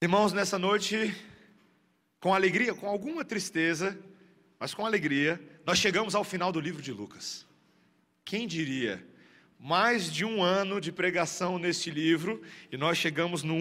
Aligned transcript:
Irmãos, 0.00 0.32
nessa 0.32 0.60
noite, 0.60 1.12
com 2.20 2.32
alegria, 2.32 2.72
com 2.72 2.86
alguma 2.86 3.24
tristeza, 3.24 3.98
mas 4.56 4.72
com 4.72 4.86
alegria, 4.86 5.40
nós 5.66 5.76
chegamos 5.76 6.14
ao 6.14 6.22
final 6.22 6.52
do 6.52 6.60
livro 6.60 6.80
de 6.80 6.92
Lucas. 6.92 7.44
Quem 8.24 8.46
diria? 8.46 9.04
Mais 9.58 10.08
de 10.08 10.24
um 10.24 10.40
ano 10.40 10.80
de 10.80 10.92
pregação 10.92 11.58
neste 11.58 11.90
livro, 11.90 12.40
e 12.70 12.76
nós 12.76 12.96
chegamos 12.96 13.42
no, 13.42 13.56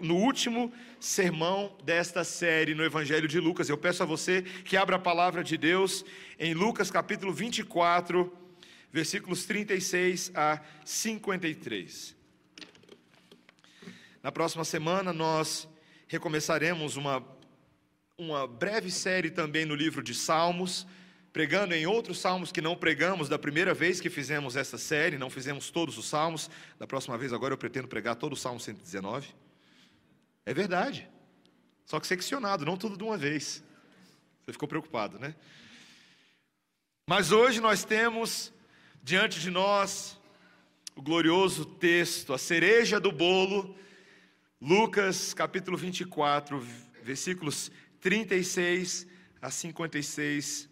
no 0.00 0.16
último 0.16 0.72
sermão 0.98 1.78
desta 1.84 2.24
série 2.24 2.74
no 2.74 2.82
Evangelho 2.82 3.28
de 3.28 3.38
Lucas. 3.38 3.68
Eu 3.68 3.78
peço 3.78 4.02
a 4.02 4.06
você 4.06 4.42
que 4.42 4.76
abra 4.76 4.96
a 4.96 4.98
palavra 4.98 5.44
de 5.44 5.56
Deus 5.56 6.04
em 6.36 6.52
Lucas 6.52 6.90
capítulo 6.90 7.32
24, 7.32 8.36
versículos 8.92 9.46
36 9.46 10.32
a 10.34 10.60
53. 10.84 12.16
Na 14.20 14.32
próxima 14.32 14.64
semana 14.64 15.12
nós 15.12 15.68
recomeçaremos 16.06 16.96
uma, 16.96 17.24
uma 18.16 18.46
breve 18.46 18.90
série 18.90 19.30
também 19.30 19.64
no 19.64 19.74
livro 19.74 20.02
de 20.02 20.14
Salmos, 20.14 20.86
pregando 21.32 21.74
em 21.74 21.86
outros 21.86 22.18
salmos 22.18 22.50
que 22.50 22.62
não 22.62 22.74
pregamos 22.74 23.28
da 23.28 23.38
primeira 23.38 23.74
vez 23.74 24.00
que 24.00 24.08
fizemos 24.08 24.56
essa 24.56 24.78
série, 24.78 25.18
não 25.18 25.28
fizemos 25.28 25.70
todos 25.70 25.98
os 25.98 26.06
salmos. 26.06 26.48
Da 26.78 26.86
próxima 26.86 27.18
vez, 27.18 27.32
agora 27.32 27.52
eu 27.52 27.58
pretendo 27.58 27.86
pregar 27.86 28.16
todo 28.16 28.32
o 28.32 28.36
Salmo 28.36 28.58
119. 28.58 29.28
É 30.46 30.54
verdade. 30.54 31.06
Só 31.84 32.00
que 32.00 32.06
seccionado, 32.06 32.64
não 32.64 32.76
tudo 32.76 32.96
de 32.96 33.04
uma 33.04 33.18
vez. 33.18 33.62
Você 34.44 34.52
ficou 34.52 34.66
preocupado, 34.66 35.18
né? 35.18 35.34
Mas 37.06 37.30
hoje 37.32 37.60
nós 37.60 37.84
temos 37.84 38.52
diante 39.02 39.38
de 39.38 39.50
nós 39.50 40.18
o 40.96 41.02
glorioso 41.02 41.66
texto, 41.66 42.32
a 42.32 42.38
cereja 42.38 42.98
do 42.98 43.12
bolo 43.12 43.76
Lucas 44.66 45.32
capítulo 45.32 45.76
24, 45.76 46.58
versículos 47.00 47.70
36 48.00 49.06
a 49.40 49.48
56 49.48 50.68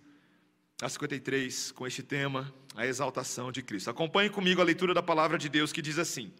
a 0.82 0.88
53, 0.88 1.70
com 1.70 1.86
este 1.86 2.02
tema, 2.02 2.52
a 2.74 2.84
exaltação 2.84 3.52
de 3.52 3.62
Cristo. 3.62 3.90
Acompanhe 3.90 4.28
comigo 4.28 4.60
a 4.60 4.64
leitura 4.64 4.92
da 4.92 5.00
palavra 5.00 5.38
de 5.38 5.48
Deus 5.48 5.72
que 5.72 5.80
diz 5.80 5.96
assim: 5.96 6.32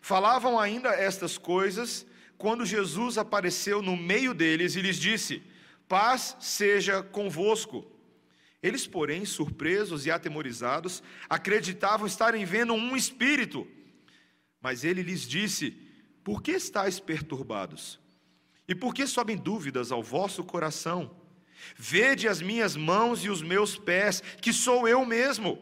Falavam 0.00 0.56
ainda 0.56 0.90
estas 0.90 1.36
coisas 1.36 2.06
quando 2.38 2.64
Jesus 2.64 3.18
apareceu 3.18 3.82
no 3.82 3.96
meio 3.96 4.32
deles 4.32 4.76
e 4.76 4.80
lhes 4.80 4.96
disse: 4.96 5.42
Paz 5.88 6.36
seja 6.38 7.02
convosco. 7.02 7.84
Eles, 8.62 8.86
porém, 8.86 9.24
surpresos 9.24 10.06
e 10.06 10.12
atemorizados, 10.12 11.02
acreditavam 11.28 12.06
estarem 12.06 12.44
vendo 12.44 12.72
um 12.72 12.96
espírito. 12.96 13.66
Mas 14.62 14.84
ele 14.84 15.02
lhes 15.02 15.22
disse: 15.22 15.83
por 16.24 16.42
que 16.42 16.52
estáis 16.52 16.98
perturbados? 16.98 18.00
E 18.66 18.74
por 18.74 18.94
que 18.94 19.06
sobem 19.06 19.36
dúvidas 19.36 19.92
ao 19.92 20.02
vosso 20.02 20.42
coração? 20.42 21.14
Vede 21.76 22.26
as 22.26 22.40
minhas 22.40 22.74
mãos 22.74 23.24
e 23.24 23.28
os 23.28 23.42
meus 23.42 23.76
pés, 23.76 24.22
que 24.40 24.52
sou 24.52 24.88
eu 24.88 25.04
mesmo. 25.04 25.58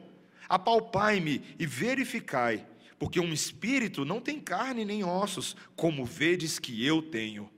Apalpai-me 0.49 1.43
e 1.59 1.67
verificai, 1.67 2.65
porque 2.99 3.19
um 3.19 3.33
espírito 3.33 4.05
não 4.05 4.21
tem 4.21 4.39
carne 4.39 4.85
nem 4.85 5.03
ossos, 5.03 5.57
como 5.75 6.05
vedes 6.05 6.61
que 6.61 6.87
eu 6.87 7.03
tenho. 7.03 7.51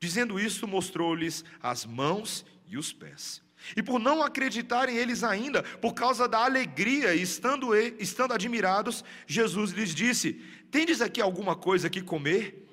Dizendo 0.00 0.40
isso, 0.40 0.66
mostrou-lhes 0.66 1.44
as 1.60 1.84
mãos 1.84 2.46
e 2.66 2.78
os 2.78 2.92
pés. 2.92 3.41
E 3.76 3.82
por 3.82 3.98
não 3.98 4.22
acreditarem 4.22 4.96
eles 4.96 5.22
ainda, 5.22 5.62
por 5.62 5.94
causa 5.94 6.28
da 6.28 6.44
alegria, 6.44 7.14
estando, 7.14 7.74
estando 7.76 8.34
admirados, 8.34 9.04
Jesus 9.26 9.70
lhes 9.72 9.94
disse: 9.94 10.40
Tendes 10.70 11.00
aqui 11.00 11.20
alguma 11.20 11.54
coisa 11.54 11.90
que 11.90 12.02
comer? 12.02 12.66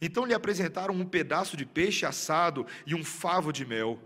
Então 0.00 0.24
lhe 0.24 0.34
apresentaram 0.34 0.94
um 0.94 1.04
pedaço 1.04 1.56
de 1.56 1.64
peixe 1.64 2.04
assado 2.04 2.66
e 2.86 2.94
um 2.94 3.04
favo 3.04 3.52
de 3.52 3.64
mel, 3.64 3.98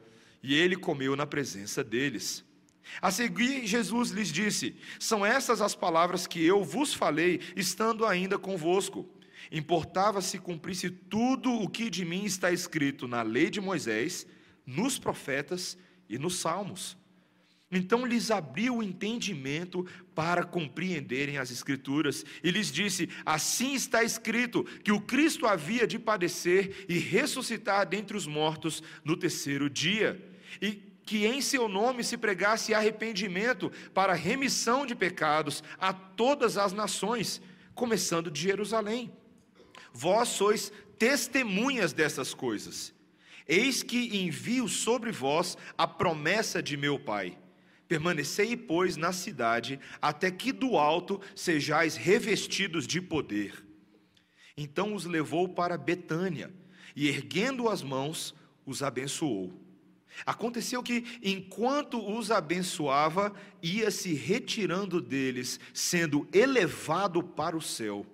e 0.42 0.54
ele 0.54 0.76
comeu 0.76 1.16
na 1.16 1.26
presença 1.26 1.82
deles. 1.82 2.44
A 3.00 3.10
seguir, 3.10 3.66
Jesus 3.66 4.10
lhes 4.10 4.28
disse: 4.28 4.76
São 4.98 5.24
essas 5.24 5.60
as 5.60 5.74
palavras 5.74 6.26
que 6.26 6.44
eu 6.44 6.64
vos 6.64 6.94
falei, 6.94 7.40
estando 7.54 8.06
ainda 8.06 8.38
convosco. 8.38 9.08
Importava 9.50 10.20
se 10.20 10.38
cumprisse 10.38 10.90
tudo 10.90 11.52
o 11.52 11.68
que 11.68 11.90
de 11.90 12.04
mim 12.04 12.24
está 12.24 12.52
escrito 12.52 13.08
na 13.08 13.22
lei 13.22 13.50
de 13.50 13.60
Moisés, 13.60 14.26
nos 14.66 14.98
profetas 14.98 15.76
e 15.76 15.89
nos 16.18 16.36
salmos. 16.36 16.96
Então 17.70 18.04
lhes 18.04 18.32
abriu 18.32 18.78
o 18.78 18.82
entendimento 18.82 19.86
para 20.12 20.42
compreenderem 20.42 21.38
as 21.38 21.52
Escrituras 21.52 22.24
e 22.42 22.50
lhes 22.50 22.72
disse: 22.72 23.08
Assim 23.24 23.74
está 23.74 24.02
escrito 24.02 24.64
que 24.82 24.90
o 24.90 25.00
Cristo 25.00 25.46
havia 25.46 25.86
de 25.86 25.98
padecer 25.98 26.84
e 26.88 26.98
ressuscitar 26.98 27.86
dentre 27.86 28.16
os 28.16 28.26
mortos 28.26 28.82
no 29.04 29.16
terceiro 29.16 29.70
dia, 29.70 30.20
e 30.60 30.82
que 31.04 31.26
em 31.26 31.40
seu 31.40 31.68
nome 31.68 32.02
se 32.02 32.16
pregasse 32.16 32.74
arrependimento 32.74 33.70
para 33.94 34.14
remissão 34.14 34.84
de 34.84 34.94
pecados 34.94 35.62
a 35.78 35.92
todas 35.92 36.56
as 36.56 36.72
nações, 36.72 37.40
começando 37.74 38.30
de 38.30 38.42
Jerusalém. 38.42 39.12
Vós 39.92 40.28
sois 40.28 40.72
testemunhas 40.98 41.92
dessas 41.92 42.34
coisas. 42.34 42.92
Eis 43.50 43.82
que 43.82 44.16
envio 44.16 44.68
sobre 44.68 45.10
vós 45.10 45.58
a 45.76 45.84
promessa 45.84 46.62
de 46.62 46.76
meu 46.76 47.00
Pai. 47.00 47.36
Permanecei, 47.88 48.56
pois, 48.56 48.96
na 48.96 49.12
cidade, 49.12 49.80
até 50.00 50.30
que 50.30 50.52
do 50.52 50.78
alto 50.78 51.20
sejais 51.34 51.96
revestidos 51.96 52.86
de 52.86 53.00
poder. 53.00 53.66
Então 54.56 54.94
os 54.94 55.04
levou 55.04 55.48
para 55.48 55.76
Betânia, 55.76 56.54
e 56.94 57.08
erguendo 57.08 57.68
as 57.68 57.82
mãos, 57.82 58.36
os 58.64 58.84
abençoou. 58.84 59.52
Aconteceu 60.24 60.80
que, 60.80 61.04
enquanto 61.20 61.98
os 61.98 62.30
abençoava, 62.30 63.34
ia 63.60 63.90
se 63.90 64.14
retirando 64.14 65.00
deles, 65.00 65.58
sendo 65.74 66.28
elevado 66.32 67.20
para 67.20 67.56
o 67.56 67.60
céu. 67.60 68.06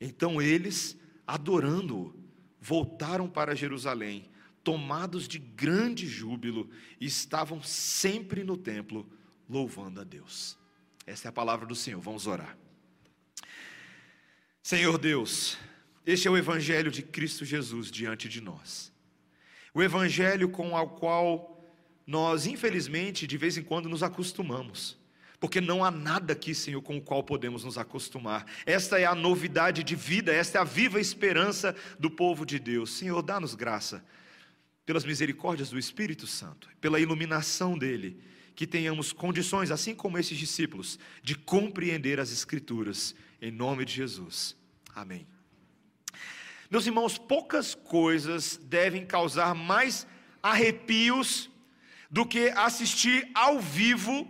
Então 0.00 0.40
eles, 0.40 0.96
adorando-o, 1.26 2.14
voltaram 2.60 3.28
para 3.28 3.56
Jerusalém 3.56 4.32
tomados 4.64 5.28
de 5.28 5.38
grande 5.38 6.06
júbilo, 6.06 6.70
estavam 6.98 7.62
sempre 7.62 8.42
no 8.42 8.56
templo 8.56 9.06
louvando 9.48 10.00
a 10.00 10.04
Deus. 10.04 10.58
Essa 11.06 11.28
é 11.28 11.30
a 11.30 11.32
palavra 11.32 11.66
do 11.66 11.74
Senhor. 11.74 12.00
Vamos 12.00 12.26
orar. 12.26 12.56
Senhor 14.62 14.96
Deus, 14.96 15.58
este 16.06 16.26
é 16.26 16.30
o 16.30 16.38
evangelho 16.38 16.90
de 16.90 17.02
Cristo 17.02 17.44
Jesus 17.44 17.90
diante 17.90 18.26
de 18.28 18.40
nós. 18.40 18.90
O 19.74 19.82
evangelho 19.82 20.48
com 20.48 20.72
o 20.72 20.88
qual 20.88 21.62
nós, 22.06 22.46
infelizmente, 22.46 23.26
de 23.26 23.36
vez 23.36 23.58
em 23.58 23.62
quando 23.62 23.88
nos 23.88 24.02
acostumamos. 24.02 24.96
Porque 25.38 25.60
não 25.60 25.84
há 25.84 25.90
nada 25.90 26.32
aqui, 26.32 26.54
Senhor, 26.54 26.80
com 26.80 26.96
o 26.96 27.02
qual 27.02 27.22
podemos 27.22 27.64
nos 27.64 27.76
acostumar. 27.76 28.46
Esta 28.64 28.98
é 28.98 29.04
a 29.04 29.14
novidade 29.14 29.82
de 29.82 29.94
vida, 29.94 30.32
esta 30.32 30.56
é 30.56 30.60
a 30.62 30.64
viva 30.64 30.98
esperança 30.98 31.76
do 31.98 32.10
povo 32.10 32.46
de 32.46 32.58
Deus. 32.58 32.94
Senhor, 32.94 33.20
dá-nos 33.20 33.54
graça 33.54 34.02
pelas 34.84 35.04
misericórdias 35.04 35.70
do 35.70 35.78
Espírito 35.78 36.26
Santo, 36.26 36.68
pela 36.80 37.00
iluminação 37.00 37.78
dele, 37.78 38.20
que 38.54 38.66
tenhamos 38.66 39.12
condições, 39.12 39.70
assim 39.70 39.94
como 39.94 40.18
esses 40.18 40.38
discípulos, 40.38 40.98
de 41.22 41.34
compreender 41.34 42.20
as 42.20 42.30
Escrituras, 42.30 43.14
em 43.40 43.50
nome 43.50 43.84
de 43.84 43.92
Jesus. 43.92 44.56
Amém. 44.94 45.26
Meus 46.70 46.86
irmãos, 46.86 47.18
poucas 47.18 47.74
coisas 47.74 48.56
devem 48.56 49.04
causar 49.04 49.54
mais 49.54 50.06
arrepios 50.42 51.50
do 52.10 52.26
que 52.26 52.48
assistir 52.50 53.28
ao 53.34 53.60
vivo 53.60 54.28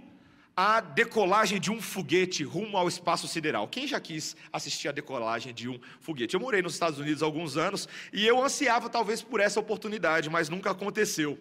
a 0.56 0.80
decolagem 0.80 1.60
de 1.60 1.70
um 1.70 1.80
foguete 1.80 2.44
rumo 2.44 2.76
ao 2.76 2.86
espaço 2.86 3.26
sideral. 3.26 3.66
Quem 3.66 3.86
já 3.86 3.98
quis 4.00 4.36
assistir 4.52 4.88
a 4.88 4.92
decolagem 4.92 5.52
de 5.52 5.68
um 5.68 5.80
foguete? 6.00 6.34
Eu 6.34 6.40
morei 6.40 6.62
nos 6.62 6.74
Estados 6.74 6.98
Unidos 6.98 7.22
há 7.22 7.26
alguns 7.26 7.56
anos 7.56 7.88
e 8.12 8.24
eu 8.26 8.42
ansiava 8.42 8.88
talvez 8.88 9.20
por 9.20 9.40
essa 9.40 9.58
oportunidade, 9.58 10.30
mas 10.30 10.48
nunca 10.48 10.70
aconteceu. 10.70 11.38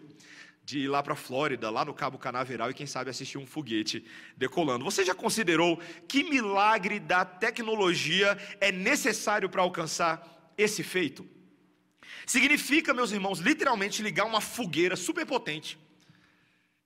De 0.66 0.80
ir 0.80 0.88
lá 0.88 1.04
para 1.04 1.12
a 1.12 1.18
Flórida, 1.18 1.70
lá 1.70 1.84
no 1.84 1.94
Cabo 1.94 2.18
Canaveral 2.18 2.72
e 2.72 2.74
quem 2.74 2.88
sabe 2.88 3.10
assistir 3.10 3.38
um 3.38 3.46
foguete 3.46 4.06
decolando. 4.38 4.86
Você 4.86 5.04
já 5.04 5.14
considerou 5.14 5.78
que 6.08 6.24
milagre 6.24 7.02
da 7.02 7.26
tecnologia 7.26 8.38
é 8.62 8.72
necessário 8.72 9.50
para 9.50 9.62
alcançar 9.62 10.54
esse 10.58 10.82
feito? 10.82 11.28
Significa, 12.26 12.94
meus 12.94 13.12
irmãos, 13.12 13.40
literalmente 13.40 14.02
ligar 14.02 14.26
uma 14.26 14.40
fogueira 14.40 14.96
superpotente 14.96 15.78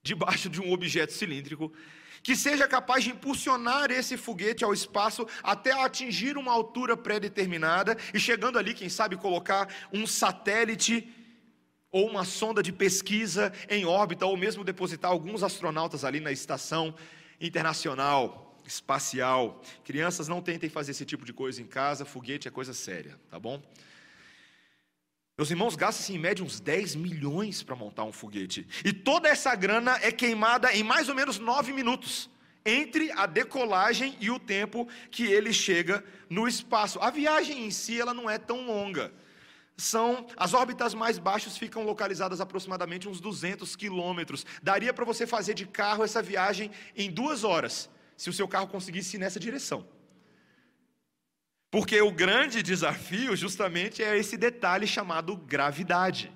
debaixo 0.02 0.50
de 0.50 0.60
um 0.60 0.72
objeto 0.72 1.13
cilíndrico 1.13 1.72
que 2.28 2.36
seja 2.36 2.68
capaz 2.68 3.06
de 3.06 3.12
impulsionar 3.12 3.90
esse 3.90 4.18
foguete 4.18 4.62
ao 4.66 4.74
espaço 4.74 5.26
até 5.42 5.72
atingir 5.72 6.38
uma 6.38 6.52
altura 6.52 6.98
pré-determinada 6.98 7.96
e 8.14 8.20
chegando 8.20 8.60
ali, 8.60 8.74
quem 8.74 8.90
sabe, 8.90 9.16
colocar 9.16 9.74
um 9.94 10.06
satélite 10.06 11.10
ou 11.90 12.06
uma 12.06 12.26
sonda 12.26 12.62
de 12.62 12.74
pesquisa 12.74 13.54
em 13.70 13.86
órbita, 13.86 14.26
ou 14.26 14.36
mesmo 14.36 14.66
depositar 14.66 15.10
alguns 15.10 15.42
astronautas 15.42 16.04
ali 16.04 16.20
na 16.20 16.30
estação 16.30 16.94
internacional 17.40 18.58
espacial. 18.66 19.62
Crianças, 19.86 20.28
não 20.28 20.42
tentem 20.42 20.70
fazer 20.70 20.92
esse 20.92 21.06
tipo 21.06 21.24
de 21.24 21.32
coisa 21.32 21.62
em 21.62 21.66
casa, 21.66 22.04
foguete 22.04 22.46
é 22.46 22.52
coisa 22.52 22.74
séria, 22.74 23.18
tá 23.32 23.40
bom? 23.40 23.64
Meus 25.38 25.51
irmãos 25.51 25.75
gastam 25.75 26.16
em 26.16 26.18
média 26.18 26.44
uns 26.44 26.60
10 26.60 26.95
milhões 26.95 27.62
para 27.62 27.75
montar 27.75 28.04
um 28.06 28.12
foguete. 28.12 28.68
E 28.84 28.92
toda 28.92 29.30
essa 29.30 29.54
grana 29.54 29.95
é 30.01 30.12
queimada 30.12 30.74
em 30.74 30.81
mais 30.81 31.10
ou 31.10 31.13
menos 31.13 31.38
9 31.38 31.72
minutos 31.74 32.28
entre 32.66 33.12
a 33.12 33.28
decolagem 33.28 34.18
e 34.19 34.31
o 34.31 34.39
tempo 34.39 34.88
que 35.12 35.28
ele 35.28 35.54
chega 35.54 36.04
no 36.28 36.48
espaço. 36.48 36.98
A 37.00 37.12
viagem 37.12 37.68
em 37.68 37.69
si 37.69 38.01
ela 38.01 38.16
não 38.16 38.28
é 38.28 38.39
tão 38.39 38.66
longa. 38.66 39.13
São 39.78 40.25
as 40.36 40.56
órbitas 40.56 40.95
mais 40.95 41.19
baixas 41.19 41.56
ficam 41.56 41.83
localizadas 41.83 42.42
aproximadamente 42.42 43.07
uns 43.07 43.22
200 43.22 43.75
quilômetros. 43.75 44.44
Daria 44.63 44.92
para 44.92 45.06
você 45.06 45.28
fazer 45.28 45.54
de 45.54 45.68
carro 45.68 46.04
essa 46.04 46.19
viagem 46.19 46.72
em 46.95 47.12
duas 47.12 47.44
horas, 47.44 47.92
se 48.18 48.28
o 48.28 48.33
seu 48.33 48.48
carro 48.48 48.69
conseguisse 48.69 49.18
ir 49.18 49.19
nessa 49.19 49.40
direção. 49.40 49.88
Porque 51.69 52.02
o 52.02 52.12
grande 52.12 52.64
desafio, 52.64 53.36
justamente, 53.36 54.02
é 54.02 54.18
esse 54.18 54.38
detalhe 54.38 54.88
chamado 54.88 55.36
gravidade. 55.36 56.31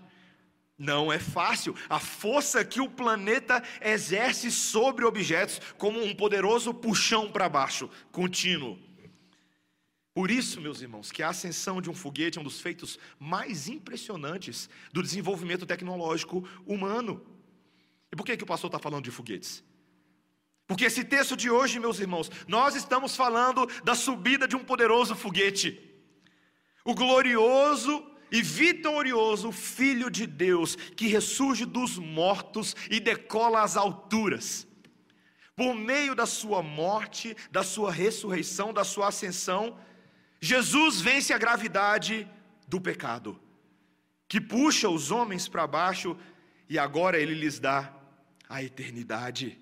Não 0.78 1.12
é 1.14 1.20
fácil. 1.20 1.76
A 1.88 2.00
força 2.00 2.66
que 2.66 2.82
o 2.82 2.90
planeta 2.90 3.64
exerce 3.82 4.52
sobre 4.52 5.06
objetos, 5.06 5.62
como 5.78 6.04
um 6.04 6.14
poderoso 6.14 6.74
puxão 6.74 7.32
para 7.32 7.48
baixo, 7.48 7.90
contínuo. 8.12 8.78
Por 10.14 10.30
isso, 10.30 10.60
meus 10.60 10.82
irmãos, 10.82 11.12
que 11.12 11.24
a 11.24 11.30
ascensão 11.30 11.82
de 11.82 11.90
um 11.90 11.94
foguete 11.94 12.38
é 12.38 12.42
um 12.42 12.44
dos 12.44 12.60
feitos 12.60 13.00
mais 13.18 13.70
impressionantes 13.70 14.70
do 14.92 15.02
desenvolvimento 15.02 15.66
tecnológico 15.66 16.46
humano. 16.66 17.26
E 18.12 18.16
por 18.16 18.26
que, 18.26 18.36
que 18.36 18.44
o 18.44 18.48
pastor 18.48 18.68
está 18.68 18.78
falando 18.78 19.06
de 19.06 19.12
foguetes? 19.12 19.64
Porque 20.72 20.86
esse 20.86 21.04
texto 21.04 21.36
de 21.36 21.50
hoje, 21.50 21.82
meus 21.82 22.00
irmãos, 22.00 22.32
nós 22.48 22.76
estamos 22.76 23.14
falando 23.14 23.68
da 23.84 23.94
subida 23.94 24.48
de 24.48 24.56
um 24.56 24.64
poderoso 24.64 25.14
foguete. 25.14 25.70
O 26.86 26.96
glorioso 26.96 28.10
e 28.32 28.42
vitorioso 28.42 29.52
Filho 29.52 30.10
de 30.10 30.26
Deus, 30.26 30.78
que 30.96 31.08
ressurge 31.08 31.66
dos 31.66 31.98
mortos 31.98 32.74
e 32.90 33.02
decola 33.02 33.64
às 33.64 33.76
alturas. 33.76 34.66
Por 35.58 35.76
meio 35.76 36.16
da 36.16 36.26
sua 36.26 36.64
morte, 36.64 37.36
da 37.52 37.64
sua 37.64 37.92
ressurreição, 37.92 38.72
da 38.72 38.86
sua 38.86 39.10
ascensão, 39.10 39.78
Jesus 40.40 41.02
vence 41.02 41.34
a 41.34 41.38
gravidade 41.38 42.26
do 42.66 42.80
pecado, 42.80 43.38
que 44.26 44.40
puxa 44.40 44.88
os 44.88 45.12
homens 45.12 45.50
para 45.50 45.68
baixo 45.68 46.16
e 46.70 46.80
agora 46.80 47.20
ele 47.20 47.34
lhes 47.34 47.60
dá 47.60 47.94
a 48.48 48.64
eternidade. 48.64 49.60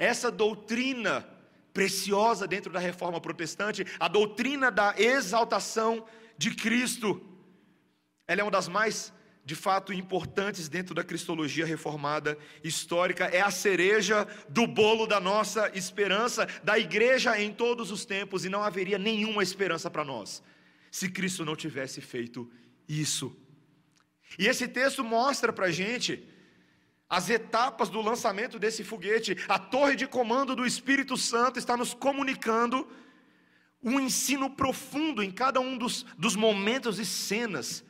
Essa 0.00 0.30
doutrina 0.30 1.28
preciosa 1.74 2.46
dentro 2.46 2.72
da 2.72 2.80
reforma 2.80 3.20
protestante, 3.20 3.84
a 4.00 4.08
doutrina 4.08 4.70
da 4.70 4.94
exaltação 4.96 6.06
de 6.38 6.54
Cristo, 6.54 7.20
ela 8.26 8.40
é 8.40 8.44
uma 8.44 8.50
das 8.50 8.66
mais, 8.66 9.12
de 9.44 9.54
fato, 9.54 9.92
importantes 9.92 10.70
dentro 10.70 10.94
da 10.94 11.04
cristologia 11.04 11.66
reformada 11.66 12.38
histórica, 12.64 13.26
é 13.26 13.42
a 13.42 13.50
cereja 13.50 14.26
do 14.48 14.66
bolo 14.66 15.06
da 15.06 15.20
nossa 15.20 15.70
esperança, 15.74 16.46
da 16.64 16.78
igreja 16.78 17.38
em 17.38 17.52
todos 17.52 17.90
os 17.90 18.06
tempos, 18.06 18.46
e 18.46 18.48
não 18.48 18.62
haveria 18.62 18.96
nenhuma 18.96 19.42
esperança 19.42 19.90
para 19.90 20.02
nós, 20.02 20.42
se 20.90 21.10
Cristo 21.10 21.44
não 21.44 21.54
tivesse 21.54 22.00
feito 22.00 22.50
isso. 22.88 23.36
E 24.38 24.46
esse 24.46 24.66
texto 24.66 25.04
mostra 25.04 25.52
para 25.52 25.66
a 25.66 25.70
gente 25.70 26.26
as 27.10 27.28
etapas 27.28 27.88
do 27.88 28.00
lançamento 28.00 28.56
desse 28.56 28.84
foguete, 28.84 29.36
a 29.48 29.58
torre 29.58 29.96
de 29.96 30.06
comando 30.06 30.54
do 30.54 30.64
Espírito 30.64 31.16
Santo 31.16 31.58
está 31.58 31.76
nos 31.76 31.92
comunicando 31.92 32.86
um 33.82 33.98
ensino 33.98 34.48
profundo 34.48 35.20
em 35.20 35.32
cada 35.32 35.58
um 35.58 35.76
dos, 35.76 36.04
dos 36.16 36.36
momentos 36.36 37.00
e 37.00 37.04
cenas 37.04 37.84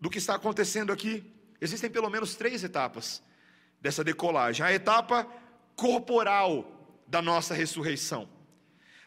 do 0.00 0.10
que 0.10 0.18
está 0.18 0.34
acontecendo 0.34 0.92
aqui. 0.92 1.24
Existem 1.60 1.88
pelo 1.88 2.10
menos 2.10 2.34
três 2.34 2.64
etapas 2.64 3.22
dessa 3.80 4.02
decolagem: 4.02 4.66
a 4.66 4.72
etapa 4.72 5.28
corporal 5.76 7.00
da 7.06 7.22
nossa 7.22 7.54
ressurreição. 7.54 8.28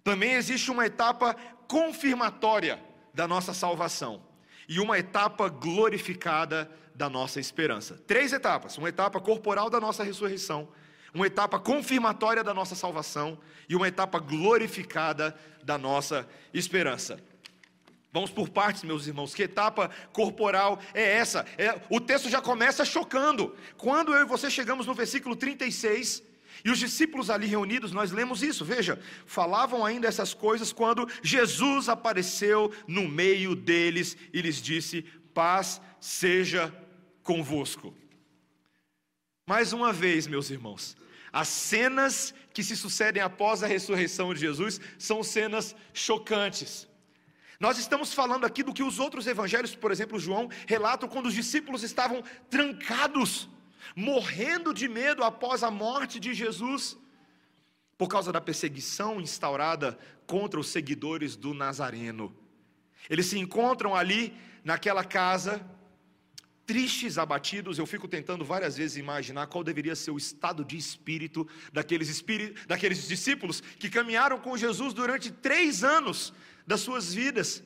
Também 0.06 0.34
existe 0.34 0.72
uma 0.72 0.86
etapa 0.86 1.36
confirmatória 1.68 2.82
da 3.14 3.28
nossa 3.28 3.54
salvação 3.54 4.33
e 4.68 4.80
uma 4.80 4.98
etapa 4.98 5.50
glorificada 5.50 6.70
da 6.96 7.10
nossa 7.10 7.40
esperança. 7.40 8.02
Três 8.08 8.34
etapas: 8.34 8.78
uma 8.78 8.90
etapa 8.90 9.20
corporal 9.20 9.70
da 9.70 9.80
nossa 9.80 10.04
ressurreição, 10.04 10.68
uma 11.14 11.28
etapa 11.28 11.60
confirmatória 11.60 12.44
da 12.44 12.54
nossa 12.54 12.76
salvação 12.76 13.38
e 13.68 13.76
uma 13.76 13.88
etapa 13.88 14.20
glorificada 14.20 15.36
da 15.64 15.78
nossa 15.78 16.28
esperança. 16.54 17.20
Vamos 18.12 18.30
por 18.30 18.48
partes, 18.50 18.84
meus 18.84 19.08
irmãos. 19.08 19.34
Que 19.34 19.44
etapa 19.44 19.90
corporal 20.12 20.80
é 20.94 21.18
essa? 21.18 21.46
É, 21.58 21.82
o 21.90 22.00
texto 22.00 22.30
já 22.30 22.40
começa 22.40 22.86
chocando. 22.86 23.56
Quando 23.76 24.14
eu 24.14 24.22
e 24.22 24.26
você 24.26 24.52
chegamos 24.52 24.86
no 24.86 24.94
versículo 24.94 25.36
36, 25.36 26.22
e 26.64 26.70
os 26.70 26.80
discípulos 26.80 27.30
ali 27.30 27.48
reunidos, 27.48 27.92
nós 27.92 28.12
lemos 28.12 28.44
isso, 28.44 28.64
veja, 28.66 29.00
falavam 29.26 29.86
ainda 29.86 30.08
essas 30.08 30.34
coisas 30.34 30.74
quando 30.74 31.08
Jesus 31.22 31.90
apareceu 31.90 32.72
no 32.88 33.08
meio 33.08 33.56
deles 33.56 34.18
e 34.34 34.42
lhes 34.42 34.62
disse: 34.62 35.04
Paz 35.34 35.82
seja 36.00 36.74
convosco. 37.22 37.94
Mais 39.46 39.74
uma 39.74 39.92
vez, 39.92 40.26
meus 40.28 40.50
irmãos, 40.50 40.96
as 41.32 41.48
cenas 41.48 42.34
que 42.54 42.64
se 42.64 42.76
sucedem 42.76 43.22
após 43.22 43.64
a 43.64 43.68
ressurreição 43.68 44.34
de 44.34 44.40
Jesus 44.40 44.80
são 44.98 45.24
cenas 45.24 45.76
chocantes. 45.94 46.88
Nós 47.60 47.78
estamos 47.78 48.14
falando 48.14 48.46
aqui 48.46 48.62
do 48.62 48.74
que 48.74 48.84
os 48.84 49.00
outros 49.00 49.26
evangelhos, 49.26 49.76
por 49.76 49.92
exemplo, 49.92 50.20
João, 50.20 50.50
relatam 50.68 51.10
quando 51.10 51.28
os 51.28 51.34
discípulos 51.34 51.82
estavam 51.82 52.24
trancados, 52.50 53.50
morrendo 53.96 54.74
de 54.74 54.88
medo 54.88 55.24
após 55.24 55.64
a 55.64 55.72
morte 55.72 56.20
de 56.20 56.34
Jesus, 56.34 56.98
por 57.98 58.08
causa 58.08 58.32
da 58.32 58.42
perseguição 58.42 59.22
instaurada 59.22 59.98
contra 60.26 60.60
os 60.60 60.68
seguidores 60.68 61.36
do 61.36 61.54
Nazareno. 61.54 62.36
Eles 63.10 63.28
se 63.28 63.38
encontram 63.38 63.96
ali 63.96 64.34
naquela 64.64 65.04
casa 65.04 65.66
tristes, 66.66 67.18
abatidos, 67.18 67.78
eu 67.78 67.86
fico 67.86 68.08
tentando 68.08 68.46
várias 68.46 68.78
vezes 68.78 68.98
imaginar 68.98 69.48
qual 69.48 69.64
deveria 69.64 69.96
ser 69.96 70.12
o 70.12 70.18
estado 70.18 70.64
de 70.64 70.78
espírito 70.78 71.48
daqueles, 71.72 72.08
espírito, 72.08 72.66
daqueles 72.68 73.08
discípulos 73.08 73.62
que 73.62 73.90
caminharam 73.90 74.40
com 74.40 74.56
Jesus 74.56 74.94
durante 74.94 75.32
três 75.32 75.84
anos 75.84 76.34
das 76.66 76.80
suas 76.80 77.14
vidas, 77.14 77.62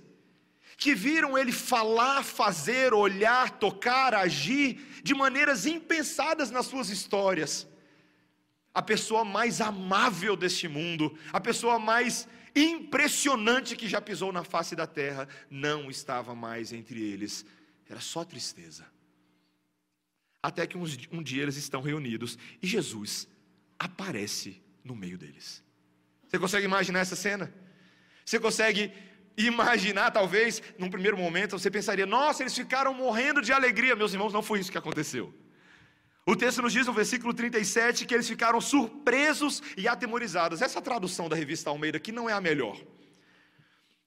que 0.78 0.94
viram 0.94 1.38
ele 1.38 1.52
falar, 1.52 2.24
fazer, 2.24 2.94
olhar, 2.94 3.50
tocar, 3.58 4.14
agir 4.14 5.02
de 5.04 5.14
maneiras 5.14 5.66
impensadas 5.66 6.52
nas 6.52 6.68
suas 6.68 6.90
histórias. 6.90 7.68
A 8.74 8.82
pessoa 8.82 9.26
mais 9.26 9.60
amável 9.60 10.38
deste 10.38 10.68
mundo, 10.68 11.18
a 11.34 11.42
pessoa 11.42 11.80
mais 11.80 12.28
impressionante 12.56 13.76
que 13.76 13.88
já 13.88 14.00
pisou 14.00 14.32
na 14.32 14.44
face 14.44 14.76
da 14.76 14.86
terra, 14.86 15.28
não 15.50 15.90
estava 15.90 16.36
mais 16.36 16.72
entre 16.72 17.02
eles 17.02 17.44
era 17.90 18.00
só 18.02 18.24
tristeza. 18.24 18.86
Até 20.42 20.68
que 20.68 20.78
um 20.78 21.24
dia 21.24 21.44
eles 21.44 21.58
estão 21.58 21.82
reunidos 21.82 22.38
e 22.62 22.68
Jesus 22.68 23.28
aparece 23.78 24.62
no 24.84 24.96
meio 24.96 25.18
deles. 25.18 25.64
Você 26.28 26.38
consegue 26.38 26.66
imaginar 26.66 27.00
essa 27.00 27.16
cena? 27.16 27.54
Você 28.24 28.40
consegue 28.40 28.92
imaginar, 29.38 30.12
talvez, 30.12 30.62
num 30.78 30.90
primeiro 30.90 31.18
momento, 31.18 31.58
você 31.58 31.70
pensaria: 31.70 32.06
nossa, 32.06 32.44
eles 32.44 32.56
ficaram 32.56 32.94
morrendo 32.94 33.42
de 33.42 33.54
alegria. 33.54 33.96
Meus 33.96 34.14
irmãos, 34.14 34.34
não 34.34 34.42
foi 34.42 34.60
isso 34.60 34.72
que 34.72 34.78
aconteceu. 34.78 35.34
O 36.26 36.36
texto 36.36 36.62
nos 36.62 36.74
diz 36.74 36.86
no 36.86 36.92
versículo 36.92 37.34
37 37.34 38.06
que 38.06 38.14
eles 38.14 38.28
ficaram 38.28 38.60
surpresos 38.60 39.62
e 39.78 39.88
atemorizados. 39.88 40.62
Essa 40.62 40.82
tradução 40.82 41.30
da 41.30 41.36
revista 41.38 41.70
Almeida 41.70 41.98
aqui 41.98 42.12
não 42.12 42.30
é 42.30 42.34
a 42.34 42.42
melhor. 42.42 42.78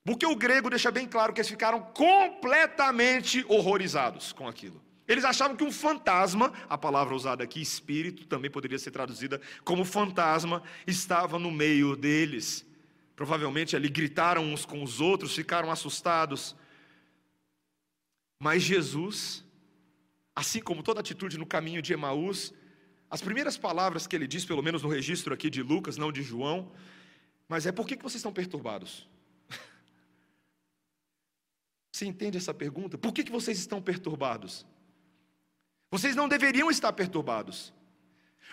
Porque 0.04 0.26
o 0.26 0.36
grego 0.36 0.68
deixa 0.68 0.90
bem 0.90 1.06
claro 1.06 1.32
que 1.32 1.40
eles 1.40 1.48
ficaram 1.48 1.80
completamente 1.80 3.42
horrorizados 3.48 4.32
com 4.32 4.46
aquilo. 4.46 4.82
Eles 5.08 5.24
achavam 5.24 5.56
que 5.56 5.64
um 5.64 5.72
fantasma, 5.72 6.52
a 6.68 6.76
palavra 6.78 7.14
usada 7.14 7.42
aqui, 7.42 7.60
espírito, 7.60 8.26
também 8.26 8.50
poderia 8.50 8.78
ser 8.78 8.90
traduzida 8.90 9.40
como 9.64 9.84
fantasma, 9.84 10.62
estava 10.86 11.38
no 11.38 11.50
meio 11.50 11.96
deles. 11.96 12.66
Provavelmente 13.20 13.76
ali 13.76 13.90
gritaram 13.90 14.50
uns 14.50 14.64
com 14.64 14.82
os 14.82 14.98
outros, 14.98 15.34
ficaram 15.34 15.70
assustados. 15.70 16.56
Mas 18.38 18.62
Jesus, 18.62 19.44
assim 20.34 20.58
como 20.58 20.82
toda 20.82 21.00
atitude 21.00 21.36
no 21.36 21.44
caminho 21.44 21.82
de 21.82 21.92
Emaús, 21.92 22.54
as 23.10 23.20
primeiras 23.20 23.58
palavras 23.58 24.06
que 24.06 24.16
ele 24.16 24.26
diz, 24.26 24.46
pelo 24.46 24.62
menos 24.62 24.82
no 24.82 24.88
registro 24.88 25.34
aqui 25.34 25.50
de 25.50 25.62
Lucas, 25.62 25.98
não 25.98 26.10
de 26.10 26.22
João, 26.22 26.72
mas 27.46 27.66
é 27.66 27.72
por 27.72 27.86
que 27.86 27.94
vocês 27.96 28.14
estão 28.14 28.32
perturbados? 28.32 29.06
Você 31.92 32.06
entende 32.06 32.38
essa 32.38 32.54
pergunta? 32.54 32.96
Por 32.96 33.12
que, 33.12 33.30
vocês 33.30 33.58
estão 33.58 33.82
perturbados? 33.82 34.64
Vocês 35.90 36.16
não 36.16 36.26
deveriam 36.26 36.70
estar 36.70 36.94
perturbados. 36.94 37.70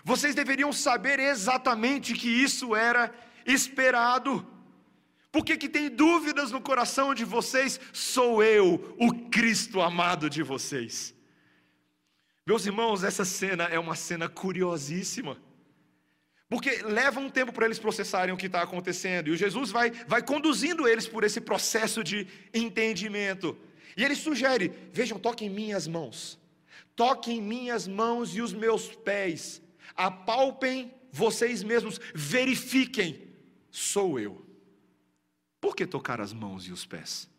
Vocês 0.04 0.36
deveriam 0.36 0.74
saber 0.74 1.20
exatamente 1.20 2.14
que 2.14 2.28
isso 2.28 2.76
era 2.76 3.16
esperado. 3.46 4.57
Porque 5.38 5.56
que 5.56 5.70
tem 5.70 5.88
dúvidas 5.88 6.52
no 6.52 6.60
coração 6.60 7.14
de 7.14 7.24
vocês, 7.24 7.80
sou 7.94 8.42
eu, 8.42 8.96
o 8.98 9.30
Cristo 9.30 9.84
amado 9.84 10.32
de 10.32 10.42
vocês. 10.42 11.14
Meus 12.44 12.66
irmãos, 12.66 13.04
essa 13.04 13.24
cena 13.24 13.66
é 13.66 13.78
uma 13.78 13.96
cena 13.96 14.28
curiosíssima. 14.28 15.38
Porque 16.50 16.82
leva 16.82 17.20
um 17.20 17.30
tempo 17.30 17.54
para 17.54 17.68
eles 17.68 17.78
processarem 17.78 18.34
o 18.34 18.38
que 18.38 18.48
está 18.48 18.64
acontecendo. 18.64 19.28
E 19.28 19.32
o 19.32 19.38
Jesus 19.38 19.70
vai, 19.70 19.92
vai 19.92 20.24
conduzindo 20.24 20.88
eles 20.88 21.08
por 21.08 21.24
esse 21.24 21.40
processo 21.40 22.04
de 22.04 22.28
entendimento. 22.52 23.56
E 23.96 24.04
ele 24.04 24.16
sugere: 24.16 24.72
vejam, 24.92 25.20
toquem 25.20 25.52
minhas 25.52 25.88
mãos. 25.88 26.40
Toquem 26.96 27.40
minhas 27.40 27.88
mãos 27.88 28.36
e 28.36 28.42
os 28.42 28.54
meus 28.54 28.88
pés. 28.88 29.62
Apalpem 29.96 30.92
vocês 31.12 31.62
mesmos. 31.62 32.02
Verifiquem. 32.16 33.22
Sou 33.70 34.20
eu. 34.20 34.47
Por 35.60 35.76
que 35.76 35.86
tocar 35.86 36.22
as 36.22 36.34
mãos 36.34 36.68
e 36.68 36.72
os 36.72 36.86
pés? 36.86 37.30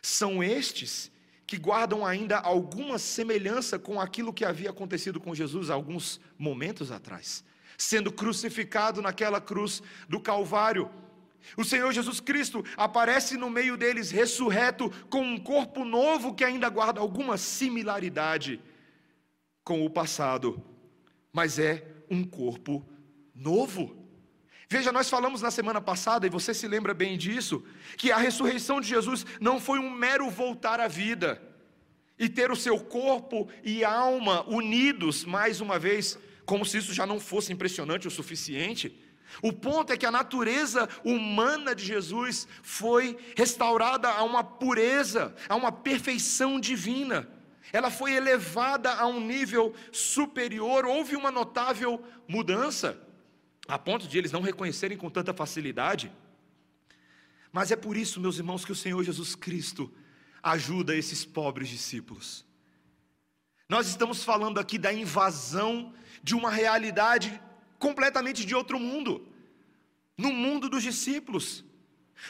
São 0.00 0.42
estes 0.42 1.10
que 1.46 1.58
guardam 1.58 2.04
ainda 2.04 2.38
alguma 2.38 2.98
semelhança 2.98 3.78
com 3.78 4.00
aquilo 4.00 4.32
que 4.32 4.44
havia 4.44 4.70
acontecido 4.70 5.20
com 5.20 5.34
Jesus 5.34 5.70
alguns 5.70 6.20
momentos 6.38 6.90
atrás 6.90 7.44
sendo 7.82 8.12
crucificado 8.12 9.02
naquela 9.02 9.40
cruz 9.40 9.82
do 10.08 10.20
Calvário. 10.20 10.90
O 11.56 11.64
Senhor 11.64 11.92
Jesus 11.92 12.20
Cristo 12.20 12.64
aparece 12.76 13.36
no 13.36 13.50
meio 13.50 13.76
deles 13.76 14.10
ressurreto 14.10 14.90
com 15.10 15.22
um 15.22 15.38
corpo 15.38 15.84
novo 15.84 16.34
que 16.34 16.44
ainda 16.44 16.68
guarda 16.68 17.00
alguma 17.00 17.36
similaridade 17.36 18.60
com 19.64 19.84
o 19.84 19.90
passado, 19.90 20.62
mas 21.32 21.58
é 21.58 21.84
um 22.08 22.22
corpo 22.22 22.86
novo. 23.34 24.01
Veja, 24.72 24.90
nós 24.90 25.10
falamos 25.10 25.42
na 25.42 25.50
semana 25.50 25.82
passada, 25.82 26.26
e 26.26 26.30
você 26.30 26.54
se 26.54 26.66
lembra 26.66 26.94
bem 26.94 27.18
disso, 27.18 27.62
que 27.98 28.10
a 28.10 28.16
ressurreição 28.16 28.80
de 28.80 28.88
Jesus 28.88 29.26
não 29.38 29.60
foi 29.60 29.78
um 29.78 29.90
mero 29.90 30.30
voltar 30.30 30.80
à 30.80 30.88
vida 30.88 31.42
e 32.18 32.26
ter 32.26 32.50
o 32.50 32.56
seu 32.56 32.80
corpo 32.80 33.50
e 33.62 33.84
alma 33.84 34.48
unidos 34.48 35.26
mais 35.26 35.60
uma 35.60 35.78
vez 35.78 36.18
como 36.46 36.64
se 36.64 36.78
isso 36.78 36.94
já 36.94 37.04
não 37.04 37.20
fosse 37.20 37.52
impressionante 37.52 38.08
o 38.08 38.10
suficiente. 38.10 38.98
O 39.42 39.52
ponto 39.52 39.92
é 39.92 39.96
que 39.98 40.06
a 40.06 40.10
natureza 40.10 40.88
humana 41.04 41.74
de 41.74 41.84
Jesus 41.84 42.48
foi 42.62 43.18
restaurada 43.36 44.08
a 44.08 44.22
uma 44.22 44.42
pureza, 44.42 45.34
a 45.50 45.54
uma 45.54 45.70
perfeição 45.70 46.58
divina. 46.58 47.28
Ela 47.74 47.90
foi 47.90 48.14
elevada 48.14 48.90
a 48.94 49.06
um 49.06 49.20
nível 49.20 49.74
superior, 49.92 50.86
houve 50.86 51.14
uma 51.14 51.30
notável 51.30 52.02
mudança, 52.26 53.11
a 53.66 53.78
ponto 53.78 54.08
de 54.08 54.18
eles 54.18 54.32
não 54.32 54.40
reconhecerem 54.40 54.98
com 54.98 55.10
tanta 55.10 55.32
facilidade. 55.32 56.12
Mas 57.52 57.70
é 57.70 57.76
por 57.76 57.96
isso, 57.96 58.20
meus 58.20 58.38
irmãos, 58.38 58.64
que 58.64 58.72
o 58.72 58.76
Senhor 58.76 59.02
Jesus 59.04 59.34
Cristo 59.34 59.92
ajuda 60.42 60.96
esses 60.96 61.24
pobres 61.24 61.68
discípulos. 61.68 62.44
Nós 63.68 63.86
estamos 63.86 64.24
falando 64.24 64.58
aqui 64.58 64.78
da 64.78 64.92
invasão 64.92 65.94
de 66.22 66.34
uma 66.34 66.50
realidade 66.50 67.40
completamente 67.78 68.44
de 68.44 68.54
outro 68.54 68.78
mundo 68.78 69.26
no 70.16 70.32
mundo 70.32 70.68
dos 70.68 70.82
discípulos. 70.82 71.64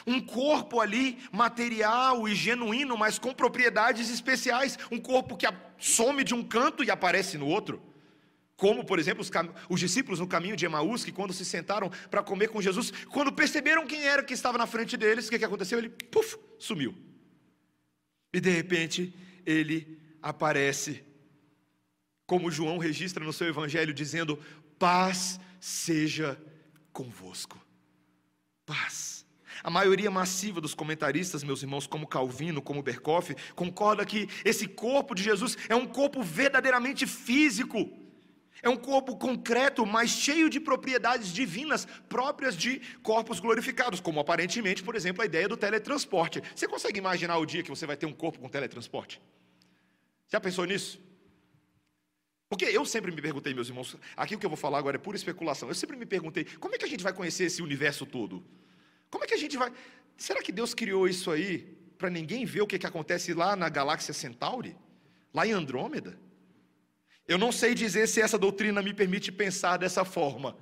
Um 0.07 0.19
corpo 0.19 0.79
ali 0.79 1.19
material 1.31 2.27
e 2.27 2.33
genuíno, 2.33 2.97
mas 2.97 3.19
com 3.19 3.33
propriedades 3.33 4.09
especiais. 4.09 4.77
Um 4.91 4.99
corpo 4.99 5.37
que 5.37 5.45
some 5.77 6.23
de 6.23 6.33
um 6.33 6.43
canto 6.43 6.83
e 6.83 6.89
aparece 6.89 7.37
no 7.37 7.47
outro. 7.47 7.81
Como, 8.63 8.85
por 8.85 8.97
exemplo, 8.97 9.21
os, 9.21 9.29
os, 9.67 9.77
discípulos 9.77 10.21
no 10.21 10.25
caminho 10.25 10.55
de 10.55 10.65
Emaús, 10.65 11.03
que 11.03 11.11
quando 11.11 11.33
se 11.33 11.43
sentaram 11.43 11.91
para 12.09 12.23
comer 12.23 12.47
com 12.47 12.61
Jesus, 12.61 12.93
quando 13.11 13.29
perceberam 13.29 13.85
quem 13.85 14.05
era 14.05 14.23
que 14.23 14.33
estava 14.33 14.57
na 14.57 14.65
frente 14.65 14.95
deles, 14.95 15.27
o 15.27 15.29
que, 15.29 15.37
que 15.37 15.43
aconteceu? 15.43 15.79
Ele, 15.79 15.89
puf, 15.89 16.37
sumiu. 16.57 16.95
E 18.33 18.39
de 18.39 18.49
repente, 18.49 19.13
ele 19.45 19.99
aparece 20.21 21.03
como 22.25 22.49
João 22.49 22.77
registra 22.77 23.25
no 23.25 23.33
seu 23.33 23.49
evangelho, 23.49 23.93
dizendo: 23.93 24.39
paz 24.79 25.41
seja 25.59 26.41
convosco. 26.93 27.61
Paz. 28.65 29.25
A 29.61 29.69
maioria 29.69 30.09
massiva 30.09 30.61
dos 30.61 30.73
comentaristas, 30.73 31.43
meus 31.43 31.61
irmãos, 31.61 31.85
como 31.85 32.07
Calvino, 32.07 32.61
como 32.61 32.81
Berkoff, 32.81 33.35
concorda 33.55 34.05
que 34.05 34.29
esse 34.45 34.69
corpo 34.69 35.13
de 35.13 35.21
Jesus 35.21 35.57
é 35.67 35.75
um 35.75 35.85
corpo 35.85 36.23
verdadeiramente 36.23 37.05
físico. 37.05 38.02
É 38.61 38.69
um 38.69 38.77
corpo 38.77 39.17
concreto, 39.17 39.85
mas 39.85 40.09
cheio 40.11 40.49
de 40.49 40.59
propriedades 40.59 41.33
divinas 41.33 41.85
próprias 42.07 42.55
de 42.55 42.79
corpos 43.01 43.39
glorificados, 43.39 43.99
como 43.99 44.19
aparentemente, 44.19 44.83
por 44.83 44.95
exemplo, 44.95 45.21
a 45.21 45.25
ideia 45.25 45.49
do 45.49 45.57
teletransporte. 45.57 46.41
Você 46.55 46.67
consegue 46.67 46.97
imaginar 46.97 47.37
o 47.37 47.45
dia 47.45 47.63
que 47.63 47.69
você 47.69 47.85
vai 47.85 47.97
ter 47.97 48.05
um 48.05 48.13
corpo 48.13 48.39
com 48.39 48.47
teletransporte? 48.47 49.21
Já 50.29 50.39
pensou 50.39 50.65
nisso? 50.65 51.01
Porque 52.47 52.65
eu 52.65 52.85
sempre 52.85 53.11
me 53.11 53.21
perguntei, 53.21 53.53
meus 53.53 53.67
irmãos, 53.67 53.97
aqui 54.15 54.35
o 54.35 54.39
que 54.39 54.45
eu 54.45 54.49
vou 54.49 54.57
falar 54.57 54.77
agora 54.77 54.95
é 54.95 54.99
pura 54.99 55.17
especulação. 55.17 55.67
Eu 55.67 55.75
sempre 55.75 55.97
me 55.97 56.05
perguntei, 56.05 56.45
como 56.59 56.75
é 56.75 56.77
que 56.77 56.85
a 56.85 56.87
gente 56.87 57.03
vai 57.03 57.11
conhecer 57.11 57.45
esse 57.45 57.61
universo 57.61 58.05
todo? 58.05 58.43
Como 59.09 59.23
é 59.23 59.27
que 59.27 59.33
a 59.33 59.37
gente 59.37 59.57
vai. 59.57 59.71
Será 60.15 60.41
que 60.41 60.51
Deus 60.51 60.73
criou 60.73 61.07
isso 61.07 61.31
aí 61.31 61.75
para 61.97 62.09
ninguém 62.09 62.45
ver 62.45 62.61
o 62.61 62.67
que, 62.67 62.77
que 62.77 62.85
acontece 62.85 63.33
lá 63.33 63.55
na 63.55 63.69
galáxia 63.69 64.13
Centauri? 64.13 64.77
Lá 65.33 65.47
em 65.47 65.51
Andrômeda? 65.51 66.17
Eu 67.27 67.37
não 67.37 67.51
sei 67.51 67.73
dizer 67.73 68.07
se 68.07 68.21
essa 68.21 68.37
doutrina 68.37 68.81
me 68.81 68.93
permite 68.93 69.31
pensar 69.31 69.77
dessa 69.77 70.03
forma, 70.03 70.57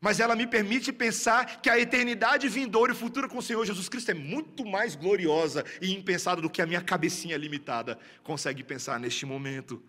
mas 0.00 0.20
ela 0.20 0.36
me 0.36 0.46
permite 0.46 0.92
pensar 0.92 1.62
que 1.62 1.70
a 1.70 1.78
eternidade 1.78 2.48
vindoura 2.48 2.92
e 2.92 2.96
futura 2.96 3.28
com 3.28 3.38
o 3.38 3.42
Senhor 3.42 3.64
Jesus 3.64 3.88
Cristo 3.88 4.10
é 4.10 4.14
muito 4.14 4.64
mais 4.66 4.94
gloriosa 4.94 5.64
e 5.80 5.94
impensada 5.94 6.42
do 6.42 6.50
que 6.50 6.60
a 6.60 6.66
minha 6.66 6.82
cabecinha 6.82 7.36
limitada 7.36 7.98
consegue 8.22 8.62
pensar 8.62 9.00
neste 9.00 9.24
momento. 9.24 9.82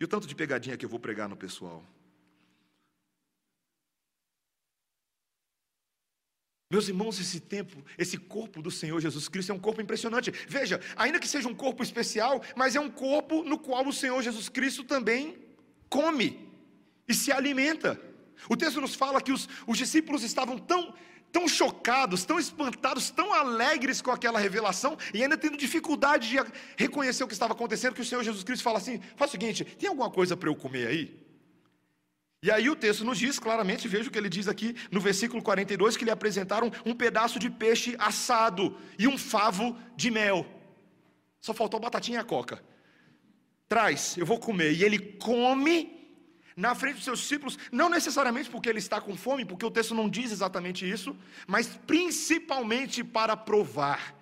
E 0.00 0.04
o 0.04 0.08
tanto 0.08 0.26
de 0.26 0.34
pegadinha 0.34 0.76
que 0.76 0.84
eu 0.84 0.88
vou 0.88 0.98
pregar 0.98 1.28
no 1.28 1.36
pessoal. 1.36 1.84
Meus 6.68 6.88
irmãos, 6.88 7.20
esse 7.20 7.38
tempo, 7.38 7.84
esse 7.96 8.18
corpo 8.18 8.60
do 8.60 8.72
Senhor 8.72 9.00
Jesus 9.00 9.28
Cristo 9.28 9.52
é 9.52 9.54
um 9.54 9.58
corpo 9.58 9.80
impressionante. 9.80 10.32
Veja, 10.48 10.80
ainda 10.96 11.20
que 11.20 11.28
seja 11.28 11.48
um 11.48 11.54
corpo 11.54 11.82
especial, 11.82 12.42
mas 12.56 12.74
é 12.74 12.80
um 12.80 12.90
corpo 12.90 13.44
no 13.44 13.56
qual 13.56 13.86
o 13.86 13.92
Senhor 13.92 14.20
Jesus 14.20 14.48
Cristo 14.48 14.82
também 14.82 15.36
come 15.88 16.50
e 17.06 17.14
se 17.14 17.30
alimenta. 17.30 18.00
O 18.50 18.56
texto 18.56 18.80
nos 18.80 18.96
fala 18.96 19.22
que 19.22 19.30
os, 19.30 19.48
os 19.64 19.78
discípulos 19.78 20.24
estavam 20.24 20.58
tão 20.58 20.92
tão 21.32 21.46
chocados, 21.46 22.24
tão 22.24 22.38
espantados, 22.38 23.10
tão 23.10 23.30
alegres 23.30 24.00
com 24.00 24.10
aquela 24.10 24.38
revelação 24.38 24.96
e 25.12 25.22
ainda 25.22 25.36
tendo 25.36 25.56
dificuldade 25.56 26.30
de 26.30 26.36
reconhecer 26.78 27.24
o 27.24 27.26
que 27.26 27.34
estava 27.34 27.52
acontecendo, 27.52 27.94
que 27.94 28.00
o 28.00 28.04
Senhor 28.04 28.24
Jesus 28.24 28.42
Cristo 28.42 28.62
fala 28.62 28.78
assim: 28.78 29.00
faz 29.16 29.30
o 29.30 29.32
seguinte, 29.32 29.64
tem 29.64 29.88
alguma 29.88 30.10
coisa 30.10 30.36
para 30.36 30.48
eu 30.48 30.56
comer 30.56 30.86
aí? 30.86 31.25
E 32.42 32.50
aí 32.50 32.68
o 32.68 32.76
texto 32.76 33.04
nos 33.04 33.18
diz 33.18 33.38
claramente, 33.38 33.88
veja 33.88 34.08
o 34.08 34.12
que 34.12 34.18
ele 34.18 34.28
diz 34.28 34.46
aqui 34.46 34.76
no 34.90 35.00
versículo 35.00 35.42
42, 35.42 35.96
que 35.96 36.04
lhe 36.04 36.10
apresentaram 36.10 36.70
um 36.84 36.94
pedaço 36.94 37.38
de 37.38 37.50
peixe 37.50 37.96
assado 37.98 38.76
e 38.98 39.08
um 39.08 39.16
favo 39.16 39.76
de 39.96 40.10
mel. 40.10 40.46
Só 41.40 41.54
faltou 41.54 41.80
batatinha 41.80 42.18
e 42.18 42.20
a 42.20 42.24
coca. 42.24 42.62
Traz, 43.68 44.16
eu 44.16 44.26
vou 44.26 44.38
comer. 44.38 44.72
E 44.72 44.84
ele 44.84 44.98
come 44.98 45.96
na 46.56 46.74
frente 46.74 46.96
dos 46.96 47.04
seus 47.04 47.18
discípulos, 47.18 47.58
não 47.70 47.90
necessariamente 47.90 48.48
porque 48.48 48.68
ele 48.68 48.78
está 48.78 49.00
com 49.00 49.14
fome, 49.16 49.44
porque 49.44 49.66
o 49.66 49.70
texto 49.70 49.94
não 49.94 50.08
diz 50.08 50.32
exatamente 50.32 50.88
isso, 50.88 51.14
mas 51.46 51.68
principalmente 51.86 53.04
para 53.04 53.36
provar 53.36 54.14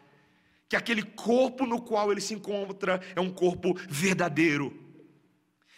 que 0.69 0.75
aquele 0.75 1.03
corpo 1.03 1.65
no 1.65 1.81
qual 1.81 2.11
ele 2.11 2.21
se 2.21 2.35
encontra 2.35 3.01
é 3.15 3.21
um 3.21 3.31
corpo 3.31 3.75
verdadeiro. 3.89 4.77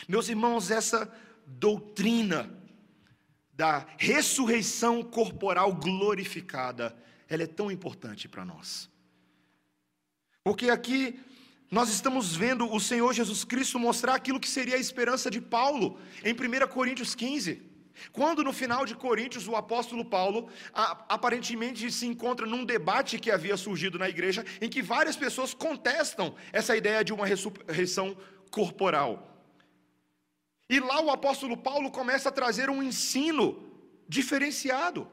Meus 0.09 0.29
irmãos, 0.29 0.71
essa 0.71 1.13
doutrina 1.47 2.53
da 3.53 3.87
ressurreição 3.97 5.03
corporal 5.03 5.73
glorificada, 5.73 6.95
ela 7.29 7.45
é 7.45 7.47
tão 7.47 7.71
importante 7.71 8.29
para 8.29 8.45
nós. 8.45 8.91
Porque 10.45 10.69
aqui 10.69 11.19
nós 11.71 11.89
estamos 11.89 12.37
vendo 12.37 12.71
o 12.73 12.79
Senhor 12.79 13.13
Jesus 13.13 13.45
Cristo 13.45 13.79
mostrar 13.79 14.15
aquilo 14.15 14.39
que 14.39 14.49
seria 14.49 14.77
a 14.77 14.79
esperança 14.79 15.31
de 15.31 15.41
Paulo 15.41 15.99
em 16.25 16.33
1 16.33 16.69
Coríntios 16.69 17.15
15. 17.15 17.63
Quando 18.13 18.45
no 18.45 18.53
final 18.53 18.85
de 18.85 18.95
Coríntios 18.95 19.49
o 19.49 19.57
apóstolo 19.57 20.05
Paulo 20.05 20.49
aparentemente 20.73 21.91
se 21.91 22.07
encontra 22.07 22.47
num 22.47 22.65
debate 22.65 23.19
que 23.19 23.31
havia 23.31 23.57
surgido 23.57 23.99
na 23.99 24.09
igreja, 24.09 24.45
em 24.61 24.69
que 24.69 24.83
várias 24.83 25.17
pessoas 25.17 25.55
contestam 25.55 26.35
essa 26.53 26.77
ideia 26.77 27.03
de 27.03 27.13
uma 27.13 27.27
ressurreição 27.27 28.17
corporal. 28.51 29.36
E 30.69 30.81
lá 30.81 31.01
o 31.01 31.11
apóstolo 31.11 31.57
Paulo 31.57 31.91
começa 31.91 32.29
a 32.29 32.33
trazer 32.33 32.69
um 32.69 32.83
ensino 32.83 33.63
diferenciado. 34.09 35.09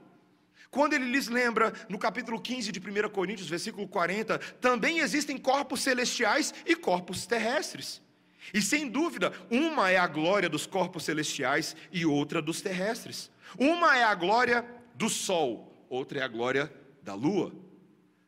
Quando 0.71 0.93
ele 0.93 1.05
lhes 1.05 1.27
lembra, 1.27 1.71
no 1.87 1.99
capítulo 1.99 2.41
15 2.41 2.71
de 2.71 2.79
1 2.79 3.09
Coríntios, 3.09 3.47
versículo 3.47 3.87
40, 3.87 4.39
também 4.59 4.99
existem 4.99 5.37
corpos 5.37 5.81
celestiais 5.81 6.53
e 6.65 6.75
corpos 6.75 7.27
terrestres. 7.27 8.01
E 8.51 8.61
sem 8.61 8.89
dúvida, 8.89 9.31
uma 9.51 9.91
é 9.91 9.97
a 9.97 10.07
glória 10.07 10.49
dos 10.49 10.65
corpos 10.65 11.03
celestiais 11.03 11.75
e 11.91 12.05
outra 12.05 12.41
dos 12.41 12.61
terrestres. 12.61 13.31
Uma 13.57 13.95
é 13.95 14.03
a 14.03 14.15
glória 14.15 14.65
do 14.95 15.09
sol, 15.09 15.85
outra 15.89 16.19
é 16.19 16.23
a 16.23 16.27
glória 16.27 16.73
da 17.03 17.13
lua, 17.13 17.53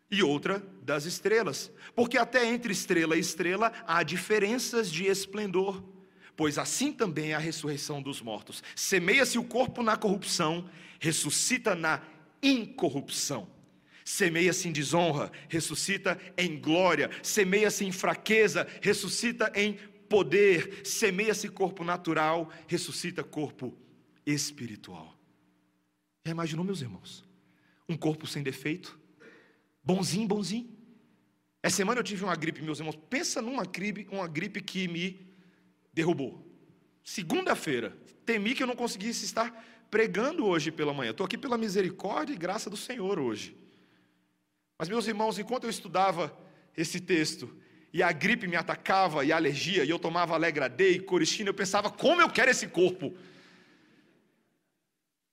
e 0.09 0.21
outra 0.21 0.63
das 0.83 1.05
estrelas, 1.05 1.71
porque 1.95 2.17
até 2.17 2.45
entre 2.45 2.71
estrela 2.71 3.17
e 3.17 3.19
estrela 3.19 3.71
há 3.87 4.03
diferenças 4.03 4.91
de 4.91 5.05
esplendor. 5.05 5.83
Pois 6.35 6.57
assim 6.57 6.91
também 6.91 7.31
é 7.31 7.35
a 7.35 7.39
ressurreição 7.39 8.01
dos 8.01 8.21
mortos. 8.21 8.61
Semeia-se 8.75 9.37
o 9.37 9.43
corpo 9.43 9.81
na 9.81 9.95
corrupção, 9.95 10.69
ressuscita 10.99 11.75
na 11.75 12.01
incorrupção. 12.43 13.47
Semeia-se 14.03 14.67
em 14.67 14.71
desonra, 14.71 15.31
ressuscita 15.49 16.19
em 16.37 16.59
glória. 16.59 17.09
Semeia-se 17.23 17.85
em 17.85 17.91
fraqueza, 17.91 18.67
ressuscita 18.81 19.51
em 19.55 19.73
poder. 20.09 20.81
Semeia-se 20.85 21.49
corpo 21.49 21.83
natural, 21.83 22.51
ressuscita 22.67 23.23
corpo 23.23 23.75
espiritual. 24.25 25.17
Já 26.25 26.31
imaginou, 26.31 26.65
meus 26.65 26.81
irmãos? 26.81 27.23
Um 27.87 27.95
corpo 27.95 28.27
sem 28.27 28.43
defeito, 28.43 28.99
bonzinho, 29.83 30.27
bonzinho. 30.27 30.69
Essa 31.63 31.77
semana 31.77 31.99
eu 31.99 32.03
tive 32.03 32.23
uma 32.23 32.35
gripe, 32.35 32.61
meus 32.61 32.79
irmãos. 32.79 32.97
Pensa 33.09 33.41
numa 33.41 33.63
gripe, 33.63 34.07
uma 34.11 34.27
gripe 34.27 34.61
que 34.61 34.87
me 34.87 35.34
derrubou. 35.95 36.45
Segunda-feira, 37.03 37.97
temi 38.25 38.53
que 38.53 38.61
eu 38.61 38.67
não 38.67 38.75
conseguisse 38.75 39.23
estar 39.23 39.65
pregando 39.89 40.45
hoje 40.45 40.71
pela 40.71 40.93
manhã. 40.93 41.11
Estou 41.11 41.25
aqui 41.25 41.37
pela 41.37 41.57
misericórdia 41.57 42.33
e 42.33 42.37
graça 42.37 42.69
do 42.69 42.75
Senhor 42.75 43.17
hoje. 43.17 43.55
Mas, 44.77 44.89
meus 44.89 45.07
irmãos, 45.07 45.39
enquanto 45.39 45.63
eu 45.63 45.69
estudava 45.69 46.37
esse 46.75 46.99
texto, 46.99 47.55
e 47.93 48.03
a 48.03 48.11
gripe 48.11 48.45
me 48.45 48.57
atacava, 48.57 49.23
e 49.23 49.31
a 49.31 49.37
alergia, 49.37 49.85
e 49.85 49.89
eu 49.89 49.97
tomava 49.97 50.33
Alegra 50.33 50.67
D 50.67 50.91
e 50.91 50.99
Coristina, 50.99 51.49
eu 51.49 51.53
pensava, 51.53 51.89
como 51.89 52.21
eu 52.21 52.29
quero 52.29 52.51
esse 52.51 52.67
corpo. 52.67 53.15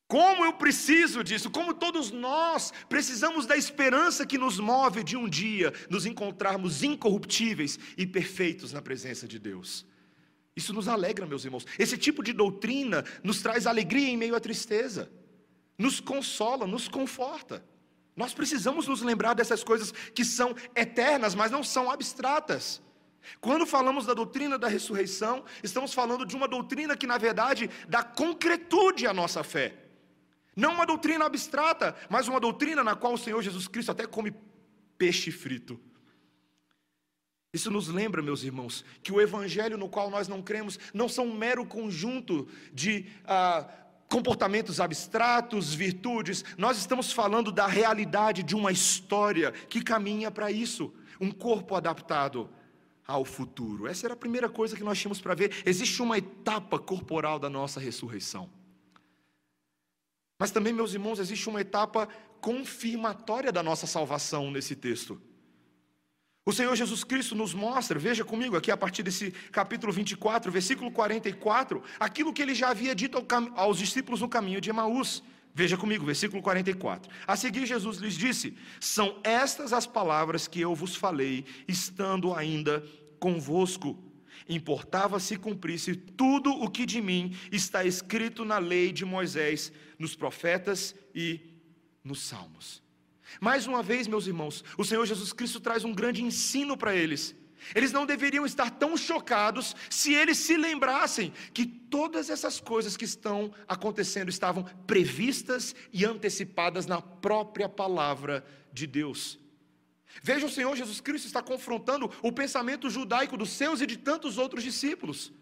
Como 0.06 0.44
eu 0.44 0.52
preciso 0.52 1.24
disso, 1.24 1.50
como 1.50 1.74
todos 1.74 2.12
nós 2.12 2.72
precisamos 2.88 3.46
da 3.46 3.56
esperança 3.56 4.26
que 4.26 4.38
nos 4.38 4.60
move 4.60 5.02
de 5.02 5.16
um 5.16 5.26
dia 5.28 5.72
nos 5.88 6.04
encontrarmos 6.06 6.82
incorruptíveis 6.84 7.78
e 7.96 8.06
perfeitos 8.06 8.72
na 8.72 8.82
presença 8.82 9.26
de 9.26 9.38
Deus. 9.38 9.86
Isso 10.54 10.72
nos 10.72 10.88
alegra, 10.88 11.26
meus 11.26 11.44
irmãos. 11.44 11.66
Esse 11.78 11.96
tipo 11.96 12.22
de 12.22 12.32
doutrina 12.32 13.04
nos 13.22 13.40
traz 13.40 13.66
alegria 13.66 14.08
em 14.08 14.16
meio 14.16 14.34
à 14.34 14.40
tristeza, 14.40 15.10
nos 15.78 16.00
consola, 16.00 16.66
nos 16.66 16.88
conforta. 16.88 17.64
Nós 18.14 18.34
precisamos 18.34 18.86
nos 18.86 19.00
lembrar 19.00 19.34
dessas 19.34 19.64
coisas 19.64 19.90
que 20.14 20.24
são 20.24 20.54
eternas, 20.76 21.34
mas 21.34 21.50
não 21.50 21.64
são 21.64 21.90
abstratas. 21.90 22.82
Quando 23.40 23.64
falamos 23.64 24.04
da 24.04 24.12
doutrina 24.12 24.58
da 24.58 24.68
ressurreição, 24.68 25.44
estamos 25.62 25.94
falando 25.94 26.26
de 26.26 26.36
uma 26.36 26.46
doutrina 26.46 26.96
que, 26.96 27.06
na 27.06 27.16
verdade, 27.16 27.70
dá 27.88 28.02
concretude 28.02 29.06
à 29.06 29.14
nossa 29.14 29.42
fé. 29.42 29.74
Não 30.54 30.74
uma 30.74 30.84
doutrina 30.84 31.24
abstrata, 31.24 31.96
mas 32.10 32.28
uma 32.28 32.38
doutrina 32.38 32.84
na 32.84 32.94
qual 32.94 33.14
o 33.14 33.18
Senhor 33.18 33.40
Jesus 33.40 33.66
Cristo 33.66 33.92
até 33.92 34.06
come 34.06 34.34
peixe 34.98 35.30
frito. 35.30 35.80
Isso 37.52 37.70
nos 37.70 37.88
lembra, 37.88 38.22
meus 38.22 38.42
irmãos, 38.42 38.82
que 39.02 39.12
o 39.12 39.20
evangelho 39.20 39.76
no 39.76 39.88
qual 39.88 40.08
nós 40.08 40.26
não 40.26 40.40
cremos 40.40 40.78
não 40.94 41.06
são 41.06 41.26
um 41.26 41.36
mero 41.36 41.66
conjunto 41.66 42.48
de 42.72 43.04
ah, 43.26 43.68
comportamentos 44.08 44.80
abstratos, 44.80 45.74
virtudes. 45.74 46.44
Nós 46.56 46.78
estamos 46.78 47.12
falando 47.12 47.52
da 47.52 47.66
realidade 47.66 48.42
de 48.42 48.56
uma 48.56 48.72
história 48.72 49.52
que 49.52 49.82
caminha 49.82 50.30
para 50.30 50.50
isso 50.50 50.94
um 51.20 51.30
corpo 51.30 51.74
adaptado 51.74 52.48
ao 53.06 53.22
futuro. 53.22 53.86
Essa 53.86 54.06
era 54.06 54.14
a 54.14 54.16
primeira 54.16 54.48
coisa 54.48 54.74
que 54.74 54.82
nós 54.82 54.98
tínhamos 54.98 55.20
para 55.20 55.34
ver. 55.34 55.62
Existe 55.66 56.00
uma 56.00 56.16
etapa 56.16 56.78
corporal 56.78 57.38
da 57.38 57.50
nossa 57.50 57.78
ressurreição. 57.78 58.48
Mas 60.38 60.50
também, 60.50 60.72
meus 60.72 60.94
irmãos, 60.94 61.18
existe 61.18 61.50
uma 61.50 61.60
etapa 61.60 62.08
confirmatória 62.40 63.52
da 63.52 63.62
nossa 63.62 63.86
salvação 63.86 64.50
nesse 64.50 64.74
texto. 64.74 65.20
O 66.44 66.52
Senhor 66.52 66.74
Jesus 66.74 67.04
Cristo 67.04 67.36
nos 67.36 67.54
mostra, 67.54 67.96
veja 68.00 68.24
comigo 68.24 68.56
aqui 68.56 68.72
a 68.72 68.76
partir 68.76 69.04
desse 69.04 69.30
capítulo 69.52 69.92
24, 69.92 70.50
versículo 70.50 70.90
44, 70.90 71.80
aquilo 72.00 72.32
que 72.32 72.42
ele 72.42 72.52
já 72.52 72.70
havia 72.70 72.96
dito 72.96 73.24
aos 73.54 73.78
discípulos 73.78 74.20
no 74.20 74.28
caminho 74.28 74.60
de 74.60 74.68
Emaús. 74.68 75.22
Veja 75.54 75.76
comigo, 75.76 76.04
versículo 76.04 76.42
44. 76.42 77.12
A 77.28 77.36
seguir, 77.36 77.64
Jesus 77.64 77.98
lhes 77.98 78.14
disse: 78.14 78.56
São 78.80 79.20
estas 79.22 79.72
as 79.72 79.86
palavras 79.86 80.48
que 80.48 80.60
eu 80.60 80.74
vos 80.74 80.96
falei, 80.96 81.44
estando 81.68 82.34
ainda 82.34 82.84
convosco. 83.20 83.96
Importava 84.48 85.20
se 85.20 85.36
cumprisse 85.36 85.94
tudo 85.94 86.50
o 86.50 86.68
que 86.68 86.84
de 86.84 87.00
mim 87.00 87.36
está 87.52 87.84
escrito 87.84 88.44
na 88.44 88.58
lei 88.58 88.90
de 88.90 89.04
Moisés, 89.04 89.70
nos 89.96 90.16
profetas 90.16 90.92
e 91.14 91.40
nos 92.02 92.22
salmos. 92.22 92.82
Mais 93.40 93.66
uma 93.66 93.82
vez, 93.82 94.06
meus 94.06 94.26
irmãos, 94.26 94.64
o 94.76 94.84
Senhor 94.84 95.04
Jesus 95.06 95.32
Cristo 95.32 95.60
traz 95.60 95.84
um 95.84 95.92
grande 95.92 96.22
ensino 96.22 96.76
para 96.76 96.94
eles. 96.94 97.34
Eles 97.74 97.92
não 97.92 98.04
deveriam 98.04 98.44
estar 98.44 98.70
tão 98.70 98.96
chocados 98.96 99.74
se 99.88 100.12
eles 100.14 100.38
se 100.38 100.56
lembrassem 100.56 101.32
que 101.54 101.64
todas 101.64 102.28
essas 102.28 102.60
coisas 102.60 102.96
que 102.96 103.04
estão 103.04 103.52
acontecendo 103.68 104.28
estavam 104.28 104.64
previstas 104.86 105.74
e 105.92 106.04
antecipadas 106.04 106.86
na 106.86 107.00
própria 107.00 107.68
palavra 107.68 108.44
de 108.72 108.86
Deus. 108.86 109.38
Veja, 110.22 110.46
o 110.46 110.50
Senhor 110.50 110.76
Jesus 110.76 111.00
Cristo 111.00 111.26
está 111.26 111.42
confrontando 111.42 112.10
o 112.20 112.32
pensamento 112.32 112.90
judaico 112.90 113.36
dos 113.36 113.50
seus 113.50 113.80
e 113.80 113.86
de 113.86 113.96
tantos 113.96 114.38
outros 114.38 114.62
discípulos, 114.62 115.32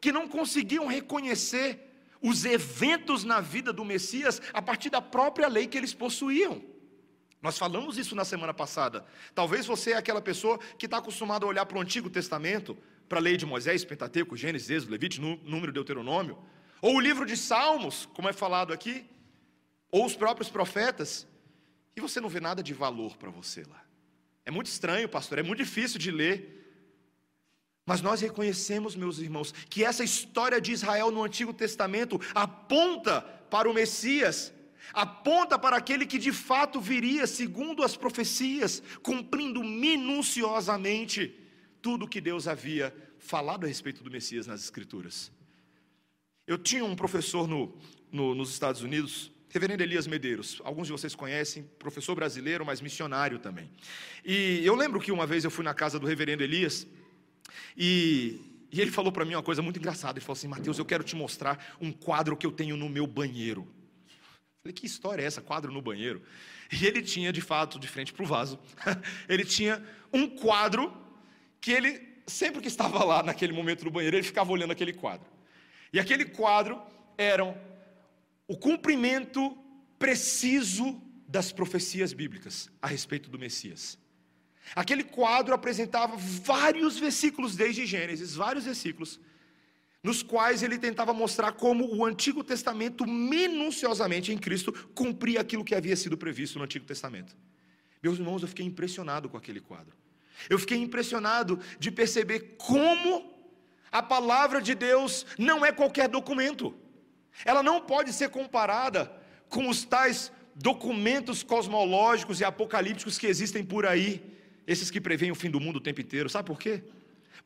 que 0.00 0.12
não 0.12 0.28
conseguiam 0.28 0.86
reconhecer 0.86 1.80
os 2.20 2.44
eventos 2.44 3.24
na 3.24 3.40
vida 3.40 3.72
do 3.72 3.84
Messias 3.84 4.42
a 4.52 4.60
partir 4.60 4.90
da 4.90 5.00
própria 5.00 5.48
lei 5.48 5.66
que 5.66 5.78
eles 5.78 5.94
possuíam. 5.94 6.62
Nós 7.42 7.58
falamos 7.58 7.98
isso 7.98 8.14
na 8.14 8.24
semana 8.24 8.54
passada. 8.54 9.04
Talvez 9.34 9.66
você 9.66 9.92
é 9.92 9.96
aquela 9.96 10.20
pessoa 10.20 10.58
que 10.78 10.86
está 10.86 10.98
acostumado 10.98 11.44
a 11.44 11.48
olhar 11.48 11.66
para 11.66 11.78
o 11.78 11.80
Antigo 11.80 12.10
Testamento, 12.10 12.76
para 13.08 13.18
a 13.18 13.22
lei 13.22 13.36
de 13.36 13.46
Moisés, 13.46 13.84
Pentateuco, 13.84 14.36
Gênesis, 14.36 14.70
Êxodo, 14.70 14.92
Levite, 14.92 15.20
Número, 15.20 15.72
Deuteronômio, 15.72 16.38
ou 16.80 16.96
o 16.96 17.00
livro 17.00 17.24
de 17.24 17.36
Salmos, 17.36 18.06
como 18.14 18.28
é 18.28 18.32
falado 18.32 18.72
aqui, 18.72 19.06
ou 19.90 20.04
os 20.04 20.16
próprios 20.16 20.48
profetas, 20.48 21.26
e 21.94 22.00
você 22.00 22.20
não 22.20 22.28
vê 22.28 22.40
nada 22.40 22.62
de 22.62 22.74
valor 22.74 23.16
para 23.16 23.30
você 23.30 23.62
lá. 23.62 23.82
É 24.44 24.50
muito 24.50 24.66
estranho, 24.66 25.08
pastor, 25.08 25.38
é 25.38 25.42
muito 25.42 25.58
difícil 25.58 25.98
de 25.98 26.10
ler. 26.10 26.54
Mas 27.84 28.00
nós 28.00 28.20
reconhecemos, 28.20 28.96
meus 28.96 29.18
irmãos, 29.18 29.52
que 29.70 29.84
essa 29.84 30.02
história 30.02 30.60
de 30.60 30.72
Israel 30.72 31.10
no 31.10 31.22
Antigo 31.22 31.54
Testamento 31.54 32.20
aponta 32.34 33.22
para 33.22 33.70
o 33.70 33.74
Messias 33.74 34.52
aponta 34.92 35.58
para 35.58 35.76
aquele 35.76 36.06
que 36.06 36.18
de 36.18 36.32
fato 36.32 36.80
viria 36.80 37.26
segundo 37.26 37.82
as 37.82 37.96
profecias, 37.96 38.82
cumprindo 39.02 39.62
minuciosamente 39.62 41.34
tudo 41.80 42.04
o 42.04 42.08
que 42.08 42.20
Deus 42.20 42.48
havia 42.48 42.94
falado 43.18 43.64
a 43.64 43.68
respeito 43.68 44.02
do 44.02 44.10
Messias 44.10 44.46
nas 44.46 44.62
Escrituras. 44.62 45.32
Eu 46.46 46.58
tinha 46.58 46.84
um 46.84 46.94
professor 46.94 47.48
no, 47.48 47.76
no, 48.10 48.34
nos 48.34 48.50
Estados 48.50 48.82
Unidos, 48.82 49.32
Reverendo 49.48 49.82
Elias 49.82 50.06
Medeiros, 50.06 50.60
alguns 50.64 50.86
de 50.86 50.92
vocês 50.92 51.14
conhecem, 51.14 51.62
professor 51.78 52.14
brasileiro, 52.14 52.66
mas 52.66 52.80
missionário 52.80 53.38
também. 53.38 53.70
E 54.24 54.60
eu 54.64 54.74
lembro 54.74 55.00
que 55.00 55.10
uma 55.10 55.26
vez 55.26 55.44
eu 55.44 55.50
fui 55.50 55.64
na 55.64 55.72
casa 55.72 55.98
do 55.98 56.06
Reverendo 56.06 56.42
Elias 56.42 56.86
e, 57.76 58.40
e 58.70 58.80
ele 58.80 58.90
falou 58.90 59.10
para 59.10 59.24
mim 59.24 59.34
uma 59.34 59.42
coisa 59.42 59.62
muito 59.62 59.78
engraçada. 59.78 60.18
Ele 60.18 60.24
falou 60.24 60.36
assim: 60.36 60.48
Mateus, 60.48 60.78
eu 60.78 60.84
quero 60.84 61.02
te 61.02 61.16
mostrar 61.16 61.76
um 61.80 61.90
quadro 61.90 62.36
que 62.36 62.46
eu 62.46 62.52
tenho 62.52 62.76
no 62.76 62.88
meu 62.88 63.06
banheiro. 63.06 63.66
Falei, 64.66 64.72
que 64.72 64.86
história 64.86 65.22
é 65.22 65.26
essa? 65.26 65.40
Quadro 65.40 65.70
no 65.70 65.80
banheiro. 65.80 66.20
E 66.72 66.84
ele 66.84 67.00
tinha, 67.00 67.32
de 67.32 67.40
fato, 67.40 67.78
de 67.78 67.86
frente 67.86 68.12
para 68.12 68.24
o 68.24 68.26
vaso, 68.26 68.58
ele 69.28 69.44
tinha 69.44 69.80
um 70.12 70.28
quadro 70.28 70.92
que 71.60 71.70
ele, 71.70 72.02
sempre 72.26 72.60
que 72.60 72.66
estava 72.66 73.04
lá 73.04 73.22
naquele 73.22 73.52
momento 73.52 73.84
no 73.84 73.90
banheiro, 73.92 74.16
ele 74.16 74.24
ficava 74.24 74.50
olhando 74.50 74.72
aquele 74.72 74.92
quadro. 74.92 75.28
E 75.92 76.00
aquele 76.00 76.24
quadro 76.24 76.82
era 77.16 77.44
o 78.48 78.56
cumprimento 78.56 79.56
preciso 80.00 81.00
das 81.28 81.52
profecias 81.52 82.12
bíblicas 82.12 82.68
a 82.82 82.88
respeito 82.88 83.30
do 83.30 83.38
Messias. 83.38 83.96
Aquele 84.74 85.04
quadro 85.04 85.54
apresentava 85.54 86.16
vários 86.16 86.98
versículos 86.98 87.54
desde 87.54 87.86
Gênesis, 87.86 88.34
vários 88.34 88.64
versículos, 88.64 89.20
nos 90.06 90.22
quais 90.22 90.62
ele 90.62 90.78
tentava 90.78 91.12
mostrar 91.12 91.50
como 91.50 91.92
o 91.92 92.06
Antigo 92.06 92.44
Testamento, 92.44 93.04
minuciosamente 93.04 94.32
em 94.32 94.38
Cristo, 94.38 94.72
cumpria 94.94 95.40
aquilo 95.40 95.64
que 95.64 95.74
havia 95.74 95.96
sido 95.96 96.16
previsto 96.16 96.60
no 96.60 96.64
Antigo 96.64 96.86
Testamento. 96.86 97.36
Meus 98.00 98.16
irmãos, 98.16 98.40
eu 98.40 98.46
fiquei 98.46 98.64
impressionado 98.64 99.28
com 99.28 99.36
aquele 99.36 99.60
quadro. 99.60 99.92
Eu 100.48 100.60
fiquei 100.60 100.78
impressionado 100.78 101.58
de 101.80 101.90
perceber 101.90 102.54
como 102.56 103.34
a 103.90 104.00
palavra 104.00 104.62
de 104.62 104.76
Deus 104.76 105.26
não 105.36 105.66
é 105.66 105.72
qualquer 105.72 106.08
documento. 106.08 106.72
Ela 107.44 107.60
não 107.60 107.80
pode 107.80 108.12
ser 108.12 108.28
comparada 108.28 109.12
com 109.48 109.68
os 109.68 109.84
tais 109.84 110.30
documentos 110.54 111.42
cosmológicos 111.42 112.38
e 112.38 112.44
apocalípticos 112.44 113.18
que 113.18 113.26
existem 113.26 113.64
por 113.64 113.84
aí, 113.84 114.22
esses 114.68 114.88
que 114.88 115.00
preveem 115.00 115.32
o 115.32 115.34
fim 115.34 115.50
do 115.50 115.58
mundo 115.58 115.78
o 115.78 115.80
tempo 115.80 116.00
inteiro. 116.00 116.28
Sabe 116.30 116.46
por 116.46 116.60
quê? 116.60 116.84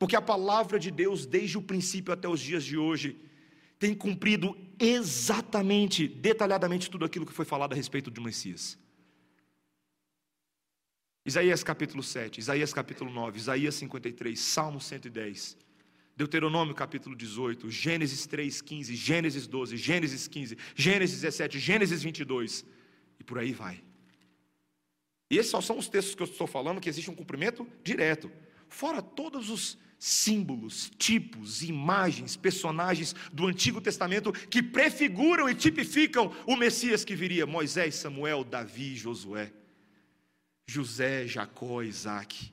Porque 0.01 0.15
a 0.15 0.21
palavra 0.21 0.79
de 0.79 0.89
Deus, 0.89 1.27
desde 1.27 1.59
o 1.59 1.61
princípio 1.61 2.11
até 2.11 2.27
os 2.27 2.39
dias 2.39 2.63
de 2.63 2.75
hoje, 2.75 3.21
tem 3.77 3.93
cumprido 3.93 4.57
exatamente, 4.79 6.07
detalhadamente 6.07 6.89
tudo 6.89 7.05
aquilo 7.05 7.23
que 7.23 7.31
foi 7.31 7.45
falado 7.45 7.73
a 7.73 7.75
respeito 7.75 8.09
do 8.09 8.19
Messias. 8.19 8.79
Isaías 11.23 11.63
capítulo 11.63 12.01
7, 12.01 12.39
Isaías 12.39 12.73
capítulo 12.73 13.11
9, 13.11 13.37
Isaías 13.37 13.75
53, 13.75 14.39
Salmo 14.39 14.81
110, 14.81 15.55
Deuteronômio 16.17 16.73
capítulo 16.73 17.15
18, 17.15 17.69
Gênesis 17.69 18.25
3, 18.25 18.59
15, 18.59 18.95
Gênesis 18.95 19.45
12, 19.45 19.77
Gênesis 19.77 20.27
15, 20.27 20.57
Gênesis 20.73 21.21
17, 21.21 21.59
Gênesis 21.59 22.01
22, 22.01 22.65
e 23.19 23.23
por 23.23 23.37
aí 23.37 23.53
vai. 23.53 23.83
E 25.29 25.37
esses 25.37 25.51
só 25.51 25.61
são 25.61 25.77
os 25.77 25.87
textos 25.87 26.15
que 26.15 26.23
eu 26.23 26.27
estou 26.27 26.47
falando 26.47 26.81
que 26.81 26.89
existe 26.89 27.11
um 27.11 27.15
cumprimento 27.15 27.67
direto. 27.83 28.31
Fora 28.67 28.99
todos 28.99 29.51
os 29.51 29.77
símbolos, 30.03 30.91
tipos, 30.97 31.61
imagens, 31.61 32.35
personagens 32.35 33.13
do 33.31 33.45
Antigo 33.45 33.79
Testamento 33.79 34.31
que 34.31 34.63
prefiguram 34.63 35.47
e 35.47 35.53
tipificam 35.53 36.35
o 36.47 36.55
Messias 36.55 37.05
que 37.05 37.15
viria: 37.15 37.45
Moisés, 37.45 37.93
Samuel, 37.93 38.43
Davi, 38.43 38.95
Josué. 38.95 39.53
José, 40.65 41.27
Jacó, 41.27 41.83
Isaac. 41.83 42.51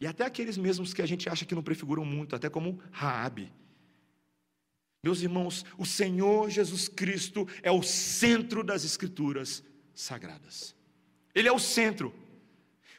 E 0.00 0.06
até 0.06 0.24
aqueles 0.24 0.56
mesmos 0.58 0.92
que 0.92 1.00
a 1.00 1.06
gente 1.06 1.28
acha 1.28 1.44
que 1.44 1.54
não 1.54 1.62
prefiguram 1.62 2.04
muito, 2.04 2.34
até 2.34 2.50
como 2.50 2.80
Raabe. 2.90 3.52
Meus 5.04 5.22
irmãos, 5.22 5.64
o 5.78 5.86
Senhor 5.86 6.50
Jesus 6.50 6.88
Cristo 6.88 7.46
é 7.62 7.70
o 7.70 7.84
centro 7.84 8.64
das 8.64 8.82
escrituras 8.82 9.62
sagradas. 9.94 10.74
Ele 11.32 11.46
é 11.46 11.52
o 11.52 11.60
centro. 11.60 12.12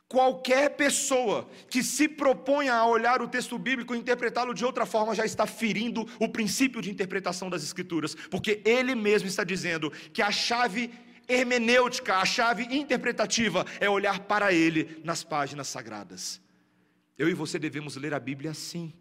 Qualquer 0.09 0.69
pessoa 0.77 1.49
que 1.69 1.83
se 1.83 2.07
proponha 2.07 2.73
a 2.73 2.85
olhar 2.85 3.21
o 3.21 3.27
texto 3.27 3.57
bíblico 3.59 3.93
e 3.93 3.97
interpretá-lo 3.97 4.53
de 4.53 4.63
outra 4.63 4.85
forma 4.85 5.13
já 5.13 5.25
está 5.25 5.45
ferindo 5.45 6.07
o 6.17 6.29
princípio 6.29 6.81
de 6.81 6.89
interpretação 6.89 7.49
das 7.49 7.61
Escrituras, 7.61 8.15
porque 8.31 8.61
ele 8.63 8.95
mesmo 8.95 9.27
está 9.27 9.43
dizendo 9.43 9.91
que 10.13 10.21
a 10.21 10.31
chave 10.31 10.91
hermenêutica, 11.27 12.15
a 12.15 12.25
chave 12.25 12.63
interpretativa 12.73 13.65
é 13.79 13.89
olhar 13.89 14.21
para 14.21 14.53
Ele 14.53 15.01
nas 15.03 15.23
páginas 15.23 15.67
sagradas. 15.67 16.41
Eu 17.17 17.27
e 17.27 17.33
você 17.33 17.59
devemos 17.59 17.97
ler 17.97 18.13
a 18.13 18.19
Bíblia 18.19 18.51
assim. 18.51 18.93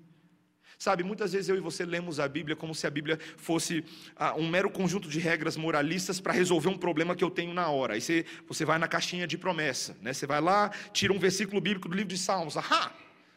Sabe, 0.78 1.02
muitas 1.02 1.32
vezes 1.32 1.48
eu 1.48 1.56
e 1.56 1.60
você 1.60 1.86
lemos 1.86 2.20
a 2.20 2.28
Bíblia 2.28 2.54
como 2.54 2.74
se 2.74 2.86
a 2.86 2.90
Bíblia 2.90 3.18
fosse 3.38 3.82
ah, 4.14 4.34
um 4.34 4.46
mero 4.46 4.68
conjunto 4.68 5.08
de 5.08 5.18
regras 5.18 5.56
moralistas 5.56 6.20
para 6.20 6.34
resolver 6.34 6.68
um 6.68 6.76
problema 6.76 7.16
que 7.16 7.24
eu 7.24 7.30
tenho 7.30 7.54
na 7.54 7.68
hora. 7.68 7.94
Aí 7.94 8.00
você, 8.00 8.26
você 8.46 8.64
vai 8.64 8.78
na 8.78 8.86
caixinha 8.86 9.26
de 9.26 9.38
promessa, 9.38 9.96
né? 10.02 10.12
Você 10.12 10.26
vai 10.26 10.40
lá, 10.40 10.70
tira 10.92 11.14
um 11.14 11.18
versículo 11.18 11.62
bíblico 11.62 11.88
do 11.88 11.94
livro 11.94 12.10
de 12.10 12.18
Salmos, 12.18 12.58
ahá, 12.58 12.92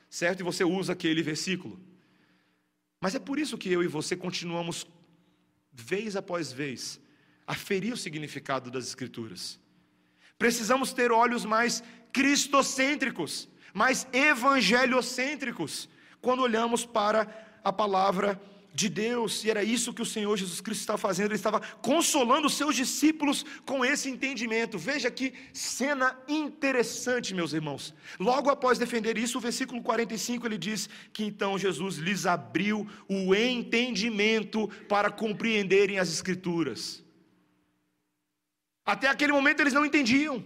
certo? 0.10 0.41
E 0.41 0.43
você 0.43 0.65
usa 0.65 0.91
aquele 0.91 1.23
versículo. 1.23 1.80
Mas 2.99 3.15
é 3.15 3.19
por 3.19 3.39
isso 3.39 3.58
que 3.58 3.71
eu 3.71 3.82
e 3.82 3.88
você 3.88 4.17
continuamos, 4.17 4.86
vez 5.71 6.17
após 6.17 6.52
vez, 6.52 6.99
aferir 7.47 7.93
o 7.93 7.97
significado 7.97 8.69
das 8.69 8.86
Escrituras. 8.86 9.58
Precisamos 10.38 10.91
ter 10.91 11.10
olhos 11.10 11.45
mais 11.45 11.82
cristocêntricos, 12.12 13.47
mais 13.73 14.06
evangeliocêntricos, 14.12 15.88
quando 16.21 16.41
olhamos 16.41 16.86
para 16.86 17.27
a 17.63 17.71
palavra 17.71 18.39
de 18.73 18.88
Deus, 18.88 19.43
e 19.43 19.49
era 19.49 19.63
isso 19.63 19.93
que 19.93 20.01
o 20.01 20.05
Senhor 20.05 20.38
Jesus 20.38 20.62
Cristo 20.62 20.82
estava 20.82 20.97
fazendo, 20.97 21.27
ele 21.27 21.36
estava 21.36 21.60
consolando 21.82 22.47
os 22.47 22.53
seus 22.53 22.75
discípulos 22.75 23.43
com 23.65 23.84
esse 23.84 24.10
entendimento. 24.10 24.77
Veja 24.77 25.10
que 25.10 25.34
cena 25.51 26.17
interessante, 26.27 27.34
meus 27.34 27.51
irmãos. 27.51 27.93
Logo 28.19 28.49
após 28.49 28.77
defender 28.77 29.17
isso, 29.17 29.38
o 29.38 29.41
versículo 29.41 29.82
45 29.82 30.45
ele 30.47 30.58
diz 30.58 30.88
que 31.12 31.25
então 31.25 31.58
Jesus 31.58 31.97
lhes 31.97 32.25
abriu 32.25 32.88
o 33.08 33.34
entendimento 33.36 34.69
para 34.88 35.10
compreenderem 35.10 35.99
as 35.99 36.10
Escrituras. 36.10 37.03
Até 38.86 39.08
aquele 39.08 39.34
momento 39.34 39.62
eles 39.62 39.73
não 39.73 39.86
entendiam. 39.86 40.43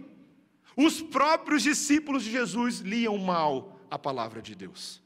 Os 0.76 1.00
próprios 1.00 1.62
discípulos 1.62 2.24
de 2.24 2.32
Jesus 2.32 2.80
liam 2.80 3.16
mal 3.16 3.80
a 3.90 3.98
palavra 3.98 4.42
de 4.42 4.54
Deus. 4.54 5.03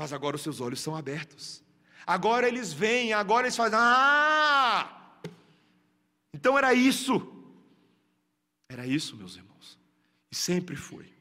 Mas 0.00 0.14
agora 0.14 0.34
os 0.34 0.40
seus 0.40 0.62
olhos 0.62 0.80
são 0.80 0.96
abertos. 0.96 1.62
Agora 2.06 2.48
eles 2.48 2.72
veem, 2.72 3.12
agora 3.12 3.46
eles 3.46 3.54
fazem. 3.54 3.78
Ah! 3.78 5.20
Então 6.32 6.56
era 6.56 6.72
isso. 6.72 7.14
Era 8.66 8.86
isso, 8.86 9.14
meus 9.14 9.36
irmãos. 9.36 9.78
E 10.32 10.34
sempre 10.34 10.74
foi. 10.74 11.12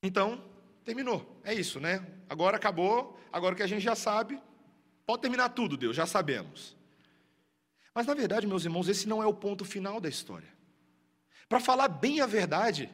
Então, 0.00 0.48
terminou. 0.84 1.40
É 1.42 1.52
isso, 1.52 1.80
né? 1.80 2.06
Agora 2.28 2.56
acabou. 2.56 3.18
Agora 3.32 3.56
que 3.56 3.64
a 3.64 3.66
gente 3.66 3.82
já 3.82 3.96
sabe, 3.96 4.40
pode 5.04 5.22
terminar 5.22 5.48
tudo, 5.48 5.76
Deus, 5.76 5.96
já 5.96 6.06
sabemos. 6.06 6.76
Mas 7.92 8.06
na 8.06 8.14
verdade, 8.14 8.46
meus 8.46 8.64
irmãos, 8.64 8.88
esse 8.88 9.08
não 9.08 9.20
é 9.20 9.26
o 9.26 9.34
ponto 9.34 9.64
final 9.64 10.00
da 10.00 10.08
história. 10.08 10.54
Para 11.48 11.58
falar 11.58 11.88
bem 11.88 12.20
a 12.20 12.26
verdade, 12.26 12.88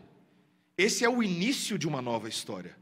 esse 0.76 1.04
é 1.04 1.08
o 1.08 1.22
início 1.22 1.78
de 1.78 1.86
uma 1.86 2.00
nova 2.02 2.28
história. 2.28 2.76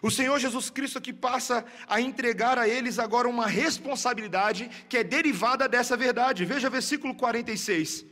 O 0.00 0.10
Senhor 0.10 0.38
Jesus 0.38 0.70
Cristo 0.70 0.98
aqui 0.98 1.12
passa 1.12 1.64
a 1.86 2.00
entregar 2.00 2.58
a 2.58 2.68
eles 2.68 2.98
agora 2.98 3.28
uma 3.28 3.46
responsabilidade 3.46 4.70
que 4.88 4.96
é 4.96 5.04
derivada 5.04 5.68
dessa 5.68 5.96
verdade. 5.96 6.44
Veja 6.44 6.70
versículo 6.70 7.14
46. 7.14 8.06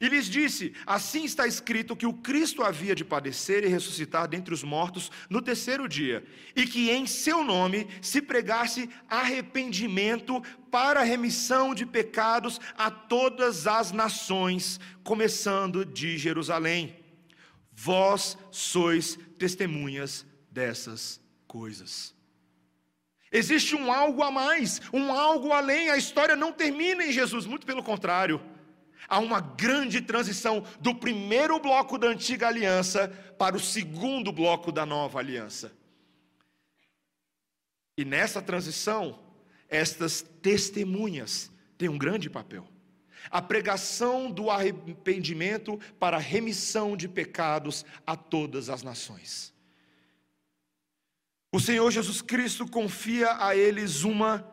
E 0.00 0.08
lhes 0.08 0.26
disse: 0.26 0.72
Assim 0.86 1.24
está 1.24 1.46
escrito 1.46 1.94
que 1.94 2.06
o 2.06 2.14
Cristo 2.14 2.62
havia 2.62 2.94
de 2.94 3.04
padecer 3.04 3.64
e 3.64 3.68
ressuscitar 3.68 4.26
dentre 4.26 4.54
os 4.54 4.62
mortos 4.62 5.10
no 5.28 5.42
terceiro 5.42 5.86
dia, 5.86 6.24
e 6.56 6.66
que 6.66 6.90
em 6.90 7.06
seu 7.06 7.44
nome 7.44 7.86
se 8.00 8.22
pregasse 8.22 8.88
arrependimento 9.08 10.42
para 10.70 11.02
remissão 11.02 11.74
de 11.74 11.84
pecados 11.84 12.58
a 12.78 12.90
todas 12.90 13.66
as 13.66 13.92
nações, 13.92 14.80
começando 15.04 15.84
de 15.84 16.16
Jerusalém. 16.16 16.99
Vós 17.82 18.36
sois 18.50 19.18
testemunhas 19.38 20.26
dessas 20.50 21.20
coisas. 21.46 22.14
Existe 23.32 23.74
um 23.74 23.92
algo 23.92 24.22
a 24.22 24.30
mais, 24.30 24.80
um 24.92 25.12
algo 25.12 25.52
além, 25.52 25.88
a 25.88 25.96
história 25.96 26.36
não 26.36 26.52
termina 26.52 27.04
em 27.04 27.12
Jesus, 27.12 27.46
muito 27.46 27.64
pelo 27.64 27.82
contrário 27.82 28.40
há 29.08 29.18
uma 29.18 29.40
grande 29.40 30.00
transição 30.00 30.64
do 30.80 30.94
primeiro 30.94 31.58
bloco 31.58 31.98
da 31.98 32.06
antiga 32.06 32.46
aliança 32.46 33.08
para 33.36 33.56
o 33.56 33.60
segundo 33.60 34.30
bloco 34.30 34.70
da 34.70 34.86
nova 34.86 35.18
aliança. 35.18 35.72
E 37.98 38.04
nessa 38.04 38.40
transição, 38.40 39.18
estas 39.68 40.22
testemunhas 40.22 41.50
têm 41.76 41.88
um 41.88 41.98
grande 41.98 42.30
papel. 42.30 42.69
A 43.28 43.42
pregação 43.42 44.30
do 44.30 44.50
arrependimento 44.50 45.78
para 45.98 46.18
remissão 46.18 46.96
de 46.96 47.08
pecados 47.08 47.84
a 48.06 48.16
todas 48.16 48.70
as 48.70 48.82
nações. 48.82 49.52
O 51.52 51.58
Senhor 51.58 51.90
Jesus 51.90 52.22
Cristo 52.22 52.66
confia 52.66 53.36
a 53.44 53.56
eles 53.56 54.04
uma 54.04 54.46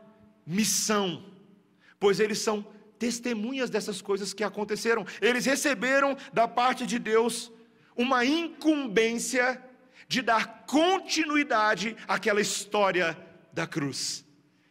missão, 0.45 1.23
pois 1.99 2.19
eles 2.19 2.39
são 2.39 2.65
testemunhas 2.97 3.69
dessas 3.69 4.01
coisas 4.01 4.33
que 4.33 4.43
aconteceram. 4.43 5.05
Eles 5.21 5.45
receberam 5.45 6.17
da 6.33 6.47
parte 6.47 6.85
de 6.85 6.97
Deus 6.97 7.51
uma 7.95 8.25
incumbência 8.25 9.63
de 10.07 10.21
dar 10.21 10.65
continuidade 10.65 11.95
àquela 12.07 12.41
história 12.41 13.17
da 13.51 13.67
cruz 13.67 14.25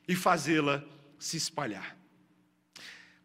e 0.08 0.14
fazê-la 0.14 0.82
se 1.18 1.36
espalhar. 1.36 1.95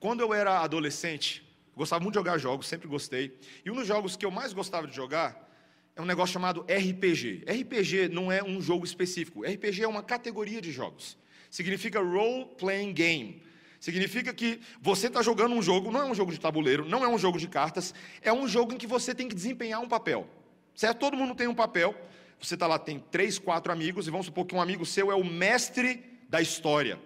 Quando 0.01 0.21
eu 0.21 0.33
era 0.33 0.61
adolescente, 0.61 1.47
gostava 1.75 2.01
muito 2.01 2.15
de 2.15 2.19
jogar 2.19 2.39
jogos, 2.39 2.65
sempre 2.65 2.87
gostei. 2.87 3.37
E 3.63 3.69
um 3.69 3.75
dos 3.75 3.85
jogos 3.85 4.17
que 4.17 4.25
eu 4.25 4.31
mais 4.31 4.51
gostava 4.51 4.87
de 4.87 4.95
jogar 4.95 5.47
é 5.95 6.01
um 6.01 6.05
negócio 6.05 6.33
chamado 6.33 6.61
RPG. 6.61 7.45
RPG 7.47 8.09
não 8.09 8.31
é 8.31 8.43
um 8.43 8.59
jogo 8.59 8.83
específico. 8.83 9.43
RPG 9.43 9.83
é 9.83 9.87
uma 9.87 10.01
categoria 10.01 10.59
de 10.59 10.71
jogos. 10.71 11.15
Significa 11.51 11.99
Role 12.01 12.47
Playing 12.57 12.93
Game. 12.93 13.43
Significa 13.79 14.33
que 14.33 14.59
você 14.81 15.05
está 15.05 15.21
jogando 15.21 15.53
um 15.53 15.61
jogo, 15.61 15.91
não 15.91 16.01
é 16.01 16.05
um 16.05 16.15
jogo 16.15 16.31
de 16.31 16.39
tabuleiro, 16.39 16.83
não 16.83 17.03
é 17.03 17.07
um 17.07 17.19
jogo 17.19 17.37
de 17.37 17.47
cartas, 17.47 17.93
é 18.23 18.33
um 18.33 18.47
jogo 18.47 18.73
em 18.73 18.77
que 18.77 18.87
você 18.87 19.13
tem 19.13 19.27
que 19.27 19.35
desempenhar 19.35 19.81
um 19.81 19.87
papel. 19.87 20.27
Certo? 20.73 20.97
Todo 20.97 21.15
mundo 21.15 21.35
tem 21.35 21.45
um 21.45 21.53
papel. 21.53 21.95
Você 22.39 22.55
está 22.55 22.65
lá, 22.65 22.79
tem 22.79 22.97
três, 23.11 23.37
quatro 23.37 23.71
amigos, 23.71 24.07
e 24.07 24.09
vamos 24.09 24.25
supor 24.25 24.47
que 24.47 24.55
um 24.55 24.61
amigo 24.61 24.83
seu 24.83 25.11
é 25.11 25.15
o 25.15 25.23
mestre 25.23 26.03
da 26.27 26.41
história. 26.41 26.99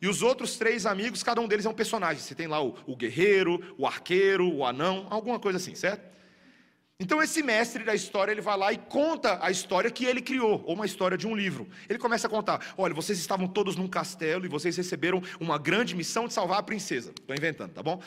E 0.00 0.06
os 0.06 0.22
outros 0.22 0.56
três 0.56 0.86
amigos, 0.86 1.22
cada 1.22 1.40
um 1.40 1.48
deles 1.48 1.66
é 1.66 1.68
um 1.68 1.74
personagem. 1.74 2.22
Você 2.22 2.34
tem 2.34 2.46
lá 2.46 2.62
o, 2.62 2.76
o 2.86 2.96
guerreiro, 2.96 3.74
o 3.76 3.86
arqueiro, 3.86 4.52
o 4.52 4.64
anão, 4.64 5.06
alguma 5.10 5.38
coisa 5.38 5.58
assim, 5.58 5.74
certo? 5.74 6.08
Então 7.00 7.22
esse 7.22 7.44
mestre 7.44 7.84
da 7.84 7.94
história, 7.94 8.32
ele 8.32 8.40
vai 8.40 8.56
lá 8.56 8.72
e 8.72 8.76
conta 8.76 9.38
a 9.40 9.52
história 9.52 9.88
que 9.88 10.04
ele 10.04 10.20
criou, 10.20 10.64
ou 10.66 10.74
uma 10.74 10.84
história 10.84 11.16
de 11.16 11.28
um 11.28 11.36
livro. 11.36 11.68
Ele 11.88 11.98
começa 11.98 12.26
a 12.26 12.30
contar: 12.30 12.74
olha, 12.76 12.92
vocês 12.92 13.20
estavam 13.20 13.46
todos 13.46 13.76
num 13.76 13.86
castelo 13.86 14.44
e 14.44 14.48
vocês 14.48 14.76
receberam 14.76 15.22
uma 15.38 15.58
grande 15.58 15.94
missão 15.94 16.26
de 16.26 16.34
salvar 16.34 16.58
a 16.58 16.62
princesa. 16.62 17.12
Estou 17.16 17.36
inventando, 17.36 17.72
tá 17.72 17.84
bom? 17.84 18.02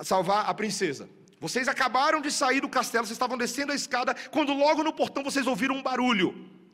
Salvar 0.00 0.48
a 0.48 0.54
princesa. 0.54 1.06
Vocês 1.38 1.68
acabaram 1.68 2.22
de 2.22 2.30
sair 2.30 2.62
do 2.62 2.68
castelo, 2.70 3.04
vocês 3.04 3.14
estavam 3.14 3.36
descendo 3.36 3.72
a 3.72 3.74
escada, 3.74 4.14
quando 4.30 4.54
logo 4.54 4.82
no 4.82 4.94
portão 4.94 5.22
vocês 5.22 5.46
ouviram 5.46 5.74
um 5.74 5.82
barulho. 5.82 6.30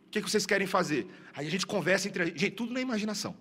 O 0.07 0.11
que, 0.11 0.21
vocês 0.21 0.47
querem 0.47 0.69
fazer? 0.69 1.09
Aí 1.35 1.49
a 1.49 1.51
gente 1.51 1.67
conversa 1.67 2.07
entre 2.07 2.23
a 2.23 2.27
gente, 2.27 2.51
tudo 2.51 2.73
na 2.73 2.81
imaginação. 2.81 3.35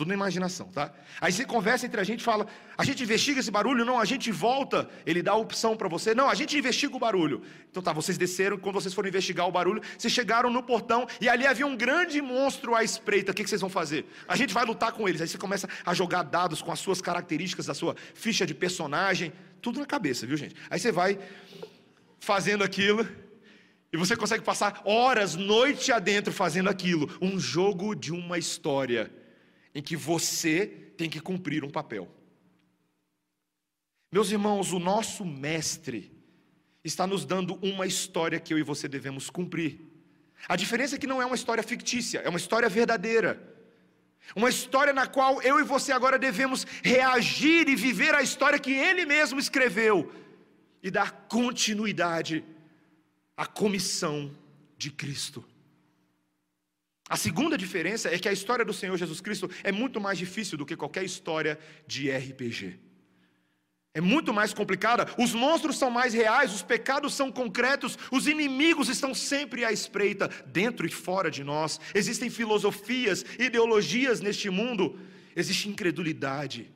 Tudo 0.00 0.08
na 0.08 0.14
imaginação, 0.14 0.66
tá? 0.68 0.94
Aí 1.20 1.30
você 1.30 1.44
conversa 1.44 1.84
entre 1.84 2.00
a 2.00 2.04
gente 2.04 2.24
fala: 2.24 2.46
a 2.78 2.82
gente 2.82 3.02
investiga 3.02 3.38
esse 3.38 3.50
barulho? 3.50 3.84
Não, 3.84 4.00
a 4.00 4.06
gente 4.06 4.32
volta. 4.32 4.88
Ele 5.04 5.22
dá 5.22 5.32
a 5.32 5.36
opção 5.36 5.76
para 5.76 5.88
você: 5.88 6.14
não, 6.14 6.26
a 6.26 6.34
gente 6.34 6.56
investiga 6.56 6.96
o 6.96 6.98
barulho. 6.98 7.42
Então 7.70 7.82
tá, 7.82 7.92
vocês 7.92 8.16
desceram, 8.16 8.56
quando 8.56 8.76
vocês 8.76 8.94
foram 8.94 9.10
investigar 9.10 9.46
o 9.46 9.52
barulho, 9.52 9.82
vocês 9.98 10.10
chegaram 10.10 10.48
no 10.48 10.62
portão 10.62 11.06
e 11.20 11.28
ali 11.28 11.46
havia 11.46 11.66
um 11.66 11.76
grande 11.76 12.22
monstro 12.22 12.74
à 12.74 12.82
espreita. 12.82 13.32
O 13.32 13.34
que, 13.34 13.44
que 13.44 13.50
vocês 13.50 13.60
vão 13.60 13.68
fazer? 13.68 14.06
A 14.26 14.36
gente 14.36 14.54
vai 14.54 14.64
lutar 14.64 14.90
com 14.92 15.06
eles. 15.06 15.20
Aí 15.20 15.28
você 15.28 15.36
começa 15.36 15.68
a 15.84 15.92
jogar 15.92 16.22
dados 16.22 16.62
com 16.62 16.72
as 16.72 16.78
suas 16.78 17.02
características, 17.02 17.68
a 17.68 17.74
sua 17.74 17.94
ficha 18.14 18.46
de 18.46 18.54
personagem, 18.54 19.34
tudo 19.60 19.80
na 19.80 19.84
cabeça, 19.84 20.26
viu, 20.26 20.38
gente? 20.38 20.56
Aí 20.70 20.80
você 20.80 20.90
vai 20.90 21.18
fazendo 22.18 22.64
aquilo. 22.64 23.06
E 23.92 23.98
você 23.98 24.16
consegue 24.16 24.42
passar 24.42 24.80
horas, 24.86 25.36
noite 25.36 25.92
adentro 25.92 26.32
fazendo 26.32 26.70
aquilo. 26.70 27.10
Um 27.20 27.38
jogo 27.38 27.94
de 27.94 28.12
uma 28.12 28.38
história 28.38 29.19
em 29.74 29.82
que 29.82 29.96
você 29.96 30.66
tem 30.96 31.08
que 31.08 31.20
cumprir 31.20 31.64
um 31.64 31.70
papel. 31.70 32.08
Meus 34.12 34.30
irmãos, 34.30 34.72
o 34.72 34.78
nosso 34.78 35.24
mestre 35.24 36.12
está 36.82 37.06
nos 37.06 37.24
dando 37.24 37.54
uma 37.62 37.86
história 37.86 38.40
que 38.40 38.52
eu 38.52 38.58
e 38.58 38.62
você 38.62 38.88
devemos 38.88 39.30
cumprir. 39.30 39.80
A 40.48 40.56
diferença 40.56 40.96
é 40.96 40.98
que 40.98 41.06
não 41.06 41.20
é 41.20 41.26
uma 41.26 41.36
história 41.36 41.62
fictícia, 41.62 42.18
é 42.20 42.28
uma 42.28 42.38
história 42.38 42.68
verdadeira. 42.68 43.48
Uma 44.34 44.48
história 44.48 44.92
na 44.92 45.06
qual 45.06 45.42
eu 45.42 45.58
e 45.58 45.62
você 45.62 45.92
agora 45.92 46.18
devemos 46.18 46.64
reagir 46.82 47.68
e 47.68 47.76
viver 47.76 48.14
a 48.14 48.22
história 48.22 48.58
que 48.58 48.72
ele 48.72 49.04
mesmo 49.04 49.38
escreveu 49.38 50.12
e 50.82 50.90
dar 50.90 51.26
continuidade 51.28 52.44
à 53.36 53.46
comissão 53.46 54.34
de 54.76 54.90
Cristo. 54.90 55.44
A 57.10 57.16
segunda 57.16 57.58
diferença 57.58 58.08
é 58.08 58.16
que 58.16 58.28
a 58.28 58.32
história 58.32 58.64
do 58.64 58.72
Senhor 58.72 58.96
Jesus 58.96 59.20
Cristo 59.20 59.50
é 59.64 59.72
muito 59.72 60.00
mais 60.00 60.16
difícil 60.16 60.56
do 60.56 60.64
que 60.64 60.76
qualquer 60.76 61.04
história 61.04 61.58
de 61.84 62.08
RPG. 62.08 62.78
É 63.92 64.00
muito 64.00 64.32
mais 64.32 64.54
complicada, 64.54 65.12
os 65.18 65.34
monstros 65.34 65.76
são 65.76 65.90
mais 65.90 66.14
reais, 66.14 66.54
os 66.54 66.62
pecados 66.62 67.12
são 67.12 67.32
concretos, 67.32 67.98
os 68.12 68.28
inimigos 68.28 68.88
estão 68.88 69.12
sempre 69.12 69.64
à 69.64 69.72
espreita, 69.72 70.28
dentro 70.46 70.86
e 70.86 70.88
fora 70.88 71.28
de 71.28 71.42
nós. 71.42 71.80
Existem 71.92 72.30
filosofias, 72.30 73.24
ideologias 73.40 74.20
neste 74.20 74.48
mundo, 74.48 74.96
existe 75.34 75.68
incredulidade, 75.68 76.72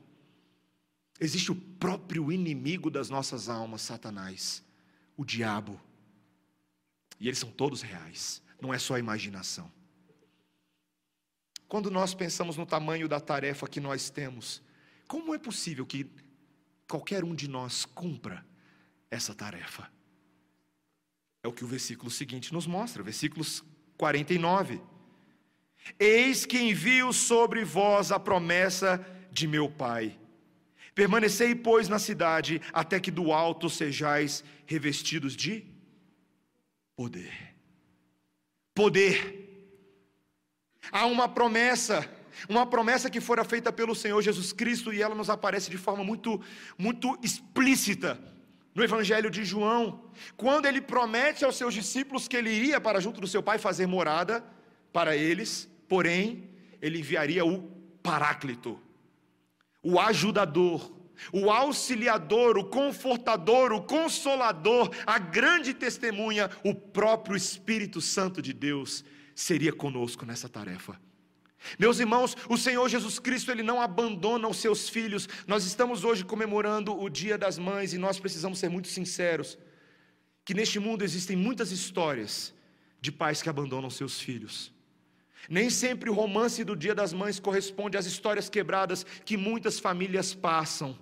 existe 1.20 1.52
o 1.52 1.54
próprio 1.54 2.32
inimigo 2.32 2.90
das 2.90 3.08
nossas 3.08 3.48
almas, 3.48 3.82
Satanás, 3.82 4.64
o 5.16 5.24
diabo. 5.24 5.80
E 7.20 7.28
eles 7.28 7.38
são 7.38 7.52
todos 7.52 7.82
reais, 7.82 8.42
não 8.60 8.74
é 8.74 8.78
só 8.80 8.98
imaginação. 8.98 9.70
Quando 11.74 11.90
nós 11.90 12.14
pensamos 12.14 12.56
no 12.56 12.64
tamanho 12.64 13.08
da 13.08 13.18
tarefa 13.18 13.66
que 13.66 13.80
nós 13.80 14.08
temos, 14.08 14.62
como 15.08 15.34
é 15.34 15.38
possível 15.38 15.84
que 15.84 16.08
qualquer 16.88 17.24
um 17.24 17.34
de 17.34 17.50
nós 17.50 17.84
cumpra 17.84 18.46
essa 19.10 19.34
tarefa? 19.34 19.90
É 21.42 21.48
o 21.48 21.52
que 21.52 21.64
o 21.64 21.66
versículo 21.66 22.12
seguinte 22.12 22.52
nos 22.52 22.64
mostra, 22.64 23.02
versículos 23.02 23.64
49. 23.96 24.80
Eis 25.98 26.46
que 26.46 26.60
envio 26.60 27.12
sobre 27.12 27.64
vós 27.64 28.12
a 28.12 28.20
promessa 28.20 29.04
de 29.32 29.48
meu 29.48 29.68
Pai. 29.68 30.16
Permanecei, 30.94 31.56
pois, 31.56 31.88
na 31.88 31.98
cidade, 31.98 32.62
até 32.72 33.00
que 33.00 33.10
do 33.10 33.32
alto 33.32 33.68
sejais 33.68 34.44
revestidos 34.64 35.34
de 35.34 35.66
poder. 36.94 37.56
Poder 38.72 39.43
Há 40.90 41.06
uma 41.06 41.28
promessa, 41.28 42.08
uma 42.48 42.66
promessa 42.66 43.10
que 43.10 43.20
fora 43.20 43.44
feita 43.44 43.72
pelo 43.72 43.94
Senhor 43.94 44.20
Jesus 44.22 44.52
Cristo 44.52 44.92
e 44.92 45.02
ela 45.02 45.14
nos 45.14 45.30
aparece 45.30 45.70
de 45.70 45.78
forma 45.78 46.04
muito, 46.04 46.40
muito 46.78 47.18
explícita 47.22 48.18
no 48.74 48.82
Evangelho 48.82 49.30
de 49.30 49.44
João, 49.44 50.02
quando 50.36 50.66
ele 50.66 50.80
promete 50.80 51.44
aos 51.44 51.56
seus 51.56 51.72
discípulos 51.72 52.26
que 52.26 52.36
ele 52.36 52.50
iria 52.50 52.80
para 52.80 53.00
junto 53.00 53.20
do 53.20 53.26
seu 53.26 53.42
Pai 53.42 53.56
fazer 53.56 53.86
morada 53.86 54.44
para 54.92 55.16
eles, 55.16 55.68
porém, 55.88 56.50
ele 56.82 56.98
enviaria 56.98 57.44
o 57.44 57.62
Paráclito, 58.02 58.80
o 59.82 59.98
ajudador, 59.98 60.92
o 61.32 61.50
auxiliador, 61.50 62.58
o 62.58 62.64
confortador, 62.64 63.72
o 63.72 63.82
consolador, 63.82 64.90
a 65.06 65.18
grande 65.18 65.72
testemunha, 65.72 66.50
o 66.64 66.74
próprio 66.74 67.36
Espírito 67.36 68.00
Santo 68.00 68.42
de 68.42 68.52
Deus 68.52 69.04
seria 69.34 69.72
conosco 69.72 70.24
nessa 70.24 70.48
tarefa. 70.48 71.00
Meus 71.78 71.98
irmãos, 71.98 72.36
o 72.48 72.56
Senhor 72.56 72.88
Jesus 72.88 73.18
Cristo, 73.18 73.50
Ele 73.50 73.62
não 73.62 73.80
abandona 73.80 74.46
os 74.46 74.58
seus 74.58 74.88
filhos. 74.88 75.28
Nós 75.46 75.64
estamos 75.64 76.04
hoje 76.04 76.24
comemorando 76.24 76.98
o 76.98 77.08
Dia 77.08 77.38
das 77.38 77.58
Mães 77.58 77.92
e 77.92 77.98
nós 77.98 78.20
precisamos 78.20 78.58
ser 78.58 78.68
muito 78.68 78.88
sinceros 78.88 79.58
que 80.44 80.54
neste 80.54 80.78
mundo 80.78 81.02
existem 81.02 81.36
muitas 81.36 81.72
histórias 81.72 82.52
de 83.00 83.10
pais 83.10 83.40
que 83.40 83.48
abandonam 83.48 83.88
seus 83.88 84.20
filhos. 84.20 84.72
Nem 85.48 85.70
sempre 85.70 86.10
o 86.10 86.14
romance 86.14 86.64
do 86.64 86.76
Dia 86.76 86.94
das 86.94 87.12
Mães 87.12 87.40
corresponde 87.40 87.96
às 87.96 88.06
histórias 88.06 88.48
quebradas 88.48 89.04
que 89.24 89.36
muitas 89.36 89.78
famílias 89.78 90.34
passam, 90.34 90.98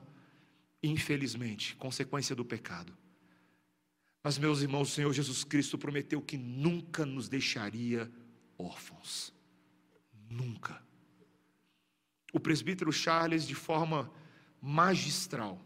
infelizmente, 0.83 1.77
consequência 1.77 2.35
do 2.35 2.45
pecado. 2.45 2.97
Mas, 4.23 4.38
meus 4.38 4.62
irmãos, 4.62 4.90
o 4.90 4.95
Senhor 4.95 5.12
Jesus 5.12 5.42
Cristo 5.42 5.77
prometeu 5.77 6.21
que 6.21 6.37
nunca 6.37 7.05
nos 7.05 7.29
deixaria 7.29 8.11
órfãos. 8.62 9.33
Nunca. 10.29 10.83
O 12.33 12.40
presbítero 12.40 12.92
Charles, 12.92 13.46
de 13.46 13.55
forma 13.55 14.11
magistral, 14.61 15.61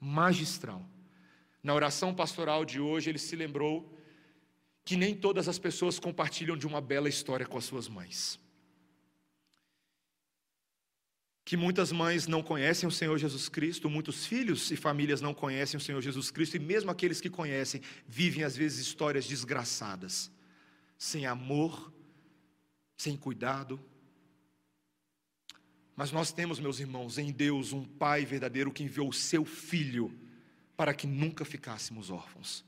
magistral, 0.00 0.86
na 1.62 1.74
oração 1.74 2.14
pastoral 2.14 2.64
de 2.64 2.80
hoje, 2.80 3.08
ele 3.10 3.18
se 3.18 3.36
lembrou 3.36 3.98
que 4.84 4.96
nem 4.96 5.14
todas 5.14 5.48
as 5.48 5.58
pessoas 5.58 5.98
compartilham 5.98 6.56
de 6.56 6.66
uma 6.66 6.80
bela 6.80 7.08
história 7.08 7.46
com 7.46 7.56
as 7.56 7.64
suas 7.64 7.88
mães. 7.88 8.38
Que 11.44 11.56
muitas 11.56 11.92
mães 11.92 12.26
não 12.26 12.42
conhecem 12.42 12.88
o 12.88 12.92
Senhor 12.92 13.16
Jesus 13.18 13.48
Cristo, 13.48 13.90
muitos 13.90 14.26
filhos 14.26 14.70
e 14.70 14.76
famílias 14.76 15.20
não 15.20 15.34
conhecem 15.34 15.78
o 15.78 15.80
Senhor 15.80 16.00
Jesus 16.00 16.30
Cristo, 16.30 16.56
e 16.56 16.60
mesmo 16.60 16.90
aqueles 16.90 17.20
que 17.20 17.30
conhecem 17.30 17.80
vivem 18.06 18.44
às 18.44 18.56
vezes 18.56 18.80
histórias 18.80 19.26
desgraçadas, 19.26 20.30
sem 20.98 21.26
amor, 21.26 21.92
sem 23.02 23.16
cuidado. 23.16 23.80
Mas 25.96 26.12
nós 26.12 26.32
temos, 26.32 26.60
meus 26.60 26.78
irmãos, 26.78 27.18
em 27.18 27.32
Deus 27.32 27.72
um 27.72 27.84
Pai 27.84 28.24
verdadeiro 28.24 28.70
que 28.70 28.84
enviou 28.84 29.08
o 29.08 29.12
seu 29.12 29.44
Filho 29.44 30.16
para 30.76 30.94
que 30.94 31.06
nunca 31.06 31.44
ficássemos 31.44 32.10
órfãos. 32.10 32.64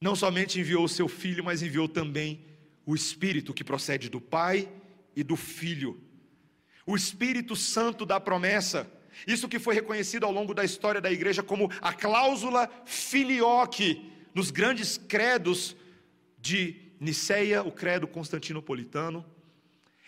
Não 0.00 0.16
somente 0.16 0.58
enviou 0.58 0.84
o 0.84 0.88
seu 0.88 1.08
Filho, 1.08 1.44
mas 1.44 1.62
enviou 1.62 1.88
também 1.88 2.44
o 2.84 2.94
Espírito 2.94 3.54
que 3.54 3.64
procede 3.64 4.10
do 4.10 4.20
Pai 4.20 4.68
e 5.14 5.22
do 5.22 5.36
Filho. 5.36 6.02
O 6.84 6.96
Espírito 6.96 7.54
Santo 7.54 8.04
da 8.04 8.18
promessa. 8.18 8.90
Isso 9.26 9.48
que 9.48 9.60
foi 9.60 9.76
reconhecido 9.76 10.24
ao 10.24 10.32
longo 10.32 10.52
da 10.52 10.64
história 10.64 11.00
da 11.00 11.10
igreja 11.10 11.42
como 11.42 11.70
a 11.80 11.92
cláusula 11.92 12.68
filioque 12.84 14.10
nos 14.34 14.50
grandes 14.50 14.98
credos 14.98 15.76
de 16.36 16.83
Niceia, 17.04 17.62
o 17.62 17.70
credo 17.70 18.06
constantinopolitano. 18.08 19.24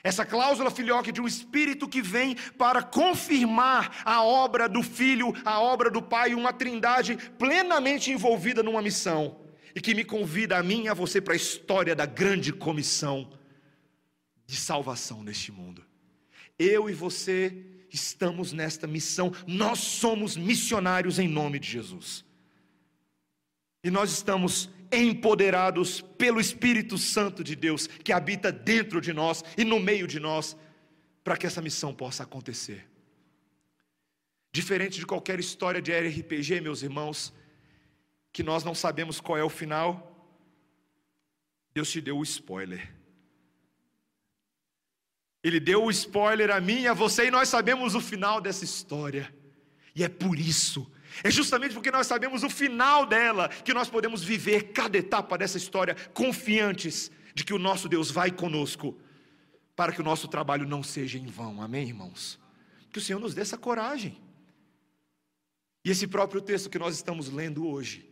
Essa 0.03 0.25
cláusula 0.25 0.71
filioque 0.71 1.13
de 1.13 1.21
um 1.21 1.27
espírito 1.27 1.89
que 1.89 2.01
vem 2.01 2.37
para 2.57 2.83
confirmar 2.83 4.03
a 4.05 4.23
obra 4.23 4.69
do 4.69 4.83
Filho, 4.83 5.33
a 5.45 5.61
obra 5.61 5.91
do 5.91 6.01
Pai, 6.01 6.35
uma 6.35 6.53
trindade 6.53 7.17
plenamente 7.39 8.11
envolvida 8.11 8.63
numa 8.63 8.81
missão 8.81 9.41
e 9.75 9.81
que 9.81 9.95
me 9.95 10.05
convida 10.05 10.57
a 10.57 10.63
mim 10.63 10.85
e 10.85 10.89
a 10.89 10.95
você 10.95 11.21
para 11.21 11.35
a 11.35 11.37
história 11.37 11.95
da 11.95 12.07
grande 12.07 12.53
comissão 12.53 13.31
de 14.47 14.57
salvação 14.57 15.23
neste 15.23 15.51
mundo. 15.51 15.85
Eu 16.59 16.89
e 16.89 16.95
você 16.95 17.65
estamos 17.93 18.53
nesta 18.53 18.87
missão, 18.87 19.33
nós 19.47 19.81
somos 19.81 20.37
missionários 20.37 21.19
em 21.19 21.29
nome 21.29 21.59
de 21.59 21.69
Jesus. 21.69 22.25
E 23.83 23.91
nós 23.91 24.11
estamos 24.13 24.71
empoderados 24.93 26.01
pelo 26.01 26.41
Espírito 26.41 26.97
Santo 26.97 27.43
de 27.43 27.55
Deus 27.57 27.87
que 27.87 28.13
habita 28.13 28.51
dentro 28.53 29.01
de 29.01 29.13
nós 29.13 29.45
e 29.57 29.65
no 29.65 29.79
meio 29.81 30.07
de 30.07 30.21
nós, 30.21 30.57
para 31.25 31.37
que 31.37 31.47
essa 31.47 31.63
missão 31.63 31.95
possa 31.95 32.23
acontecer. 32.23 32.89
Diferente 34.53 34.99
de 34.99 35.07
qualquer 35.07 35.39
história 35.39 35.83
de 35.83 35.93
RPG, 35.93 36.61
meus 36.61 36.83
irmãos, 36.83 37.33
que 38.33 38.43
nós 38.43 38.65
não 38.65 38.75
sabemos 38.75 39.21
qual 39.21 39.37
é 39.37 39.45
o 39.45 39.49
final, 39.49 40.13
Deus 41.75 41.91
te 41.91 42.01
deu 42.01 42.19
o 42.19 42.23
spoiler. 42.23 42.95
Ele 45.43 45.61
deu 45.61 45.85
o 45.85 45.91
spoiler 45.91 46.51
a 46.51 46.61
mim 46.61 46.83
e 46.83 46.89
a 46.89 46.95
você, 46.95 47.27
e 47.27 47.31
nós 47.31 47.49
sabemos 47.49 47.95
o 47.95 48.01
final 48.01 48.41
dessa 48.41 48.65
história. 48.65 49.33
E 49.95 50.03
é 50.03 50.09
por 50.09 50.39
isso 50.39 50.91
é 51.23 51.31
justamente 51.31 51.75
porque 51.75 51.91
nós 51.91 52.07
sabemos 52.07 52.43
o 52.43 52.51
final 52.51 53.07
dela 53.07 53.49
que 53.49 53.75
nós 53.75 53.89
podemos 53.89 54.23
viver 54.23 54.73
cada 54.73 54.99
etapa 54.99 55.39
dessa 55.39 55.57
história 55.57 55.95
confiantes 56.13 57.11
de 57.35 57.45
que 57.45 57.55
o 57.55 57.59
nosso 57.59 57.89
Deus 57.89 58.11
vai 58.11 58.31
conosco 58.31 58.99
para 59.75 59.93
que 59.93 60.01
o 60.01 60.05
nosso 60.05 60.27
trabalho 60.27 60.67
não 60.67 60.83
seja 60.83 61.19
em 61.19 61.27
vão. 61.27 61.61
Amém, 61.61 61.89
irmãos? 61.89 62.41
Que 62.91 62.99
o 62.99 63.03
Senhor 63.03 63.19
nos 63.19 63.35
dê 63.35 63.43
essa 63.43 63.59
coragem. 63.59 64.19
E 65.85 65.91
esse 65.91 66.07
próprio 66.07 66.41
texto 66.41 66.71
que 66.71 66.79
nós 66.79 66.97
estamos 66.97 67.31
lendo 67.31 67.67
hoje, 67.67 68.11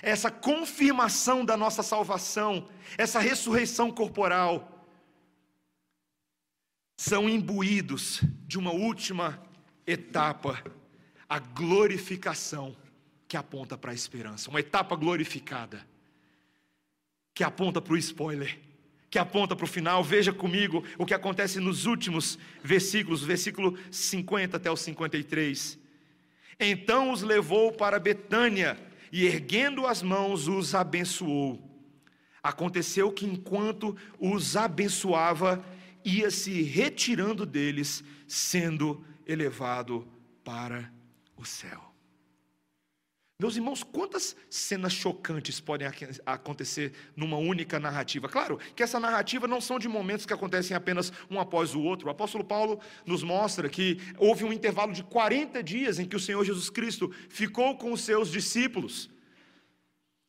essa 0.00 0.30
confirmação 0.30 1.44
da 1.44 1.56
nossa 1.56 1.82
salvação, 1.82 2.68
essa 2.96 3.20
ressurreição 3.20 3.90
corporal, 3.90 4.88
são 6.96 7.28
imbuídos 7.28 8.22
de 8.46 8.58
uma 8.58 8.72
última 8.72 9.42
etapa, 9.86 10.62
a 11.32 11.38
glorificação, 11.38 12.76
que 13.26 13.38
aponta 13.38 13.78
para 13.78 13.90
a 13.90 13.94
esperança, 13.94 14.50
uma 14.50 14.60
etapa 14.60 14.94
glorificada, 14.94 15.82
que 17.32 17.42
aponta 17.42 17.80
para 17.80 17.94
o 17.94 17.96
spoiler, 17.96 18.58
que 19.08 19.18
aponta 19.18 19.56
para 19.56 19.64
o 19.64 19.66
final. 19.66 20.04
Veja 20.04 20.30
comigo 20.30 20.84
o 20.98 21.06
que 21.06 21.14
acontece 21.14 21.58
nos 21.58 21.86
últimos 21.86 22.38
versículos, 22.62 23.24
versículo 23.24 23.78
50 23.90 24.58
até 24.58 24.70
o 24.70 24.76
53. 24.76 25.78
Então 26.60 27.10
os 27.10 27.22
levou 27.22 27.72
para 27.72 27.98
Betânia 27.98 28.78
e, 29.10 29.24
erguendo 29.24 29.86
as 29.86 30.02
mãos, 30.02 30.48
os 30.48 30.74
abençoou. 30.74 31.66
Aconteceu 32.42 33.10
que 33.10 33.24
enquanto 33.24 33.96
os 34.18 34.54
abençoava, 34.54 35.64
ia 36.04 36.30
se 36.30 36.60
retirando 36.60 37.46
deles, 37.46 38.04
sendo 38.28 39.02
elevado 39.26 40.06
para 40.44 40.92
o 41.36 41.44
céu. 41.44 41.92
Meus 43.42 43.56
irmãos, 43.56 43.82
quantas 43.82 44.36
cenas 44.48 44.92
chocantes 44.92 45.58
podem 45.58 45.88
acontecer 46.24 46.92
numa 47.16 47.36
única 47.38 47.80
narrativa? 47.80 48.28
Claro 48.28 48.56
que 48.76 48.84
essa 48.84 49.00
narrativa 49.00 49.48
não 49.48 49.60
são 49.60 49.80
de 49.80 49.88
momentos 49.88 50.24
que 50.24 50.32
acontecem 50.32 50.76
apenas 50.76 51.12
um 51.28 51.40
após 51.40 51.74
o 51.74 51.82
outro. 51.82 52.06
O 52.06 52.10
apóstolo 52.10 52.44
Paulo 52.44 52.80
nos 53.04 53.24
mostra 53.24 53.68
que 53.68 53.98
houve 54.16 54.44
um 54.44 54.52
intervalo 54.52 54.92
de 54.92 55.02
40 55.02 55.60
dias 55.60 55.98
em 55.98 56.06
que 56.06 56.14
o 56.14 56.20
Senhor 56.20 56.44
Jesus 56.44 56.70
Cristo 56.70 57.12
ficou 57.28 57.76
com 57.76 57.90
os 57.92 58.02
seus 58.02 58.30
discípulos. 58.30 59.10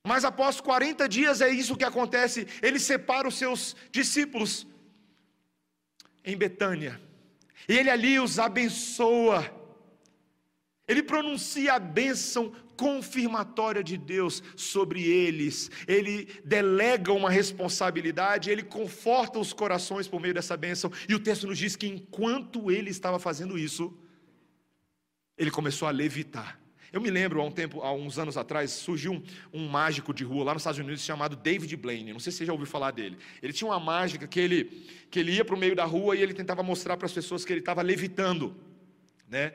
Mas 0.04 0.26
após 0.26 0.60
40 0.60 1.08
dias 1.08 1.40
é 1.40 1.50
isso 1.50 1.78
que 1.78 1.86
acontece, 1.86 2.48
ele 2.64 2.80
separa 2.80 3.28
os 3.28 3.38
seus 3.38 3.76
discípulos 3.92 4.66
em 6.26 6.36
Betânia. 6.36 7.00
E 7.70 7.78
ele 7.78 7.92
ali 7.92 8.20
os 8.20 8.40
abençoa. 8.40 9.63
Ele 10.88 11.02
pronuncia 11.02 11.74
a 11.74 11.80
bênção 11.80 12.52
confirmatória 12.76 13.84
de 13.84 13.98
Deus 13.98 14.44
sobre 14.56 15.04
eles. 15.04 15.72
Ele 15.88 16.28
delega 16.44 17.14
uma 17.14 17.30
responsabilidade, 17.30 18.50
ele 18.50 18.64
conforta 18.64 19.40
os 19.40 19.54
corações 19.54 20.08
por 20.08 20.20
meio 20.20 20.34
dessa 20.34 20.58
bênção. 20.58 20.92
E 21.08 21.16
o 21.16 21.20
texto 21.20 21.48
nos 21.48 21.58
diz 21.58 21.76
que 21.76 21.88
enquanto 21.88 22.70
ele 22.70 22.90
estava 22.90 23.18
fazendo 23.18 23.58
isso, 23.58 23.98
ele 25.38 25.52
começou 25.52 25.88
a 25.88 25.92
levitar. 25.92 26.60
Eu 26.92 27.02
me 27.02 27.10
lembro, 27.10 27.42
há 27.42 27.44
um 27.44 27.52
tempo, 27.52 27.82
há 27.82 27.92
uns 27.92 28.20
anos 28.20 28.38
atrás, 28.38 28.70
surgiu 28.70 29.14
um, 29.14 29.24
um, 29.52 29.68
mágico 29.68 30.14
de 30.14 30.24
rua 30.24 30.44
lá 30.44 30.54
nos 30.54 30.62
Estados 30.62 30.80
Unidos 30.80 31.02
chamado 31.02 31.36
David 31.36 31.76
Blaine. 31.76 32.14
Não 32.14 32.20
sei 32.20 32.32
se 32.32 32.38
você 32.38 32.46
já 32.46 32.52
ouviu 32.54 32.68
falar 32.68 32.92
dele. 32.92 33.18
Ele 33.42 33.52
tinha 33.52 33.68
uma 33.68 33.80
mágica 33.80 34.28
que 34.28 34.40
ele, 34.40 34.66
que 35.10 35.20
ele 35.20 35.32
ia 35.32 35.44
para 35.44 35.56
o 35.56 35.58
meio 35.58 35.76
da 35.76 35.86
rua 35.86 36.16
e 36.16 36.22
ele 36.22 36.36
tentava 36.36 36.62
mostrar 36.62 36.96
para 36.96 37.08
as 37.08 37.12
pessoas 37.12 37.44
que 37.44 37.52
ele 37.52 37.62
estava 37.62 37.82
levitando. 37.82 38.56
Né? 39.28 39.54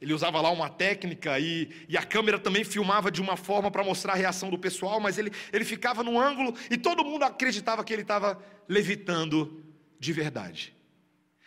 Ele 0.00 0.12
usava 0.12 0.40
lá 0.40 0.50
uma 0.50 0.70
técnica 0.70 1.38
e, 1.40 1.70
e 1.88 1.96
a 1.96 2.02
câmera 2.02 2.38
também 2.38 2.62
filmava 2.62 3.10
de 3.10 3.20
uma 3.20 3.36
forma 3.36 3.70
para 3.70 3.82
mostrar 3.82 4.12
a 4.12 4.16
reação 4.16 4.48
do 4.48 4.58
pessoal, 4.58 5.00
mas 5.00 5.18
ele, 5.18 5.32
ele 5.52 5.64
ficava 5.64 6.04
num 6.04 6.20
ângulo 6.20 6.54
e 6.70 6.76
todo 6.76 7.04
mundo 7.04 7.24
acreditava 7.24 7.82
que 7.82 7.92
ele 7.92 8.02
estava 8.02 8.40
levitando 8.68 9.62
de 9.98 10.12
verdade. 10.12 10.74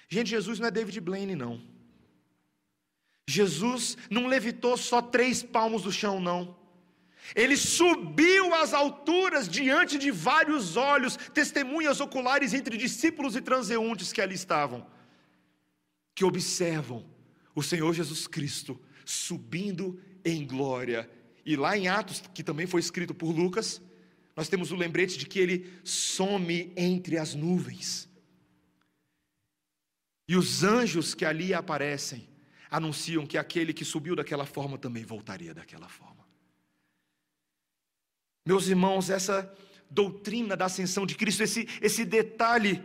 Gente, 0.09 0.29
Jesus 0.29 0.59
não 0.59 0.67
é 0.67 0.71
David 0.71 0.99
Blaine, 0.99 1.35
não. 1.35 1.61
Jesus 3.25 3.97
não 4.09 4.27
levitou 4.27 4.75
só 4.75 5.01
três 5.01 5.41
palmos 5.41 5.83
do 5.83 5.91
chão, 5.91 6.19
não. 6.19 6.59
Ele 7.33 7.55
subiu 7.55 8.53
às 8.53 8.73
alturas 8.73 9.47
diante 9.47 9.97
de 9.97 10.11
vários 10.11 10.75
olhos, 10.75 11.15
testemunhas 11.33 12.01
oculares 12.01 12.53
entre 12.53 12.75
discípulos 12.75 13.37
e 13.37 13.41
transeuntes 13.41 14.11
que 14.11 14.19
ali 14.19 14.35
estavam, 14.35 14.85
que 16.13 16.25
observam 16.25 17.05
o 17.55 17.61
Senhor 17.63 17.93
Jesus 17.93 18.27
Cristo 18.27 18.79
subindo 19.05 19.99
em 20.23 20.45
glória. 20.45 21.09
E 21.45 21.55
lá 21.55 21.77
em 21.77 21.87
Atos, 21.87 22.23
que 22.33 22.43
também 22.43 22.67
foi 22.67 22.79
escrito 22.79 23.13
por 23.13 23.31
Lucas, 23.31 23.81
nós 24.35 24.47
temos 24.47 24.71
o 24.71 24.75
lembrete 24.75 25.17
de 25.17 25.25
que 25.25 25.39
ele 25.39 25.79
some 25.83 26.71
entre 26.75 27.17
as 27.17 27.35
nuvens. 27.35 28.09
E 30.27 30.35
os 30.35 30.63
anjos 30.63 31.13
que 31.13 31.25
ali 31.25 31.53
aparecem 31.53 32.29
anunciam 32.69 33.27
que 33.27 33.37
aquele 33.37 33.73
que 33.73 33.83
subiu 33.83 34.15
daquela 34.15 34.45
forma 34.45 34.77
também 34.77 35.03
voltaria 35.03 35.53
daquela 35.53 35.89
forma. 35.89 36.25
Meus 38.45 38.67
irmãos, 38.67 39.09
essa 39.09 39.53
doutrina 39.89 40.55
da 40.55 40.65
ascensão 40.65 41.05
de 41.05 41.15
Cristo, 41.15 41.43
esse, 41.43 41.67
esse 41.81 42.05
detalhe, 42.05 42.81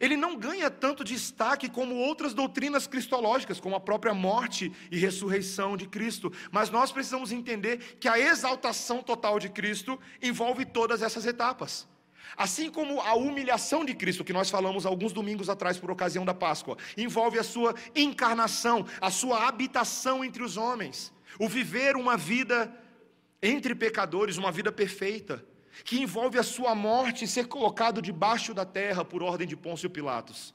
ele 0.00 0.16
não 0.16 0.36
ganha 0.36 0.70
tanto 0.70 1.04
destaque 1.04 1.68
como 1.68 1.94
outras 1.94 2.34
doutrinas 2.34 2.86
cristológicas, 2.86 3.60
como 3.60 3.76
a 3.76 3.80
própria 3.80 4.14
morte 4.14 4.72
e 4.90 4.98
ressurreição 4.98 5.76
de 5.76 5.86
Cristo. 5.86 6.32
Mas 6.50 6.70
nós 6.70 6.92
precisamos 6.92 7.32
entender 7.32 7.96
que 7.98 8.08
a 8.08 8.18
exaltação 8.18 9.02
total 9.02 9.38
de 9.38 9.48
Cristo 9.48 9.98
envolve 10.22 10.64
todas 10.64 11.02
essas 11.02 11.26
etapas. 11.26 11.88
Assim 12.36 12.70
como 12.70 13.00
a 13.00 13.14
humilhação 13.14 13.84
de 13.84 13.94
Cristo, 13.94 14.24
que 14.24 14.32
nós 14.32 14.50
falamos 14.50 14.84
alguns 14.84 15.12
domingos 15.12 15.48
atrás 15.48 15.78
por 15.78 15.90
ocasião 15.90 16.24
da 16.24 16.34
Páscoa, 16.34 16.76
envolve 16.96 17.38
a 17.38 17.42
sua 17.42 17.74
encarnação, 17.94 18.86
a 19.00 19.10
sua 19.10 19.48
habitação 19.48 20.24
entre 20.24 20.42
os 20.42 20.56
homens, 20.56 21.12
o 21.38 21.48
viver 21.48 21.96
uma 21.96 22.16
vida 22.16 22.72
entre 23.42 23.74
pecadores, 23.74 24.36
uma 24.36 24.52
vida 24.52 24.70
perfeita, 24.70 25.44
que 25.84 26.00
envolve 26.00 26.38
a 26.38 26.42
sua 26.42 26.74
morte 26.74 27.24
e 27.24 27.28
ser 27.28 27.46
colocado 27.46 28.02
debaixo 28.02 28.52
da 28.52 28.64
terra 28.64 29.04
por 29.04 29.22
ordem 29.22 29.46
de 29.46 29.56
Pôncio 29.56 29.88
Pilatos. 29.88 30.54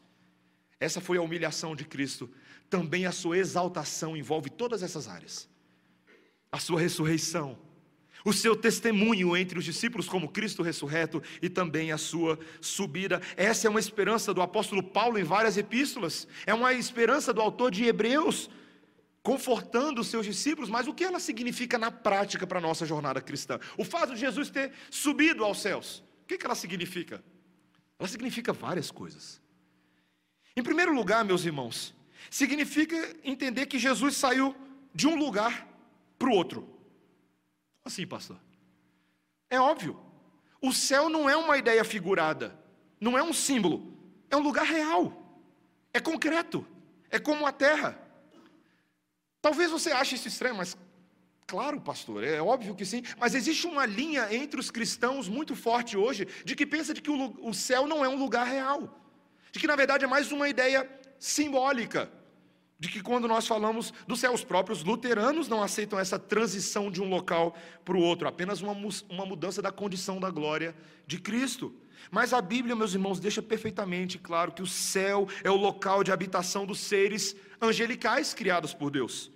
Essa 0.80 1.00
foi 1.00 1.18
a 1.18 1.22
humilhação 1.22 1.76
de 1.76 1.86
Cristo. 1.86 2.30
Também 2.70 3.06
a 3.06 3.12
sua 3.12 3.38
exaltação 3.38 4.18
envolve 4.18 4.50
todas 4.50 4.84
essas 4.84 5.08
áreas. 5.08 5.50
A 6.52 6.60
sua 6.60 6.80
ressurreição, 6.80 7.58
o 8.26 8.32
seu 8.32 8.56
testemunho 8.56 9.36
entre 9.36 9.60
os 9.60 9.66
discípulos 9.66 10.08
como 10.08 10.30
Cristo 10.30 10.64
ressurreto 10.64 11.22
e 11.42 11.50
também 11.50 11.92
a 11.92 11.98
sua 11.98 12.40
subida. 12.62 13.22
Essa 13.36 13.68
é 13.68 13.70
uma 13.70 13.80
esperança 13.80 14.34
do 14.34 14.42
apóstolo 14.42 14.82
Paulo 14.82 15.18
em 15.18 15.24
várias 15.24 15.58
epístolas, 15.58 16.28
é 16.46 16.54
uma 16.54 16.74
esperança 16.74 17.34
do 17.34 17.42
autor 17.42 17.72
de 17.72 17.86
Hebreus, 17.86 18.50
confortando 19.24 20.02
os 20.02 20.08
seus 20.08 20.26
discípulos, 20.26 20.70
mas 20.70 20.88
o 20.88 20.94
que 20.94 21.04
ela 21.04 21.20
significa 21.20 21.78
na 21.78 21.90
prática 21.90 22.46
para 22.46 22.60
a 22.60 22.62
nossa 22.62 22.86
jornada 22.86 23.22
cristã? 23.22 23.60
O 23.78 23.84
fato 23.84 24.14
de 24.14 24.20
Jesus 24.20 24.50
ter 24.50 24.72
subido 24.92 25.44
aos 25.44 25.62
céus, 25.62 26.04
o 26.24 26.26
que 26.28 26.46
ela 26.46 26.56
significa? 26.56 27.24
Ela 27.98 28.08
significa 28.08 28.54
várias 28.54 28.92
coisas. 28.92 29.42
Em 30.56 30.62
primeiro 30.62 30.94
lugar, 30.94 31.24
meus 31.24 31.46
irmãos, 31.46 31.96
significa 32.30 32.96
entender 33.24 33.66
que 33.66 33.80
Jesus 33.80 34.18
saiu 34.18 34.56
de 34.94 35.08
um 35.08 35.16
lugar 35.16 35.68
para 36.20 36.30
o 36.30 36.34
outro 36.34 36.74
assim, 37.84 38.08
pastor? 38.08 38.38
É 39.50 39.60
óbvio. 39.60 40.00
O 40.62 40.72
céu 40.72 41.10
não 41.10 41.30
é 41.30 41.36
uma 41.36 41.58
ideia 41.58 41.84
figurada, 41.84 42.58
não 43.00 43.18
é 43.18 43.24
um 43.24 43.34
símbolo, 43.34 43.94
é 44.30 44.38
um 44.38 44.42
lugar 44.42 44.66
real, 44.66 45.22
é 45.94 46.00
concreto, 46.00 46.66
é 47.10 47.20
como 47.20 47.46
a 47.46 47.52
terra. 47.52 48.00
Talvez 49.44 49.70
você 49.70 49.92
ache 49.92 50.16
isso 50.16 50.30
estranho, 50.30 50.56
mas 50.56 50.78
claro, 51.46 51.82
pastor, 51.82 52.24
é 52.24 52.42
óbvio 52.42 52.74
que 52.74 52.86
sim, 52.86 53.04
mas 53.20 53.36
existe 53.36 53.68
uma 53.68 53.86
linha 53.86 54.34
entre 54.34 54.58
os 54.58 54.72
cristãos 54.72 55.28
muito 55.28 55.54
forte 55.54 55.98
hoje 55.98 56.26
de 56.46 56.56
que 56.56 56.66
pensa 56.66 56.94
de 56.94 57.02
que 57.02 57.12
o, 57.12 57.50
o 57.50 57.54
céu 57.54 57.86
não 57.86 58.06
é 58.06 58.08
um 58.08 58.16
lugar 58.18 58.48
real, 58.48 58.80
de 59.52 59.60
que 59.60 59.68
na 59.68 59.76
verdade 59.76 60.06
é 60.06 60.08
mais 60.08 60.32
uma 60.32 60.48
ideia 60.48 60.90
simbólica 61.20 62.10
de 62.80 62.90
que 62.90 63.02
quando 63.02 63.28
nós 63.28 63.46
falamos 63.46 63.94
do 64.08 64.16
céu, 64.16 64.34
os 64.34 64.44
próprios 64.44 64.84
luteranos 64.84 65.50
não 65.50 65.62
aceitam 65.62 66.00
essa 66.00 66.18
transição 66.18 66.90
de 66.90 67.02
um 67.02 67.10
local 67.10 67.54
para 67.84 67.96
o 67.96 68.02
outro, 68.02 68.28
apenas 68.28 68.62
uma, 68.62 68.74
uma 69.10 69.26
mudança 69.26 69.62
da 69.62 69.72
condição 69.72 70.20
da 70.20 70.30
glória 70.30 70.76
de 71.06 71.18
Cristo. 71.18 71.74
Mas 72.12 72.34
a 72.34 72.42
Bíblia, 72.42 72.76
meus 72.76 72.94
irmãos, 72.94 73.20
deixa 73.20 73.42
perfeitamente 73.42 74.18
claro 74.18 74.52
que 74.52 74.62
o 74.62 74.68
céu 74.68 75.28
é 75.44 75.52
o 75.52 75.56
local 75.56 76.04
de 76.04 76.12
habitação 76.12 76.66
dos 76.66 76.80
seres 76.80 77.36
angelicais 77.62 78.34
criados 78.34 78.74
por 78.74 78.90
Deus. 78.90 79.32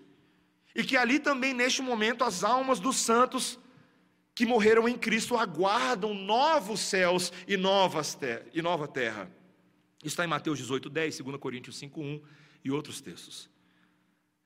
E 0.78 0.84
que 0.84 0.96
ali 0.96 1.18
também, 1.18 1.56
neste 1.56 1.82
momento, 1.82 2.24
as 2.24 2.44
almas 2.44 2.80
dos 2.80 2.98
santos 2.98 3.58
que 4.36 4.46
morreram 4.46 4.88
em 4.88 4.96
Cristo 4.96 5.36
aguardam 5.36 6.14
novos 6.14 6.80
céus 6.82 7.34
e, 7.48 7.58
novas 7.58 8.14
ter 8.14 8.46
e 8.54 8.62
nova 8.62 8.88
terra. 8.88 9.32
Isso 9.98 10.10
está 10.14 10.24
em 10.24 10.28
Mateus 10.28 10.60
18, 10.60 10.88
10, 10.88 11.18
2 11.18 11.38
Coríntios 11.38 11.76
5, 11.80 12.00
1 12.00 12.22
e 12.64 12.70
outros 12.70 13.02
textos. 13.02 13.50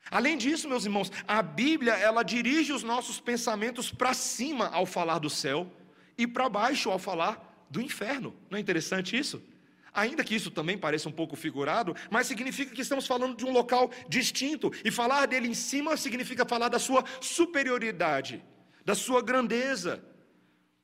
Além 0.09 0.37
disso, 0.37 0.69
meus 0.69 0.85
irmãos, 0.85 1.11
a 1.27 1.41
Bíblia 1.41 1.95
ela 1.95 2.23
dirige 2.23 2.71
os 2.71 2.81
nossos 2.81 3.19
pensamentos 3.19 3.91
para 3.91 4.13
cima 4.13 4.69
ao 4.69 4.85
falar 4.85 5.19
do 5.19 5.29
céu 5.29 5.69
e 6.17 6.25
para 6.25 6.47
baixo 6.47 6.89
ao 6.89 6.97
falar 6.97 7.65
do 7.69 7.81
inferno. 7.81 8.33
Não 8.49 8.57
é 8.57 8.61
interessante 8.61 9.17
isso? 9.17 9.43
Ainda 9.93 10.23
que 10.23 10.33
isso 10.33 10.49
também 10.49 10.77
pareça 10.77 11.09
um 11.09 11.11
pouco 11.11 11.35
figurado, 11.35 11.95
mas 12.09 12.25
significa 12.25 12.73
que 12.73 12.81
estamos 12.81 13.05
falando 13.05 13.35
de 13.35 13.45
um 13.45 13.51
local 13.51 13.91
distinto. 14.07 14.71
E 14.85 14.91
falar 14.91 15.25
dele 15.25 15.47
em 15.47 15.53
cima 15.53 15.97
significa 15.97 16.45
falar 16.45 16.69
da 16.69 16.79
sua 16.79 17.03
superioridade, 17.19 18.41
da 18.85 18.95
sua 18.95 19.21
grandeza, 19.21 20.03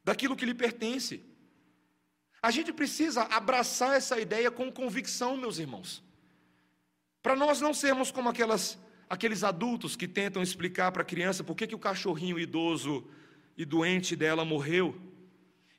daquilo 0.03 0.35
que 0.35 0.45
lhe 0.45 0.53
pertence. 0.53 1.23
A 2.41 2.51
gente 2.51 2.73
precisa 2.73 3.23
abraçar 3.23 3.95
essa 3.95 4.19
ideia 4.19 4.51
com 4.51 4.71
convicção, 4.71 5.37
meus 5.37 5.57
irmãos. 5.57 6.03
Para 7.23 7.35
nós 7.35 7.61
não 7.61 7.73
sermos 7.73 8.11
como 8.11 8.27
aquelas, 8.27 8.77
aqueles 9.09 9.41
adultos 9.41 9.95
que 9.95 10.07
tentam 10.07 10.43
explicar 10.43 10.91
para 10.91 11.01
a 11.01 11.05
criança 11.05 11.45
por 11.45 11.55
que, 11.55 11.65
que 11.65 11.75
o 11.75 11.79
cachorrinho 11.79 12.37
idoso 12.37 13.07
e 13.57 13.63
doente 13.63 14.17
dela 14.17 14.43
morreu. 14.43 14.99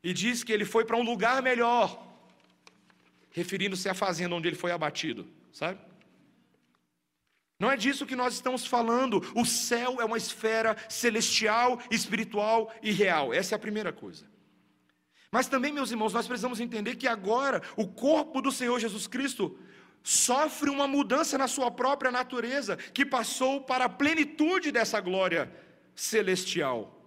E 0.03 0.15
diz 0.15 0.43
que 0.43 0.53
ele 0.53 0.65
foi 0.65 0.85
para 0.85 0.97
um 0.97 1.03
lugar 1.03 1.43
melhor 1.43 2.08
referindo-se 3.39 3.89
à 3.89 3.95
fazenda 3.95 4.35
onde 4.35 4.49
ele 4.49 4.57
foi 4.57 4.73
abatido, 4.73 5.27
sabe? 5.53 5.79
Não 7.61 7.71
é 7.71 7.77
disso 7.77 8.07
que 8.07 8.17
nós 8.17 8.35
estamos 8.35 8.67
falando. 8.67 9.23
O 9.35 9.45
céu 9.45 10.01
é 10.01 10.05
uma 10.05 10.17
esfera 10.17 10.77
celestial, 10.89 11.81
espiritual 11.91 12.73
e 12.83 12.91
real. 12.93 13.33
Essa 13.33 13.55
é 13.55 13.57
a 13.57 13.59
primeira 13.67 13.93
coisa. 13.93 14.25
Mas 15.31 15.49
também, 15.49 15.73
meus 15.73 15.91
irmãos, 15.91 16.13
nós 16.13 16.27
precisamos 16.27 16.61
entender 16.61 16.97
que 16.97 17.07
agora 17.07 17.63
o 17.77 17.87
corpo 17.87 18.41
do 18.41 18.51
Senhor 18.51 18.79
Jesus 18.79 19.07
Cristo 19.07 19.59
sofre 20.03 20.71
uma 20.71 20.89
mudança 20.89 21.37
na 21.37 21.49
sua 21.49 21.71
própria 21.71 22.11
natureza, 22.11 22.77
que 22.77 23.05
passou 23.05 23.61
para 23.61 23.85
a 23.85 23.89
plenitude 23.89 24.73
dessa 24.73 25.01
glória 25.01 25.53
celestial. 25.95 26.98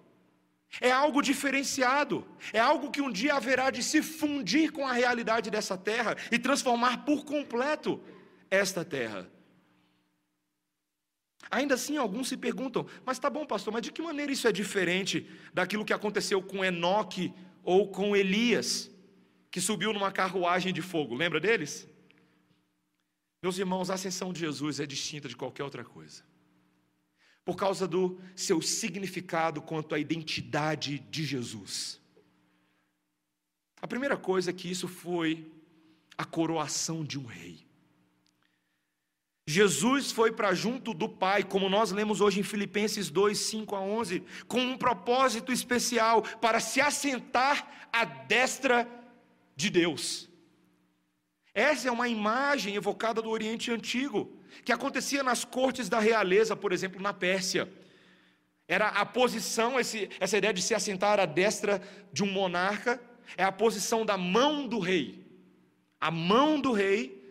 É 0.79 0.89
algo 0.89 1.21
diferenciado, 1.21 2.25
é 2.53 2.59
algo 2.59 2.91
que 2.91 3.01
um 3.01 3.11
dia 3.11 3.35
haverá 3.35 3.69
de 3.69 3.83
se 3.83 4.01
fundir 4.01 4.71
com 4.71 4.87
a 4.87 4.93
realidade 4.93 5.49
dessa 5.49 5.77
terra 5.77 6.15
e 6.31 6.39
transformar 6.39 7.03
por 7.03 7.25
completo 7.25 8.01
esta 8.49 8.85
terra. 8.85 9.29
Ainda 11.49 11.75
assim, 11.75 11.97
alguns 11.97 12.29
se 12.29 12.37
perguntam: 12.37 12.87
mas 13.05 13.19
tá 13.19 13.29
bom, 13.29 13.45
pastor, 13.45 13.73
mas 13.73 13.81
de 13.81 13.91
que 13.91 14.01
maneira 14.01 14.31
isso 14.31 14.47
é 14.47 14.51
diferente 14.51 15.29
daquilo 15.53 15.83
que 15.83 15.91
aconteceu 15.91 16.41
com 16.41 16.63
Enoque 16.63 17.33
ou 17.63 17.89
com 17.89 18.15
Elias, 18.15 18.89
que 19.49 19.59
subiu 19.59 19.91
numa 19.91 20.11
carruagem 20.11 20.71
de 20.73 20.81
fogo? 20.81 21.15
Lembra 21.15 21.41
deles? 21.41 21.85
Meus 23.43 23.57
irmãos, 23.57 23.89
a 23.89 23.95
ascensão 23.95 24.31
de 24.31 24.39
Jesus 24.39 24.79
é 24.79 24.85
distinta 24.85 25.27
de 25.27 25.35
qualquer 25.35 25.63
outra 25.63 25.83
coisa 25.83 26.30
por 27.43 27.55
causa 27.55 27.87
do 27.87 28.19
seu 28.35 28.61
significado 28.61 29.61
quanto 29.61 29.95
à 29.95 29.99
identidade 29.99 30.99
de 30.99 31.23
Jesus. 31.23 31.99
A 33.81 33.87
primeira 33.87 34.15
coisa 34.15 34.51
é 34.51 34.53
que 34.53 34.69
isso 34.69 34.87
foi 34.87 35.51
a 36.17 36.23
coroação 36.23 37.03
de 37.03 37.17
um 37.17 37.25
rei. 37.25 37.65
Jesus 39.47 40.11
foi 40.11 40.31
para 40.31 40.53
junto 40.53 40.93
do 40.93 41.09
Pai, 41.09 41.43
como 41.43 41.67
nós 41.67 41.91
lemos 41.91 42.21
hoje 42.21 42.39
em 42.39 42.43
Filipenses 42.43 43.09
2, 43.09 43.37
5 43.37 43.75
a 43.75 43.81
11, 43.81 44.23
com 44.47 44.61
um 44.61 44.77
propósito 44.77 45.51
especial 45.51 46.21
para 46.39 46.59
se 46.59 46.79
assentar 46.79 47.89
à 47.91 48.05
destra 48.05 48.87
de 49.55 49.69
Deus. 49.69 50.29
Essa 51.53 51.89
é 51.89 51.91
uma 51.91 52.07
imagem 52.07 52.75
evocada 52.75 53.21
do 53.21 53.29
Oriente 53.29 53.71
Antigo 53.71 54.40
que 54.63 54.71
acontecia 54.71 55.23
nas 55.23 55.43
cortes 55.43 55.89
da 55.89 55.99
realeza, 55.99 56.55
por 56.55 56.71
exemplo, 56.71 57.01
na 57.01 57.13
Pérsia. 57.13 57.71
Era 58.67 58.87
a 58.87 59.05
posição, 59.05 59.79
esse, 59.79 60.09
essa 60.19 60.37
ideia 60.37 60.53
de 60.53 60.61
se 60.61 60.73
assentar 60.73 61.19
à 61.19 61.25
destra 61.25 61.81
de 62.13 62.23
um 62.23 62.31
monarca, 62.31 63.01
é 63.37 63.43
a 63.43 63.51
posição 63.51 64.05
da 64.05 64.17
mão 64.17 64.67
do 64.67 64.79
rei. 64.79 65.25
A 65.99 66.09
mão 66.09 66.59
do 66.59 66.71
rei 66.71 67.21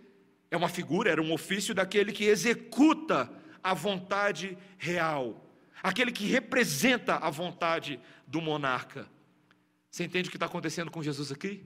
é 0.50 0.56
uma 0.56 0.68
figura, 0.68 1.10
era 1.10 1.22
um 1.22 1.32
ofício 1.32 1.74
daquele 1.74 2.12
que 2.12 2.24
executa 2.24 3.30
a 3.62 3.74
vontade 3.74 4.56
real, 4.78 5.46
aquele 5.82 6.12
que 6.12 6.26
representa 6.26 7.16
a 7.16 7.30
vontade 7.30 8.00
do 8.26 8.40
monarca. 8.40 9.08
Você 9.90 10.04
entende 10.04 10.28
o 10.28 10.30
que 10.30 10.36
está 10.36 10.46
acontecendo 10.46 10.90
com 10.90 11.02
Jesus 11.02 11.32
aqui? 11.32 11.64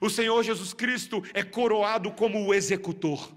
O 0.00 0.08
Senhor 0.08 0.42
Jesus 0.42 0.72
Cristo 0.72 1.22
é 1.34 1.42
coroado 1.42 2.10
como 2.10 2.44
o 2.44 2.54
executor 2.54 3.32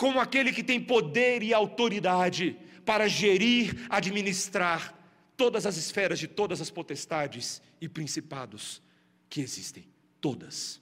como 0.00 0.18
aquele 0.18 0.50
que 0.50 0.62
tem 0.62 0.80
poder 0.80 1.42
e 1.42 1.52
autoridade 1.52 2.56
para 2.86 3.06
gerir, 3.06 3.86
administrar 3.90 4.98
todas 5.36 5.66
as 5.66 5.76
esferas 5.76 6.18
de 6.18 6.26
todas 6.26 6.58
as 6.58 6.70
potestades 6.70 7.60
e 7.82 7.86
principados 7.86 8.80
que 9.28 9.42
existem, 9.42 9.86
todas. 10.18 10.80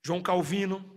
João 0.00 0.22
Calvino, 0.22 0.88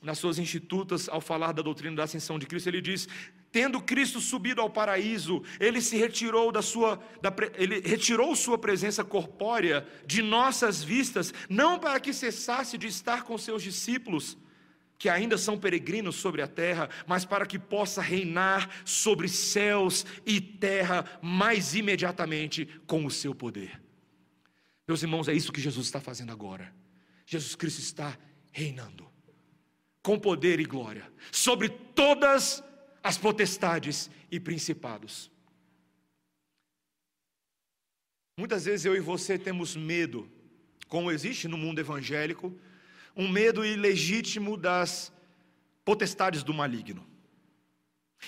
nas 0.00 0.16
suas 0.16 0.38
institutas, 0.38 1.06
ao 1.06 1.20
falar 1.20 1.52
da 1.52 1.60
doutrina 1.60 1.96
da 1.96 2.04
ascensão 2.04 2.38
de 2.38 2.46
Cristo, 2.46 2.68
ele 2.68 2.80
diz: 2.80 3.06
tendo 3.52 3.82
Cristo 3.82 4.22
subido 4.22 4.62
ao 4.62 4.70
paraíso, 4.70 5.42
ele 5.60 5.82
se 5.82 5.98
retirou 5.98 6.50
da 6.50 6.62
sua, 6.62 6.98
da, 7.20 7.30
ele 7.58 7.80
retirou 7.80 8.34
sua 8.34 8.56
presença 8.56 9.04
corpórea 9.04 9.86
de 10.06 10.22
nossas 10.22 10.82
vistas, 10.82 11.34
não 11.46 11.78
para 11.78 12.00
que 12.00 12.14
cessasse 12.14 12.78
de 12.78 12.86
estar 12.86 13.24
com 13.24 13.36
seus 13.36 13.62
discípulos, 13.62 14.38
que 14.98 15.08
ainda 15.08 15.38
são 15.38 15.58
peregrinos 15.58 16.16
sobre 16.16 16.42
a 16.42 16.48
terra, 16.48 16.90
mas 17.06 17.24
para 17.24 17.46
que 17.46 17.58
possa 17.58 18.02
reinar 18.02 18.68
sobre 18.84 19.28
céus 19.28 20.04
e 20.26 20.40
terra 20.40 21.04
mais 21.22 21.74
imediatamente 21.74 22.66
com 22.86 23.06
o 23.06 23.10
seu 23.10 23.34
poder. 23.34 23.80
Meus 24.86 25.02
irmãos, 25.02 25.28
é 25.28 25.32
isso 25.32 25.52
que 25.52 25.60
Jesus 25.60 25.86
está 25.86 26.00
fazendo 26.00 26.32
agora. 26.32 26.74
Jesus 27.24 27.54
Cristo 27.54 27.80
está 27.80 28.18
reinando 28.50 29.06
com 30.02 30.18
poder 30.18 30.58
e 30.58 30.64
glória 30.64 31.10
sobre 31.30 31.68
todas 31.68 32.64
as 33.02 33.16
potestades 33.16 34.10
e 34.30 34.40
principados. 34.40 35.30
Muitas 38.36 38.64
vezes 38.64 38.86
eu 38.86 38.96
e 38.96 39.00
você 39.00 39.38
temos 39.38 39.76
medo, 39.76 40.28
como 40.88 41.10
existe 41.10 41.46
no 41.46 41.58
mundo 41.58 41.80
evangélico, 41.80 42.58
um 43.18 43.28
medo 43.28 43.64
ilegítimo 43.64 44.56
das 44.56 45.12
potestades 45.84 46.44
do 46.44 46.54
maligno. 46.54 47.04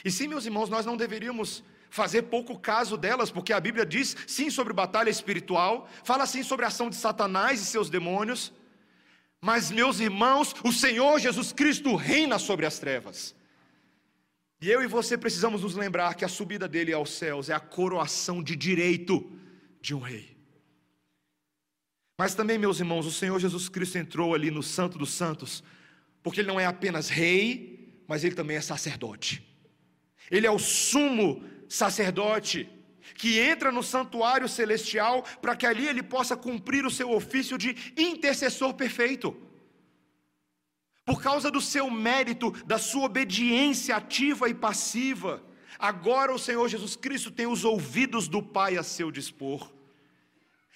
E 0.04 0.10
sim, 0.10 0.26
meus 0.26 0.44
irmãos, 0.44 0.68
nós 0.68 0.84
não 0.84 0.96
deveríamos 0.96 1.62
fazer 1.88 2.22
pouco 2.22 2.58
caso 2.58 2.96
delas, 2.96 3.30
porque 3.30 3.52
a 3.52 3.60
Bíblia 3.60 3.86
diz 3.86 4.16
sim 4.26 4.50
sobre 4.50 4.72
batalha 4.72 5.08
espiritual, 5.08 5.88
fala 6.02 6.26
sim 6.26 6.42
sobre 6.42 6.64
a 6.64 6.68
ação 6.68 6.90
de 6.90 6.96
Satanás 6.96 7.60
e 7.60 7.64
seus 7.64 7.88
demônios, 7.88 8.52
mas, 9.40 9.70
meus 9.70 10.00
irmãos, 10.00 10.54
o 10.62 10.72
Senhor 10.72 11.18
Jesus 11.18 11.52
Cristo 11.52 11.94
reina 11.96 12.38
sobre 12.38 12.66
as 12.66 12.78
trevas. 12.78 13.34
E 14.60 14.70
eu 14.70 14.82
e 14.82 14.86
você 14.86 15.16
precisamos 15.16 15.62
nos 15.62 15.74
lembrar 15.74 16.14
que 16.14 16.24
a 16.24 16.28
subida 16.28 16.68
dele 16.68 16.92
aos 16.92 17.12
céus 17.12 17.48
é 17.48 17.54
a 17.54 17.60
coroação 17.60 18.42
de 18.42 18.54
direito 18.54 19.32
de 19.80 19.94
um 19.94 20.00
rei. 20.00 20.29
Mas 22.20 22.34
também, 22.34 22.58
meus 22.58 22.78
irmãos, 22.78 23.06
o 23.06 23.10
Senhor 23.10 23.38
Jesus 23.40 23.70
Cristo 23.70 23.96
entrou 23.96 24.34
ali 24.34 24.50
no 24.50 24.62
Santo 24.62 24.98
dos 24.98 25.10
Santos, 25.10 25.64
porque 26.22 26.42
Ele 26.42 26.48
não 26.48 26.60
é 26.60 26.66
apenas 26.66 27.08
rei, 27.08 27.94
mas 28.06 28.22
Ele 28.22 28.34
também 28.34 28.58
é 28.58 28.60
sacerdote. 28.60 29.42
Ele 30.30 30.46
é 30.46 30.50
o 30.50 30.58
sumo 30.58 31.42
sacerdote 31.66 32.68
que 33.14 33.38
entra 33.38 33.72
no 33.72 33.82
santuário 33.82 34.46
celestial 34.50 35.24
para 35.40 35.56
que 35.56 35.64
ali 35.64 35.86
ele 35.88 36.02
possa 36.02 36.36
cumprir 36.36 36.84
o 36.84 36.90
seu 36.90 37.10
ofício 37.10 37.56
de 37.56 37.74
intercessor 37.96 38.74
perfeito. 38.74 39.34
Por 41.06 41.22
causa 41.22 41.50
do 41.50 41.62
seu 41.62 41.90
mérito, 41.90 42.50
da 42.66 42.76
sua 42.76 43.06
obediência 43.06 43.96
ativa 43.96 44.46
e 44.46 44.52
passiva, 44.52 45.42
agora 45.78 46.34
o 46.34 46.38
Senhor 46.38 46.68
Jesus 46.68 46.96
Cristo 46.96 47.30
tem 47.30 47.46
os 47.46 47.64
ouvidos 47.64 48.28
do 48.28 48.42
Pai 48.42 48.76
a 48.76 48.82
seu 48.82 49.10
dispor. 49.10 49.79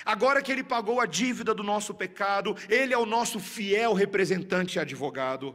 Agora 0.03 0.43
que 0.43 0.51
Ele 0.51 0.65
pagou 0.65 1.01
a 1.01 1.07
dívida 1.07 1.55
do 1.55 1.63
nosso 1.63 1.95
pecado, 1.95 2.57
Ele 2.69 2.95
é 2.95 2.99
o 2.99 3.07
nosso 3.07 3.39
fiel 3.39 3.93
representante 3.93 4.77
e 4.77 4.81
advogado. 4.81 5.55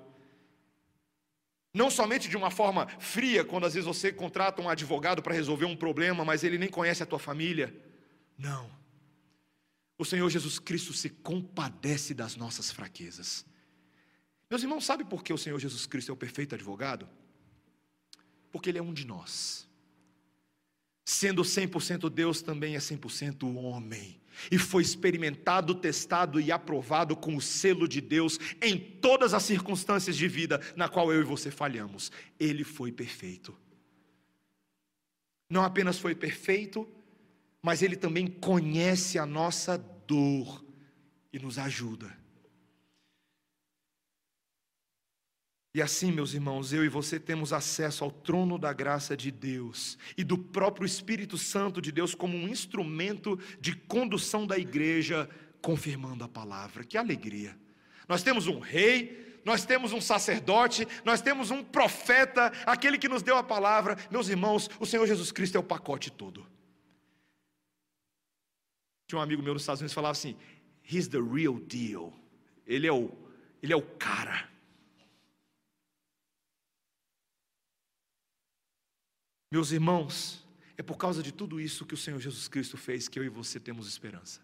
Não 1.73 1.89
somente 1.89 2.29
de 2.29 2.37
uma 2.37 2.49
forma 2.49 2.87
fria, 2.99 3.43
quando 3.43 3.65
às 3.65 3.73
vezes 3.73 3.87
você 3.87 4.11
contrata 4.11 4.61
um 4.61 4.69
advogado 4.69 5.21
para 5.21 5.35
resolver 5.35 5.65
um 5.65 5.75
problema, 5.75 6.25
mas 6.25 6.43
ele 6.43 6.57
nem 6.57 6.69
conhece 6.69 7.03
a 7.03 7.05
tua 7.05 7.19
família. 7.19 7.75
Não. 8.37 8.69
O 9.97 10.05
Senhor 10.05 10.27
Jesus 10.29 10.57
Cristo 10.57 10.93
se 10.93 11.09
compadece 11.09 12.13
das 12.13 12.35
nossas 12.35 12.71
fraquezas. 12.71 13.45
Meus 14.49 14.63
irmãos, 14.63 14.83
sabe 14.83 15.03
por 15.03 15.23
que 15.23 15.31
o 15.31 15.37
Senhor 15.37 15.59
Jesus 15.59 15.85
Cristo 15.85 16.09
é 16.09 16.13
o 16.13 16.17
perfeito 16.17 16.55
advogado? 16.55 17.07
Porque 18.51 18.69
Ele 18.69 18.79
é 18.79 18.81
um 18.81 18.93
de 18.93 19.05
nós. 19.05 19.67
Sendo 21.05 21.43
100% 21.43 22.09
Deus, 22.09 22.41
também 22.41 22.75
é 22.75 22.79
100% 22.79 23.55
homem 23.55 24.18
e 24.51 24.57
foi 24.57 24.83
experimentado, 24.83 25.75
testado 25.75 26.39
e 26.39 26.51
aprovado 26.51 27.15
com 27.15 27.35
o 27.35 27.41
selo 27.41 27.87
de 27.87 28.01
Deus 28.01 28.39
em 28.61 28.77
todas 28.77 29.33
as 29.33 29.43
circunstâncias 29.43 30.15
de 30.15 30.27
vida 30.27 30.61
na 30.75 30.87
qual 30.87 31.11
eu 31.11 31.21
e 31.21 31.25
você 31.25 31.51
falhamos. 31.51 32.11
Ele 32.39 32.63
foi 32.63 32.91
perfeito. 32.91 33.57
Não 35.49 35.63
apenas 35.63 35.97
foi 35.97 36.13
perfeito, 36.13 36.87
mas 37.61 37.81
ele 37.81 37.95
também 37.95 38.27
conhece 38.27 39.17
a 39.17 39.25
nossa 39.25 39.77
dor 39.77 40.63
e 41.33 41.39
nos 41.39 41.57
ajuda. 41.57 42.15
E 45.73 45.81
assim, 45.83 46.11
meus 46.11 46.33
irmãos, 46.33 46.73
eu 46.73 46.83
e 46.83 46.89
você 46.89 47.19
temos 47.19 47.53
acesso 47.53 48.03
ao 48.03 48.09
trono 48.09 48.57
da 48.57 48.73
graça 48.73 49.15
de 49.15 49.29
Deus 49.29 49.99
e 50.17 50.23
do 50.23 50.35
próprio 50.35 50.85
Espírito 50.85 51.37
Santo 51.37 51.79
de 51.79 51.91
Deus 51.91 52.15
como 52.15 52.35
um 52.35 52.47
instrumento 52.47 53.37
de 53.61 53.75
condução 53.75 54.47
da 54.47 54.57
igreja, 54.57 55.29
confirmando 55.61 56.23
a 56.23 56.27
palavra. 56.27 56.83
Que 56.83 56.97
alegria! 56.97 57.55
Nós 58.07 58.23
temos 58.23 58.47
um 58.47 58.57
rei, 58.57 59.39
nós 59.45 59.63
temos 59.63 59.93
um 59.93 60.01
sacerdote, 60.01 60.87
nós 61.05 61.21
temos 61.21 61.51
um 61.51 61.63
profeta, 61.63 62.51
aquele 62.65 62.97
que 62.97 63.07
nos 63.07 63.21
deu 63.21 63.37
a 63.37 63.43
palavra. 63.43 63.95
Meus 64.09 64.27
irmãos, 64.27 64.67
o 64.79 64.87
Senhor 64.87 65.05
Jesus 65.05 65.31
Cristo 65.31 65.55
é 65.55 65.59
o 65.59 65.63
pacote 65.63 66.11
todo. 66.11 66.47
Tinha 69.07 69.19
um 69.19 69.21
amigo 69.21 69.43
meu 69.43 69.53
nos 69.53 69.61
Estados 69.61 69.81
Unidos 69.81 69.91
que 69.91 69.95
falava 69.95 70.13
assim: 70.13 70.35
He's 70.83 71.07
the 71.07 71.19
real 71.19 71.59
deal. 71.59 72.11
Ele 72.65 72.87
é 72.87 72.91
o, 72.91 73.11
ele 73.61 73.71
é 73.71 73.75
o 73.75 73.83
cara. 73.83 74.48
Meus 79.51 79.71
irmãos, 79.71 80.45
é 80.77 80.83
por 80.83 80.97
causa 80.97 81.23
de 81.23 81.31
tudo 81.31 81.59
isso 81.59 81.85
que 81.85 81.93
o 81.93 81.97
Senhor 81.97 82.19
Jesus 82.19 82.47
Cristo 82.47 82.77
fez 82.77 83.07
que 83.07 83.17
eu 83.17 83.23
e 83.23 83.29
você 83.29 83.59
temos 83.59 83.87
esperança. 83.87 84.41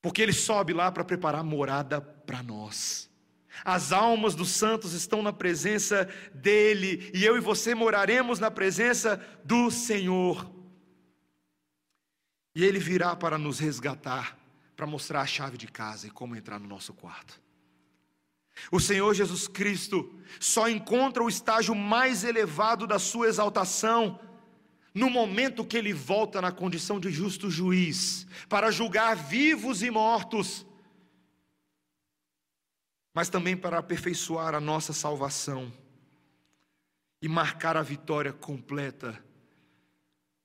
Porque 0.00 0.22
Ele 0.22 0.32
sobe 0.32 0.72
lá 0.72 0.90
para 0.90 1.04
preparar 1.04 1.44
morada 1.44 2.00
para 2.00 2.42
nós. 2.42 3.10
As 3.64 3.92
almas 3.92 4.34
dos 4.34 4.48
santos 4.48 4.92
estão 4.92 5.22
na 5.22 5.32
presença 5.32 6.08
dEle, 6.34 7.10
e 7.12 7.24
eu 7.24 7.36
e 7.36 7.40
você 7.40 7.74
moraremos 7.74 8.38
na 8.38 8.50
presença 8.50 9.16
do 9.44 9.70
Senhor. 9.70 10.50
E 12.54 12.64
Ele 12.64 12.78
virá 12.78 13.14
para 13.14 13.36
nos 13.36 13.58
resgatar, 13.58 14.38
para 14.74 14.86
mostrar 14.86 15.20
a 15.20 15.26
chave 15.26 15.58
de 15.58 15.68
casa 15.68 16.06
e 16.06 16.10
como 16.10 16.34
entrar 16.34 16.58
no 16.58 16.66
nosso 16.66 16.94
quarto. 16.94 17.40
O 18.70 18.78
Senhor 18.80 19.14
Jesus 19.14 19.48
Cristo 19.48 20.12
só 20.40 20.68
encontra 20.68 21.22
o 21.22 21.28
estágio 21.28 21.74
mais 21.74 22.24
elevado 22.24 22.86
da 22.86 22.98
sua 22.98 23.28
exaltação 23.28 24.20
no 24.94 25.08
momento 25.08 25.64
que 25.64 25.76
ele 25.76 25.92
volta 25.92 26.40
na 26.40 26.52
condição 26.52 27.00
de 27.00 27.10
justo 27.10 27.50
juiz, 27.50 28.26
para 28.48 28.70
julgar 28.70 29.16
vivos 29.16 29.82
e 29.82 29.90
mortos, 29.90 30.66
mas 33.14 33.28
também 33.28 33.56
para 33.56 33.78
aperfeiçoar 33.78 34.54
a 34.54 34.60
nossa 34.60 34.92
salvação 34.92 35.72
e 37.20 37.28
marcar 37.28 37.76
a 37.76 37.82
vitória 37.82 38.32
completa 38.32 39.22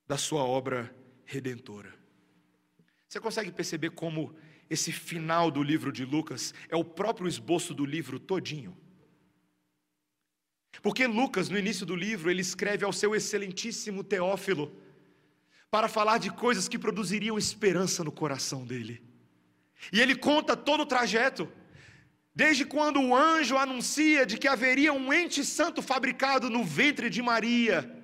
da 0.07 0.17
sua 0.17 0.43
obra 0.43 0.95
redentora. 1.25 1.93
Você 3.07 3.19
consegue 3.19 3.51
perceber 3.51 3.91
como 3.91 4.35
esse 4.69 4.91
final 4.91 5.49
do 5.49 5.63
livro 5.63 5.91
de 5.91 6.03
Lucas 6.03 6.53
é 6.69 6.75
o 6.75 6.83
próprio 6.83 7.27
esboço 7.27 7.73
do 7.73 7.85
livro 7.85 8.19
todinho. 8.19 8.77
Porque 10.81 11.07
Lucas, 11.07 11.49
no 11.49 11.57
início 11.57 11.85
do 11.85 11.95
livro, 11.95 12.29
ele 12.29 12.41
escreve 12.41 12.85
ao 12.85 12.93
seu 12.93 13.15
excelentíssimo 13.15 14.03
Teófilo 14.03 14.75
para 15.71 15.87
falar 15.87 16.17
de 16.17 16.29
coisas 16.29 16.67
que 16.67 16.79
produziriam 16.79 17.37
esperança 17.37 18.03
no 18.03 18.11
coração 18.11 18.65
dele. 18.65 19.01
E 19.91 19.99
ele 20.01 20.15
conta 20.15 20.55
todo 20.55 20.81
o 20.81 20.85
trajeto, 20.85 21.51
desde 22.33 22.65
quando 22.65 23.01
o 23.01 23.15
anjo 23.15 23.57
anuncia 23.57 24.25
de 24.25 24.37
que 24.37 24.47
haveria 24.47 24.93
um 24.93 25.11
ente 25.11 25.43
santo 25.43 25.81
fabricado 25.81 26.49
no 26.49 26.63
ventre 26.63 27.09
de 27.09 27.21
Maria, 27.21 27.96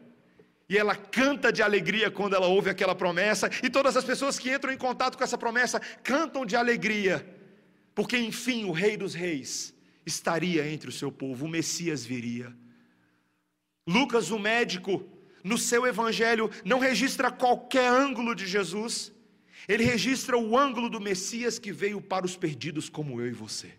e 0.70 0.78
ela 0.78 0.96
canta 0.96 1.52
de 1.52 1.62
alegria 1.62 2.10
quando 2.10 2.36
ela 2.36 2.48
ouve 2.48 2.70
aquela 2.70 2.96
promessa, 2.96 3.50
e 3.62 3.70
todas 3.70 3.98
as 3.98 4.04
pessoas 4.04 4.40
que 4.40 4.54
entram 4.54 4.72
em 4.72 4.78
contato 4.78 5.18
com 5.18 5.24
essa 5.24 5.38
promessa 5.38 5.80
cantam 6.04 6.46
de 6.46 6.56
alegria, 6.56 7.26
porque 7.94 8.18
enfim 8.18 8.66
o 8.66 8.72
Rei 8.72 8.98
dos 8.98 9.14
Reis 9.14 9.74
estaria 10.06 10.68
entre 10.68 10.90
o 10.90 10.92
seu 10.92 11.12
povo, 11.12 11.46
o 11.46 11.50
Messias 11.50 12.06
viria. 12.06 12.54
Lucas, 13.88 14.32
o 14.32 14.40
médico, 14.40 15.06
no 15.44 15.58
seu 15.58 15.86
evangelho, 15.86 16.50
não 16.64 16.80
registra 16.80 17.30
qualquer 17.30 17.88
ângulo 17.88 18.34
de 18.34 18.48
Jesus, 18.48 19.12
ele 19.68 19.84
registra 19.84 20.38
o 20.38 20.58
ângulo 20.58 20.90
do 20.90 21.00
Messias 21.00 21.60
que 21.60 21.72
veio 21.72 22.02
para 22.02 22.26
os 22.26 22.36
perdidos 22.36 22.90
como 22.90 23.20
eu 23.22 23.28
e 23.28 23.34
você, 23.34 23.74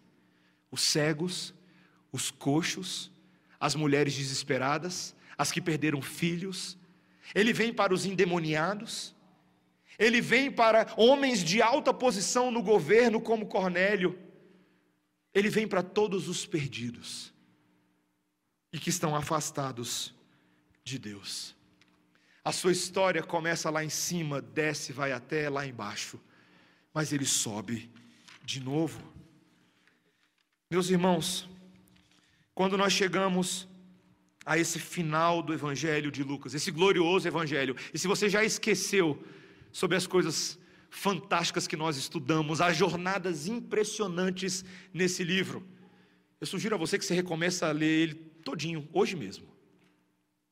os 0.70 0.82
cegos, 0.82 1.54
os 2.12 2.30
coxos, 2.30 3.10
as 3.58 3.74
mulheres 3.74 4.14
desesperadas, 4.14 5.14
as 5.36 5.50
que 5.50 5.60
perderam 5.60 6.00
filhos, 6.00 6.76
ele 7.34 7.52
vem 7.52 7.72
para 7.72 7.92
os 7.92 8.04
endemoniados, 8.04 9.14
ele 9.98 10.20
vem 10.20 10.50
para 10.50 10.92
homens 10.96 11.42
de 11.42 11.62
alta 11.62 11.94
posição 11.94 12.50
no 12.50 12.62
governo, 12.62 13.20
como 13.20 13.46
Cornélio, 13.46 14.18
ele 15.32 15.48
vem 15.48 15.66
para 15.66 15.82
todos 15.82 16.28
os 16.28 16.46
perdidos 16.46 17.32
e 18.72 18.78
que 18.78 18.90
estão 18.90 19.14
afastados 19.14 20.14
de 20.84 20.98
Deus. 20.98 21.54
A 22.44 22.52
sua 22.52 22.72
história 22.72 23.22
começa 23.22 23.70
lá 23.70 23.84
em 23.84 23.88
cima, 23.88 24.40
desce, 24.40 24.92
vai 24.92 25.12
até 25.12 25.48
lá 25.48 25.66
embaixo, 25.66 26.20
mas 26.92 27.12
ele 27.12 27.24
sobe 27.24 27.90
de 28.44 28.60
novo. 28.60 29.00
Meus 30.70 30.90
irmãos, 30.90 31.48
quando 32.54 32.76
nós 32.76 32.92
chegamos 32.92 33.66
a 34.44 34.58
esse 34.58 34.78
final 34.78 35.42
do 35.42 35.52
Evangelho 35.52 36.10
de 36.10 36.22
Lucas, 36.22 36.54
esse 36.54 36.70
glorioso 36.70 37.26
Evangelho. 37.26 37.74
E 37.92 37.98
se 37.98 38.06
você 38.06 38.28
já 38.28 38.44
esqueceu 38.44 39.22
sobre 39.72 39.96
as 39.96 40.06
coisas 40.06 40.58
fantásticas 40.90 41.66
que 41.66 41.76
nós 41.76 41.96
estudamos, 41.96 42.60
as 42.60 42.76
jornadas 42.76 43.46
impressionantes 43.46 44.64
nesse 44.92 45.24
livro, 45.24 45.66
eu 46.40 46.46
sugiro 46.46 46.74
a 46.74 46.78
você 46.78 46.98
que 46.98 47.04
você 47.04 47.14
recomece 47.14 47.64
a 47.64 47.72
ler 47.72 47.86
ele 47.86 48.14
todinho, 48.44 48.88
hoje 48.92 49.16
mesmo. 49.16 49.46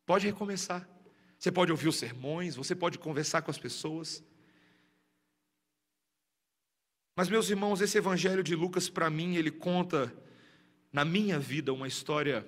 Pode 0.06 0.26
recomeçar. 0.26 0.88
Você 1.38 1.52
pode 1.52 1.70
ouvir 1.70 1.88
os 1.88 1.96
sermões, 1.96 2.56
você 2.56 2.74
pode 2.74 2.98
conversar 2.98 3.42
com 3.42 3.50
as 3.50 3.58
pessoas. 3.58 4.24
Mas, 7.14 7.28
meus 7.28 7.50
irmãos, 7.50 7.80
esse 7.80 7.98
Evangelho 7.98 8.42
de 8.42 8.54
Lucas, 8.54 8.88
para 8.88 9.10
mim, 9.10 9.36
ele 9.36 9.50
conta 9.50 10.12
na 10.92 11.04
minha 11.04 11.38
vida 11.38 11.72
uma 11.72 11.86
história 11.86 12.46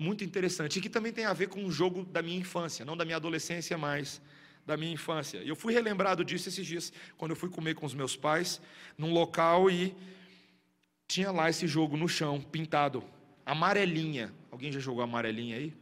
muito 0.00 0.24
interessante, 0.24 0.78
e 0.78 0.82
que 0.82 0.88
também 0.88 1.12
tem 1.12 1.26
a 1.26 1.32
ver 1.34 1.48
com 1.48 1.62
um 1.62 1.70
jogo 1.70 2.04
da 2.06 2.22
minha 2.22 2.40
infância, 2.40 2.86
não 2.86 2.96
da 2.96 3.04
minha 3.04 3.18
adolescência 3.18 3.76
mais, 3.76 4.20
da 4.66 4.74
minha 4.74 4.90
infância. 4.90 5.36
Eu 5.44 5.54
fui 5.54 5.74
relembrado 5.74 6.24
disso 6.24 6.48
esses 6.48 6.66
dias, 6.66 6.90
quando 7.18 7.32
eu 7.32 7.36
fui 7.36 7.50
comer 7.50 7.74
com 7.74 7.84
os 7.84 7.92
meus 7.92 8.16
pais, 8.16 8.62
num 8.96 9.12
local 9.12 9.70
e 9.70 9.94
tinha 11.06 11.30
lá 11.30 11.50
esse 11.50 11.66
jogo 11.66 11.98
no 11.98 12.08
chão, 12.08 12.40
pintado, 12.40 13.04
amarelinha. 13.44 14.32
Alguém 14.50 14.72
já 14.72 14.80
jogou 14.80 15.02
amarelinha 15.02 15.56
aí? 15.56 15.74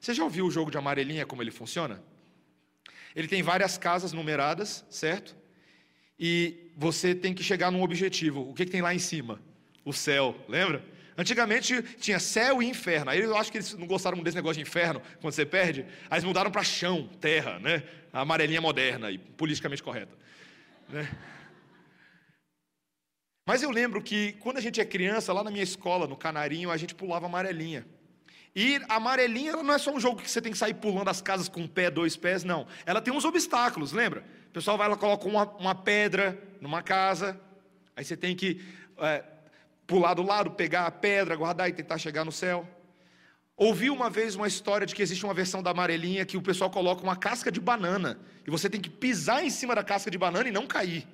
Você 0.00 0.14
já 0.14 0.24
ouviu 0.24 0.46
o 0.46 0.50
jogo 0.50 0.70
de 0.70 0.78
amarelinha, 0.78 1.26
como 1.26 1.42
ele 1.42 1.50
funciona? 1.50 2.02
Ele 3.14 3.28
tem 3.28 3.42
várias 3.42 3.76
casas 3.76 4.14
numeradas, 4.14 4.82
certo? 4.88 5.36
E 6.18 6.70
você 6.74 7.14
tem 7.14 7.34
que 7.34 7.42
chegar 7.42 7.70
num 7.70 7.82
objetivo. 7.82 8.48
O 8.48 8.54
que, 8.54 8.64
que 8.64 8.72
tem 8.72 8.80
lá 8.80 8.94
em 8.94 8.98
cima? 8.98 9.38
O 9.84 9.92
céu, 9.92 10.34
lembra? 10.48 10.82
Antigamente 11.18 11.82
tinha 11.98 12.20
céu 12.20 12.62
e 12.62 12.66
inferno. 12.66 13.10
Aí 13.10 13.20
eu 13.20 13.36
acho 13.36 13.50
que 13.50 13.58
eles 13.58 13.72
não 13.74 13.86
gostaram 13.86 14.22
desse 14.22 14.36
negócio 14.36 14.62
de 14.62 14.68
inferno, 14.68 15.00
quando 15.20 15.32
você 15.32 15.46
perde. 15.46 15.86
Aí 16.10 16.18
eles 16.18 16.24
mudaram 16.24 16.50
para 16.50 16.62
chão, 16.62 17.08
terra, 17.20 17.58
né? 17.58 17.82
A 18.12 18.20
amarelinha 18.20 18.60
moderna 18.60 19.10
e 19.10 19.16
politicamente 19.16 19.82
correta. 19.82 20.12
Né? 20.88 21.08
Mas 23.46 23.62
eu 23.62 23.70
lembro 23.70 24.02
que 24.02 24.32
quando 24.40 24.58
a 24.58 24.60
gente 24.60 24.80
é 24.80 24.84
criança, 24.84 25.32
lá 25.32 25.42
na 25.42 25.50
minha 25.50 25.62
escola, 25.62 26.06
no 26.06 26.16
Canarinho, 26.16 26.70
a 26.70 26.76
gente 26.76 26.94
pulava 26.94 27.26
amarelinha. 27.26 27.86
E 28.54 28.80
a 28.88 28.96
amarelinha 28.96 29.52
não 29.56 29.72
é 29.72 29.78
só 29.78 29.92
um 29.92 30.00
jogo 30.00 30.20
que 30.20 30.30
você 30.30 30.42
tem 30.42 30.50
que 30.50 30.58
sair 30.58 30.74
pulando 30.74 31.08
as 31.08 31.22
casas 31.22 31.48
com 31.48 31.60
um 31.60 31.68
pé, 31.68 31.90
dois 31.90 32.16
pés, 32.16 32.42
não. 32.42 32.66
Ela 32.84 33.00
tem 33.00 33.12
uns 33.12 33.24
obstáculos, 33.24 33.92
lembra? 33.92 34.24
O 34.48 34.52
pessoal 34.52 34.76
vai 34.76 34.88
lá, 34.88 34.96
coloca 34.96 35.28
uma, 35.28 35.44
uma 35.56 35.74
pedra 35.74 36.42
numa 36.60 36.82
casa, 36.82 37.38
aí 37.94 38.04
você 38.04 38.16
tem 38.16 38.34
que 38.34 38.60
é, 38.98 39.22
pular 39.86 40.14
do 40.14 40.22
lado, 40.22 40.50
pegar 40.50 40.86
a 40.86 40.90
pedra, 40.90 41.36
guardar 41.36 41.68
e 41.68 41.72
tentar 41.72 41.98
chegar 41.98 42.24
no 42.24 42.32
céu. 42.32 42.68
Ouvi 43.56 43.88
uma 43.88 44.10
vez 44.10 44.34
uma 44.34 44.46
história 44.46 44.86
de 44.86 44.94
que 44.94 45.00
existe 45.00 45.24
uma 45.24 45.32
versão 45.32 45.62
da 45.62 45.70
amarelinha 45.70 46.26
que 46.26 46.36
o 46.36 46.42
pessoal 46.42 46.70
coloca 46.70 47.02
uma 47.02 47.16
casca 47.16 47.50
de 47.50 47.60
banana 47.60 48.20
e 48.46 48.50
você 48.50 48.68
tem 48.68 48.80
que 48.80 48.90
pisar 48.90 49.42
em 49.44 49.48
cima 49.50 49.74
da 49.74 49.82
casca 49.82 50.10
de 50.10 50.18
banana 50.18 50.48
e 50.48 50.52
não 50.52 50.66
cair. 50.66 51.06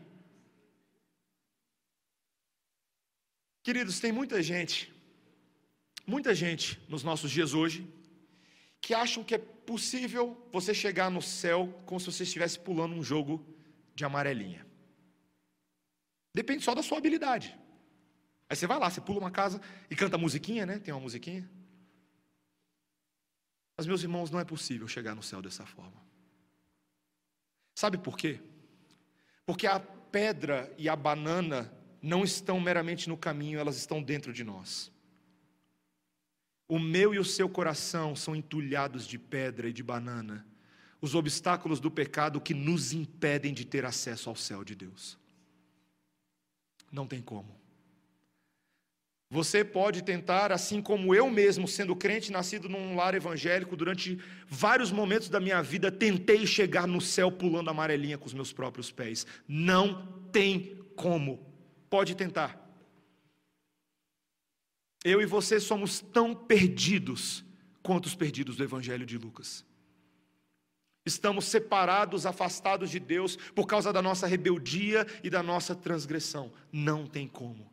Queridos, 3.63 4.01
tem 4.01 4.11
muita 4.11 4.43
gente, 4.43 4.93
muita 6.05 6.35
gente 6.35 6.81
nos 6.89 7.05
nossos 7.05 7.31
dias 7.31 7.55
hoje, 7.55 7.87
que 8.81 8.93
acham 8.93 9.23
que 9.23 9.37
é 9.37 9.39
possível 9.39 10.37
você 10.51 10.75
chegar 10.75 11.09
no 11.09 11.23
céu 11.23 11.73
como 11.87 12.01
se 12.01 12.11
você 12.11 12.25
estivesse 12.25 12.59
pulando 12.59 12.97
um 12.97 13.05
jogo 13.05 13.47
de 13.95 14.05
amarelinha. 14.05 14.67
Depende 16.35 16.65
só 16.65 16.75
da 16.75 16.83
sua 16.83 16.99
habilidade. 16.99 17.57
Aí 18.53 18.57
você 18.57 18.67
vai 18.67 18.79
lá, 18.79 18.91
você 18.91 19.01
pula 19.01 19.19
uma 19.19 19.31
casa 19.31 19.59
e 19.89 19.97
canta 19.97 20.19
musiquinha, 20.19 20.67
né? 20.67 20.79
Tem 20.79 20.93
uma 20.93 21.01
musiquinha. 21.01 21.51
Mas, 23.75 23.87
meus 23.87 24.03
irmãos, 24.03 24.31
não 24.31 24.39
é 24.39 24.45
possível 24.45 24.87
chegar 24.87 25.15
no 25.15 25.23
céu 25.23 25.41
dessa 25.41 25.65
forma. 25.65 25.97
Sabe 27.75 27.97
por 27.97 28.15
quê? 28.15 28.43
Porque 29.47 29.67
a 29.67 29.81
pedra 29.81 30.71
e 30.77 30.87
a 30.87 30.95
banana 30.95 31.73
não 32.03 32.23
estão 32.25 32.61
meramente 32.61 33.09
no 33.09 33.17
caminho, 33.17 33.59
elas 33.59 33.79
estão 33.79 34.03
dentro 34.03 34.35
de 34.35 34.45
nós. 34.45 34.93
O 36.69 36.79
meu 36.79 37.15
e 37.15 37.19
o 37.19 37.25
seu 37.25 37.49
coração 37.49 38.15
são 38.15 38.37
entulhados 38.37 39.07
de 39.07 39.19
pedra 39.19 39.67
e 39.67 39.73
de 39.73 39.83
banana, 39.83 40.47
os 41.01 41.15
obstáculos 41.15 41.81
do 41.81 41.91
pecado 41.91 42.39
que 42.39 42.53
nos 42.53 42.93
impedem 42.93 43.55
de 43.55 43.65
ter 43.65 43.87
acesso 43.87 44.29
ao 44.29 44.37
céu 44.37 44.63
de 44.63 44.75
Deus. 44.75 45.19
Não 46.93 47.07
tem 47.07 47.23
como. 47.23 47.62
Você 49.33 49.65
pode 49.65 50.03
tentar, 50.03 50.53
assim 50.53 50.83
como 50.83 51.15
eu 51.15 51.31
mesmo, 51.31 51.67
sendo 51.67 51.97
crente, 51.97 52.31
nascido 52.31 52.69
num 52.69 52.95
lar 52.95 53.15
evangélico, 53.15 53.75
durante 53.75 54.19
vários 54.47 54.93
momentos 54.93 55.31
da 55.31 55.41
minha 55.41 55.63
vida, 55.63 55.91
tentei 55.91 56.47
chegar 56.47 56.87
no 56.87 57.01
céu 57.01 57.33
pulando 57.33 57.71
amarelinha 57.71 58.19
com 58.19 58.27
os 58.27 58.35
meus 58.35 58.53
próprios 58.53 58.93
pés. 58.93 59.27
Não 59.49 60.07
tem 60.31 60.77
como. 60.95 61.51
Pode 61.89 62.15
tentar. 62.15 62.61
Eu 65.03 65.19
e 65.23 65.25
você 65.25 65.59
somos 65.59 66.01
tão 66.01 66.35
perdidos 66.35 67.43
quanto 67.83 68.05
os 68.05 68.15
perdidos 68.15 68.57
do 68.57 68.65
Evangelho 68.65 69.07
de 69.07 69.17
Lucas. 69.17 69.65
Estamos 71.07 71.47
separados, 71.47 72.27
afastados 72.27 72.91
de 72.91 73.01
Deus 73.01 73.37
por 73.55 73.67
causa 73.67 73.95
da 73.95 74.03
nossa 74.03 74.27
rebeldia 74.27 75.07
e 75.25 75.31
da 75.31 75.43
nossa 75.43 75.75
transgressão. 75.75 76.53
Não 76.71 77.07
tem 77.07 77.27
como. 77.27 77.72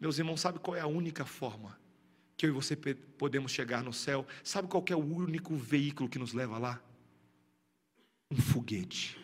Meus 0.00 0.18
irmãos, 0.18 0.40
sabe 0.40 0.58
qual 0.58 0.76
é 0.76 0.80
a 0.80 0.86
única 0.86 1.24
forma 1.24 1.78
que 2.36 2.46
eu 2.46 2.50
e 2.50 2.52
você 2.52 2.76
podemos 2.76 3.50
chegar 3.50 3.82
no 3.82 3.92
céu? 3.92 4.24
Sabe 4.44 4.68
qual 4.68 4.84
é 4.88 4.94
o 4.94 4.98
único 4.98 5.56
veículo 5.56 6.08
que 6.08 6.18
nos 6.18 6.32
leva 6.32 6.56
lá? 6.56 6.80
Um 8.30 8.36
foguete. 8.36 9.18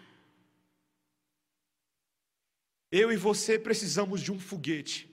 Eu 2.90 3.12
e 3.12 3.16
você 3.16 3.58
precisamos 3.58 4.20
de 4.20 4.32
um 4.32 4.38
foguete. 4.38 5.08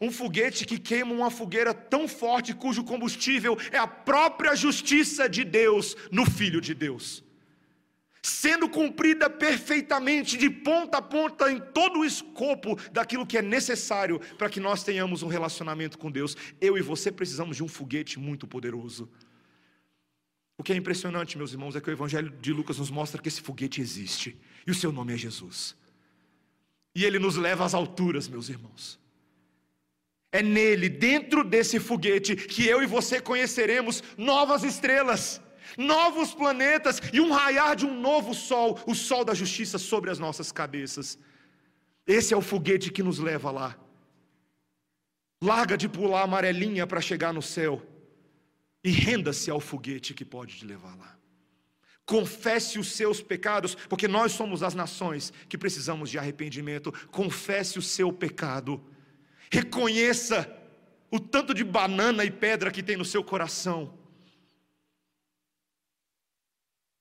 Um 0.00 0.10
foguete 0.10 0.64
que 0.64 0.78
queima 0.78 1.12
uma 1.12 1.30
fogueira 1.30 1.74
tão 1.74 2.06
forte 2.06 2.54
cujo 2.54 2.84
combustível 2.84 3.56
é 3.70 3.78
a 3.78 3.86
própria 3.86 4.54
justiça 4.54 5.28
de 5.28 5.44
Deus 5.44 5.94
no 6.10 6.24
Filho 6.24 6.60
de 6.60 6.74
Deus 6.74 7.25
sendo 8.26 8.68
cumprida 8.68 9.30
perfeitamente, 9.30 10.36
de 10.36 10.50
ponta 10.50 10.98
a 10.98 11.02
ponta, 11.02 11.50
em 11.50 11.60
todo 11.60 12.00
o 12.00 12.04
escopo 12.04 12.76
daquilo 12.90 13.24
que 13.24 13.38
é 13.38 13.42
necessário 13.42 14.18
para 14.36 14.50
que 14.50 14.58
nós 14.58 14.82
tenhamos 14.82 15.22
um 15.22 15.28
relacionamento 15.28 15.96
com 15.96 16.10
Deus. 16.10 16.36
Eu 16.60 16.76
e 16.76 16.82
você 16.82 17.12
precisamos 17.12 17.56
de 17.56 17.62
um 17.62 17.68
foguete 17.68 18.18
muito 18.18 18.44
poderoso. 18.44 19.08
O 20.58 20.62
que 20.64 20.72
é 20.72 20.76
impressionante, 20.76 21.38
meus 21.38 21.52
irmãos, 21.52 21.76
é 21.76 21.80
que 21.80 21.88
o 21.88 21.92
Evangelho 21.92 22.30
de 22.40 22.52
Lucas 22.52 22.78
nos 22.78 22.90
mostra 22.90 23.22
que 23.22 23.28
esse 23.28 23.40
foguete 23.40 23.80
existe, 23.80 24.36
e 24.66 24.72
o 24.72 24.74
seu 24.74 24.90
nome 24.90 25.14
é 25.14 25.16
Jesus. 25.16 25.76
E 26.96 27.04
ele 27.04 27.20
nos 27.20 27.36
leva 27.36 27.64
às 27.64 27.74
alturas, 27.74 28.26
meus 28.26 28.48
irmãos. 28.48 28.98
É 30.32 30.42
nele, 30.42 30.88
dentro 30.88 31.44
desse 31.44 31.78
foguete, 31.78 32.34
que 32.34 32.66
eu 32.66 32.82
e 32.82 32.86
você 32.86 33.20
conheceremos 33.20 34.02
novas 34.18 34.64
estrelas 34.64 35.40
novos 35.76 36.34
planetas 36.34 37.00
e 37.12 37.20
um 37.20 37.32
raiar 37.32 37.74
de 37.76 37.86
um 37.86 38.00
novo 38.00 38.34
sol, 38.34 38.78
o 38.86 38.94
sol 38.94 39.24
da 39.24 39.34
justiça 39.34 39.78
sobre 39.78 40.10
as 40.10 40.18
nossas 40.18 40.52
cabeças. 40.52 41.18
Esse 42.06 42.32
é 42.32 42.36
o 42.36 42.42
foguete 42.42 42.90
que 42.90 43.02
nos 43.02 43.18
leva 43.18 43.50
lá. 43.50 43.76
Larga 45.42 45.76
de 45.76 45.88
pular 45.88 46.22
amarelinha 46.22 46.86
para 46.86 47.00
chegar 47.00 47.32
no 47.32 47.42
céu 47.42 47.82
e 48.82 48.90
renda-se 48.90 49.50
ao 49.50 49.60
foguete 49.60 50.14
que 50.14 50.24
pode 50.24 50.56
te 50.56 50.64
levar 50.64 50.96
lá. 50.96 51.16
Confesse 52.04 52.78
os 52.78 52.92
seus 52.92 53.20
pecados, 53.20 53.74
porque 53.74 54.06
nós 54.06 54.30
somos 54.30 54.62
as 54.62 54.74
nações 54.74 55.32
que 55.48 55.58
precisamos 55.58 56.08
de 56.08 56.18
arrependimento. 56.18 56.92
Confesse 57.10 57.80
o 57.80 57.82
seu 57.82 58.12
pecado. 58.12 58.80
Reconheça 59.50 60.48
o 61.10 61.18
tanto 61.18 61.52
de 61.52 61.64
banana 61.64 62.24
e 62.24 62.30
pedra 62.30 62.70
que 62.70 62.82
tem 62.82 62.96
no 62.96 63.04
seu 63.04 63.24
coração 63.24 63.95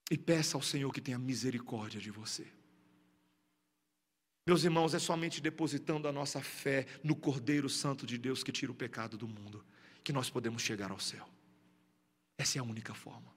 e 0.10 0.18
peça 0.18 0.58
ao 0.58 0.62
Senhor 0.62 0.92
que 0.94 1.02
tenha 1.02 1.18
misericórdia 1.18 2.00
de 2.00 2.12
você. 2.12 2.46
Meus 4.46 4.64
irmãos, 4.64 4.94
é 4.94 5.00
somente 5.00 5.42
depositando 5.42 6.08
a 6.08 6.12
nossa 6.12 6.40
fé 6.40 6.86
no 7.04 7.16
Cordeiro 7.16 7.68
Santo 7.68 8.06
de 8.06 8.18
Deus 8.18 8.44
que 8.44 8.52
tira 8.52 8.72
o 8.72 8.76
pecado 8.76 9.18
do 9.18 9.28
mundo 9.28 9.66
que 10.04 10.14
nós 10.14 10.30
podemos 10.30 10.62
chegar 10.62 10.92
ao 10.92 11.00
céu. 11.00 11.28
Essa 12.38 12.60
é 12.60 12.62
a 12.62 12.64
única 12.64 12.94
forma. 12.94 13.34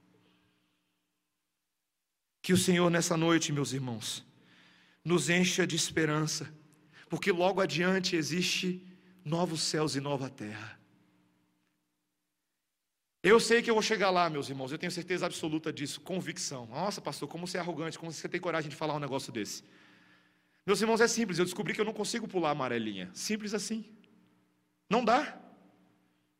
Que 2.42 2.52
o 2.52 2.58
Senhor 2.58 2.90
nessa 2.90 3.16
noite, 3.16 3.52
meus 3.52 3.72
irmãos, 3.72 4.24
nos 5.02 5.30
encha 5.30 5.66
de 5.66 5.76
esperança, 5.76 6.52
porque 7.08 7.32
logo 7.32 7.62
adiante 7.62 8.14
existe 8.14 8.86
novos 9.24 9.62
céus 9.62 9.96
e 9.96 10.00
nova 10.00 10.28
terra. 10.28 10.77
Eu 13.28 13.38
sei 13.38 13.60
que 13.60 13.68
eu 13.68 13.74
vou 13.74 13.82
chegar 13.82 14.08
lá, 14.08 14.30
meus 14.30 14.48
irmãos, 14.48 14.72
eu 14.72 14.78
tenho 14.78 14.90
certeza 14.90 15.26
absoluta 15.26 15.70
disso, 15.70 16.00
convicção. 16.00 16.64
Nossa, 16.64 16.98
pastor, 16.98 17.28
como 17.28 17.46
você 17.46 17.58
é 17.58 17.60
arrogante, 17.60 17.98
como 17.98 18.10
você 18.10 18.26
tem 18.26 18.40
coragem 18.40 18.70
de 18.70 18.74
falar 18.74 18.94
um 18.94 18.98
negócio 18.98 19.30
desse? 19.30 19.62
Meus 20.64 20.80
irmãos, 20.80 20.98
é 21.02 21.06
simples, 21.06 21.38
eu 21.38 21.44
descobri 21.44 21.74
que 21.74 21.80
eu 21.82 21.84
não 21.84 21.92
consigo 21.92 22.26
pular 22.26 22.48
a 22.48 22.52
amarelinha. 22.52 23.10
Simples 23.12 23.52
assim. 23.52 23.84
Não 24.88 25.04
dá. 25.04 25.38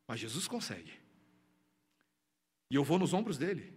Mas 0.06 0.18
Jesus 0.20 0.48
consegue. 0.48 0.90
E 2.70 2.76
eu 2.76 2.82
vou 2.82 2.98
nos 2.98 3.12
ombros 3.12 3.36
dele, 3.36 3.70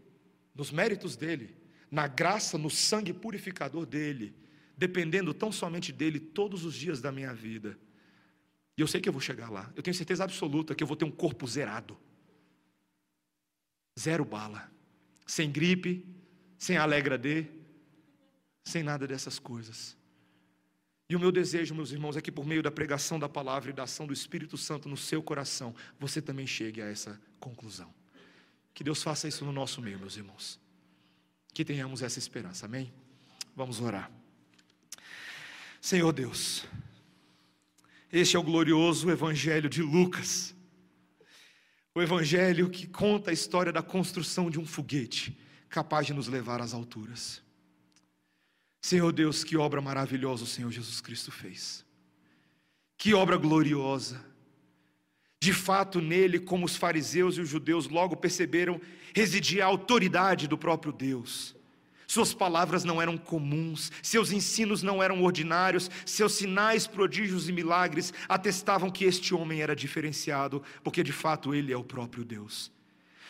nos 0.55 0.71
méritos 0.71 1.17
dele, 1.17 1.53
na 1.91 2.07
graça, 2.07 2.57
no 2.57 2.69
sangue 2.69 3.11
purificador 3.11 3.85
dele, 3.85 4.33
dependendo 4.77 5.33
tão 5.33 5.51
somente 5.51 5.91
dele 5.91 6.17
todos 6.17 6.63
os 6.63 6.73
dias 6.73 7.01
da 7.01 7.11
minha 7.11 7.33
vida. 7.33 7.77
E 8.77 8.81
eu 8.81 8.87
sei 8.87 9.01
que 9.01 9.09
eu 9.09 9.13
vou 9.13 9.21
chegar 9.21 9.49
lá. 9.49 9.69
Eu 9.75 9.83
tenho 9.83 9.93
certeza 9.93 10.23
absoluta 10.23 10.73
que 10.73 10.81
eu 10.81 10.87
vou 10.87 10.95
ter 10.95 11.03
um 11.03 11.11
corpo 11.11 11.45
zerado. 11.45 11.97
Zero 13.99 14.25
bala. 14.25 14.71
Sem 15.25 15.51
gripe, 15.51 16.05
sem 16.57 16.77
alegra 16.77 17.17
de, 17.17 17.47
sem 18.63 18.83
nada 18.83 19.07
dessas 19.07 19.39
coisas. 19.39 19.97
E 21.09 21.15
o 21.15 21.19
meu 21.19 21.31
desejo, 21.31 21.75
meus 21.75 21.91
irmãos, 21.91 22.15
é 22.15 22.21
que 22.21 22.31
por 22.31 22.45
meio 22.45 22.63
da 22.63 22.71
pregação 22.71 23.19
da 23.19 23.27
palavra 23.27 23.69
e 23.69 23.73
da 23.73 23.83
ação 23.83 24.07
do 24.07 24.13
Espírito 24.13 24.57
Santo 24.57 24.87
no 24.87 24.95
seu 24.95 25.21
coração, 25.21 25.75
você 25.99 26.21
também 26.21 26.47
chegue 26.47 26.81
a 26.81 26.85
essa 26.85 27.19
conclusão. 27.39 27.93
Que 28.73 28.83
Deus 28.83 29.03
faça 29.03 29.27
isso 29.27 29.43
no 29.43 29.51
nosso 29.51 29.81
meio, 29.81 29.99
meus 29.99 30.15
irmãos. 30.15 30.59
Que 31.53 31.65
tenhamos 31.65 32.01
essa 32.01 32.17
esperança, 32.17 32.65
amém? 32.65 32.93
Vamos 33.55 33.81
orar. 33.81 34.09
Senhor 35.81 36.13
Deus, 36.13 36.65
este 38.09 38.35
é 38.35 38.39
o 38.39 38.43
glorioso 38.43 39.09
Evangelho 39.09 39.69
de 39.69 39.81
Lucas 39.81 40.55
o 41.93 42.01
Evangelho 42.01 42.69
que 42.69 42.87
conta 42.87 43.31
a 43.31 43.33
história 43.33 43.71
da 43.71 43.81
construção 43.81 44.49
de 44.49 44.59
um 44.59 44.65
foguete 44.65 45.37
capaz 45.69 46.07
de 46.07 46.13
nos 46.13 46.27
levar 46.27 46.61
às 46.61 46.73
alturas. 46.73 47.41
Senhor 48.81 49.11
Deus, 49.11 49.43
que 49.43 49.57
obra 49.57 49.81
maravilhosa 49.81 50.43
o 50.43 50.47
Senhor 50.47 50.71
Jesus 50.71 51.01
Cristo 51.01 51.31
fez. 51.31 51.85
Que 52.97 53.13
obra 53.13 53.37
gloriosa. 53.37 54.23
De 55.39 55.53
fato, 55.53 55.99
nele, 56.01 56.39
como 56.39 56.65
os 56.65 56.75
fariseus 56.75 57.37
e 57.37 57.41
os 57.41 57.49
judeus 57.49 57.87
logo 57.87 58.15
perceberam, 58.15 58.79
residia 59.13 59.63
a 59.63 59.67
autoridade 59.67 60.47
do 60.47 60.57
próprio 60.57 60.91
Deus. 60.91 61.55
Suas 62.11 62.33
palavras 62.33 62.83
não 62.83 63.01
eram 63.01 63.17
comuns, 63.17 63.89
seus 64.03 64.33
ensinos 64.33 64.83
não 64.83 65.01
eram 65.01 65.23
ordinários, 65.23 65.89
seus 66.05 66.33
sinais, 66.33 66.85
prodígios 66.85 67.47
e 67.47 67.53
milagres 67.53 68.13
atestavam 68.27 68.91
que 68.91 69.05
este 69.05 69.33
homem 69.33 69.61
era 69.61 69.73
diferenciado, 69.73 70.61
porque 70.83 71.03
de 71.03 71.13
fato 71.13 71.55
ele 71.55 71.71
é 71.71 71.77
o 71.77 71.85
próprio 71.85 72.25
Deus. 72.25 72.69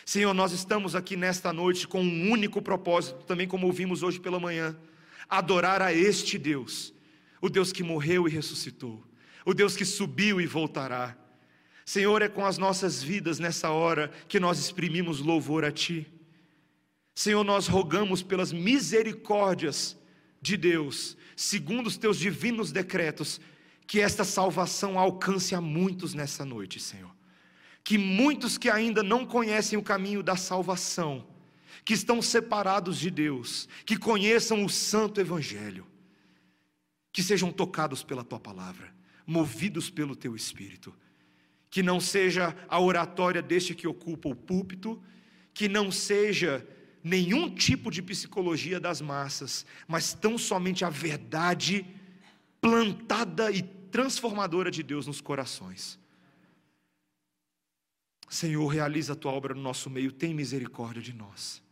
Senhor, 0.04 0.34
nós 0.34 0.50
estamos 0.50 0.96
aqui 0.96 1.14
nesta 1.14 1.52
noite 1.52 1.86
com 1.86 2.02
um 2.02 2.28
único 2.32 2.60
propósito, 2.60 3.24
também 3.24 3.46
como 3.46 3.68
ouvimos 3.68 4.02
hoje 4.02 4.18
pela 4.18 4.40
manhã: 4.40 4.76
adorar 5.30 5.80
a 5.80 5.94
este 5.94 6.36
Deus, 6.36 6.92
o 7.40 7.48
Deus 7.48 7.70
que 7.70 7.84
morreu 7.84 8.26
e 8.26 8.32
ressuscitou, 8.32 9.00
o 9.46 9.54
Deus 9.54 9.76
que 9.76 9.84
subiu 9.84 10.40
e 10.40 10.46
voltará. 10.48 11.16
Senhor, 11.84 12.20
é 12.20 12.28
com 12.28 12.44
as 12.44 12.58
nossas 12.58 13.00
vidas 13.00 13.38
nessa 13.38 13.70
hora 13.70 14.10
que 14.26 14.40
nós 14.40 14.58
exprimimos 14.58 15.20
louvor 15.20 15.64
a 15.64 15.70
Ti. 15.70 16.11
Senhor, 17.14 17.44
nós 17.44 17.66
rogamos 17.66 18.22
pelas 18.22 18.52
misericórdias 18.52 19.98
de 20.40 20.56
Deus, 20.56 21.16
segundo 21.36 21.86
os 21.86 21.96
teus 21.96 22.18
divinos 22.18 22.72
decretos, 22.72 23.40
que 23.86 24.00
esta 24.00 24.24
salvação 24.24 24.98
alcance 24.98 25.54
a 25.54 25.60
muitos 25.60 26.14
nessa 26.14 26.44
noite, 26.44 26.80
Senhor. 26.80 27.14
Que 27.84 27.98
muitos 27.98 28.56
que 28.56 28.70
ainda 28.70 29.02
não 29.02 29.26
conhecem 29.26 29.78
o 29.78 29.82
caminho 29.82 30.22
da 30.22 30.36
salvação, 30.36 31.26
que 31.84 31.94
estão 31.94 32.22
separados 32.22 32.98
de 32.98 33.10
Deus, 33.10 33.68
que 33.84 33.96
conheçam 33.96 34.64
o 34.64 34.68
santo 34.68 35.20
evangelho, 35.20 35.86
que 37.12 37.22
sejam 37.22 37.52
tocados 37.52 38.02
pela 38.02 38.24
tua 38.24 38.40
palavra, 38.40 38.94
movidos 39.26 39.90
pelo 39.90 40.16
teu 40.16 40.34
espírito. 40.34 40.94
Que 41.68 41.82
não 41.82 42.00
seja 42.00 42.56
a 42.68 42.80
oratória 42.80 43.42
deste 43.42 43.74
que 43.74 43.86
ocupa 43.86 44.28
o 44.28 44.34
púlpito, 44.34 45.02
que 45.52 45.68
não 45.68 45.90
seja 45.90 46.66
nenhum 47.02 47.50
tipo 47.50 47.90
de 47.90 48.00
psicologia 48.02 48.78
das 48.78 49.00
massas, 49.00 49.66
mas 49.88 50.14
tão 50.14 50.38
somente 50.38 50.84
a 50.84 50.90
verdade 50.90 51.86
plantada 52.60 53.50
e 53.50 53.62
transformadora 53.62 54.70
de 54.70 54.82
Deus 54.82 55.06
nos 55.06 55.20
corações. 55.20 55.98
Senhor, 58.28 58.66
realiza 58.66 59.12
a 59.12 59.16
tua 59.16 59.32
obra 59.32 59.54
no 59.54 59.60
nosso 59.60 59.90
meio, 59.90 60.10
tem 60.10 60.32
misericórdia 60.32 61.02
de 61.02 61.12
nós. 61.12 61.62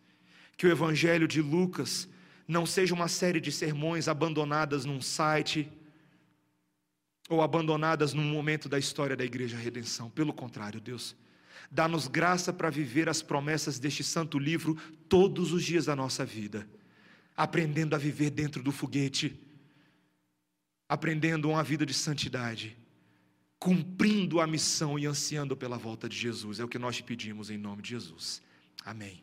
Que 0.57 0.67
o 0.67 0.71
Evangelho 0.71 1.27
de 1.27 1.41
Lucas 1.41 2.07
não 2.47 2.67
seja 2.67 2.95
uma 2.95 3.09
série 3.09 3.41
de 3.41 3.51
sermões 3.51 4.09
abandonadas 4.09 4.85
num 4.85 5.01
site 5.01 5.71
ou 7.31 7.41
abandonadas 7.41 8.13
num 8.13 8.25
momento 8.25 8.69
da 8.69 8.79
história 8.79 9.17
da 9.17 9.25
Igreja 9.25 9.57
Redenção. 9.57 10.11
Pelo 10.11 10.35
contrário, 10.35 10.81
Deus, 10.81 11.17
dá-nos 11.71 12.09
graça 12.09 12.53
para 12.53 12.71
viver 12.71 13.09
as 13.09 13.23
promessas 13.23 13.79
deste 13.79 14.03
santo 14.03 14.39
livro 14.39 14.77
todos 15.09 15.53
os 15.53 15.65
dias 15.65 15.87
da 15.87 15.95
nossa 15.95 16.25
vida, 16.25 16.69
aprendendo 17.37 17.95
a 17.95 17.99
viver 17.99 18.31
dentro 18.31 18.63
do 18.63 18.73
foguete, 18.73 19.39
aprendendo 20.89 21.49
uma 21.51 21.63
vida 21.63 21.87
de 21.87 21.95
santidade 21.95 22.77
cumprindo 23.61 24.41
a 24.41 24.47
missão 24.47 24.99
e 24.99 25.05
ansiando 25.05 25.55
pela 25.55 25.77
volta 25.77 26.09
de 26.09 26.17
Jesus. 26.17 26.59
É 26.59 26.65
o 26.65 26.69
que 26.69 26.79
nós 26.79 26.97
te 26.97 27.03
pedimos 27.03 27.51
em 27.51 27.59
nome 27.59 27.83
de 27.83 27.91
Jesus. 27.91 28.43
Amém. 28.83 29.23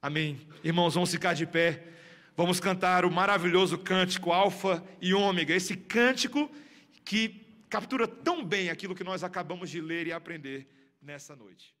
Amém. 0.00 0.40
Irmãos, 0.64 0.94
vamos 0.94 1.10
ficar 1.10 1.34
de 1.34 1.46
pé. 1.46 1.86
Vamos 2.34 2.58
cantar 2.58 3.04
o 3.04 3.10
maravilhoso 3.10 3.76
cântico 3.76 4.32
Alfa 4.32 4.82
e 5.02 5.12
Ômega. 5.12 5.54
Esse 5.54 5.76
cântico 5.76 6.50
que 7.04 7.42
captura 7.68 8.08
tão 8.08 8.42
bem 8.42 8.70
aquilo 8.70 8.94
que 8.94 9.04
nós 9.04 9.22
acabamos 9.22 9.68
de 9.68 9.82
ler 9.82 10.06
e 10.06 10.12
aprender 10.12 10.66
nessa 11.02 11.34
noite. 11.36 11.76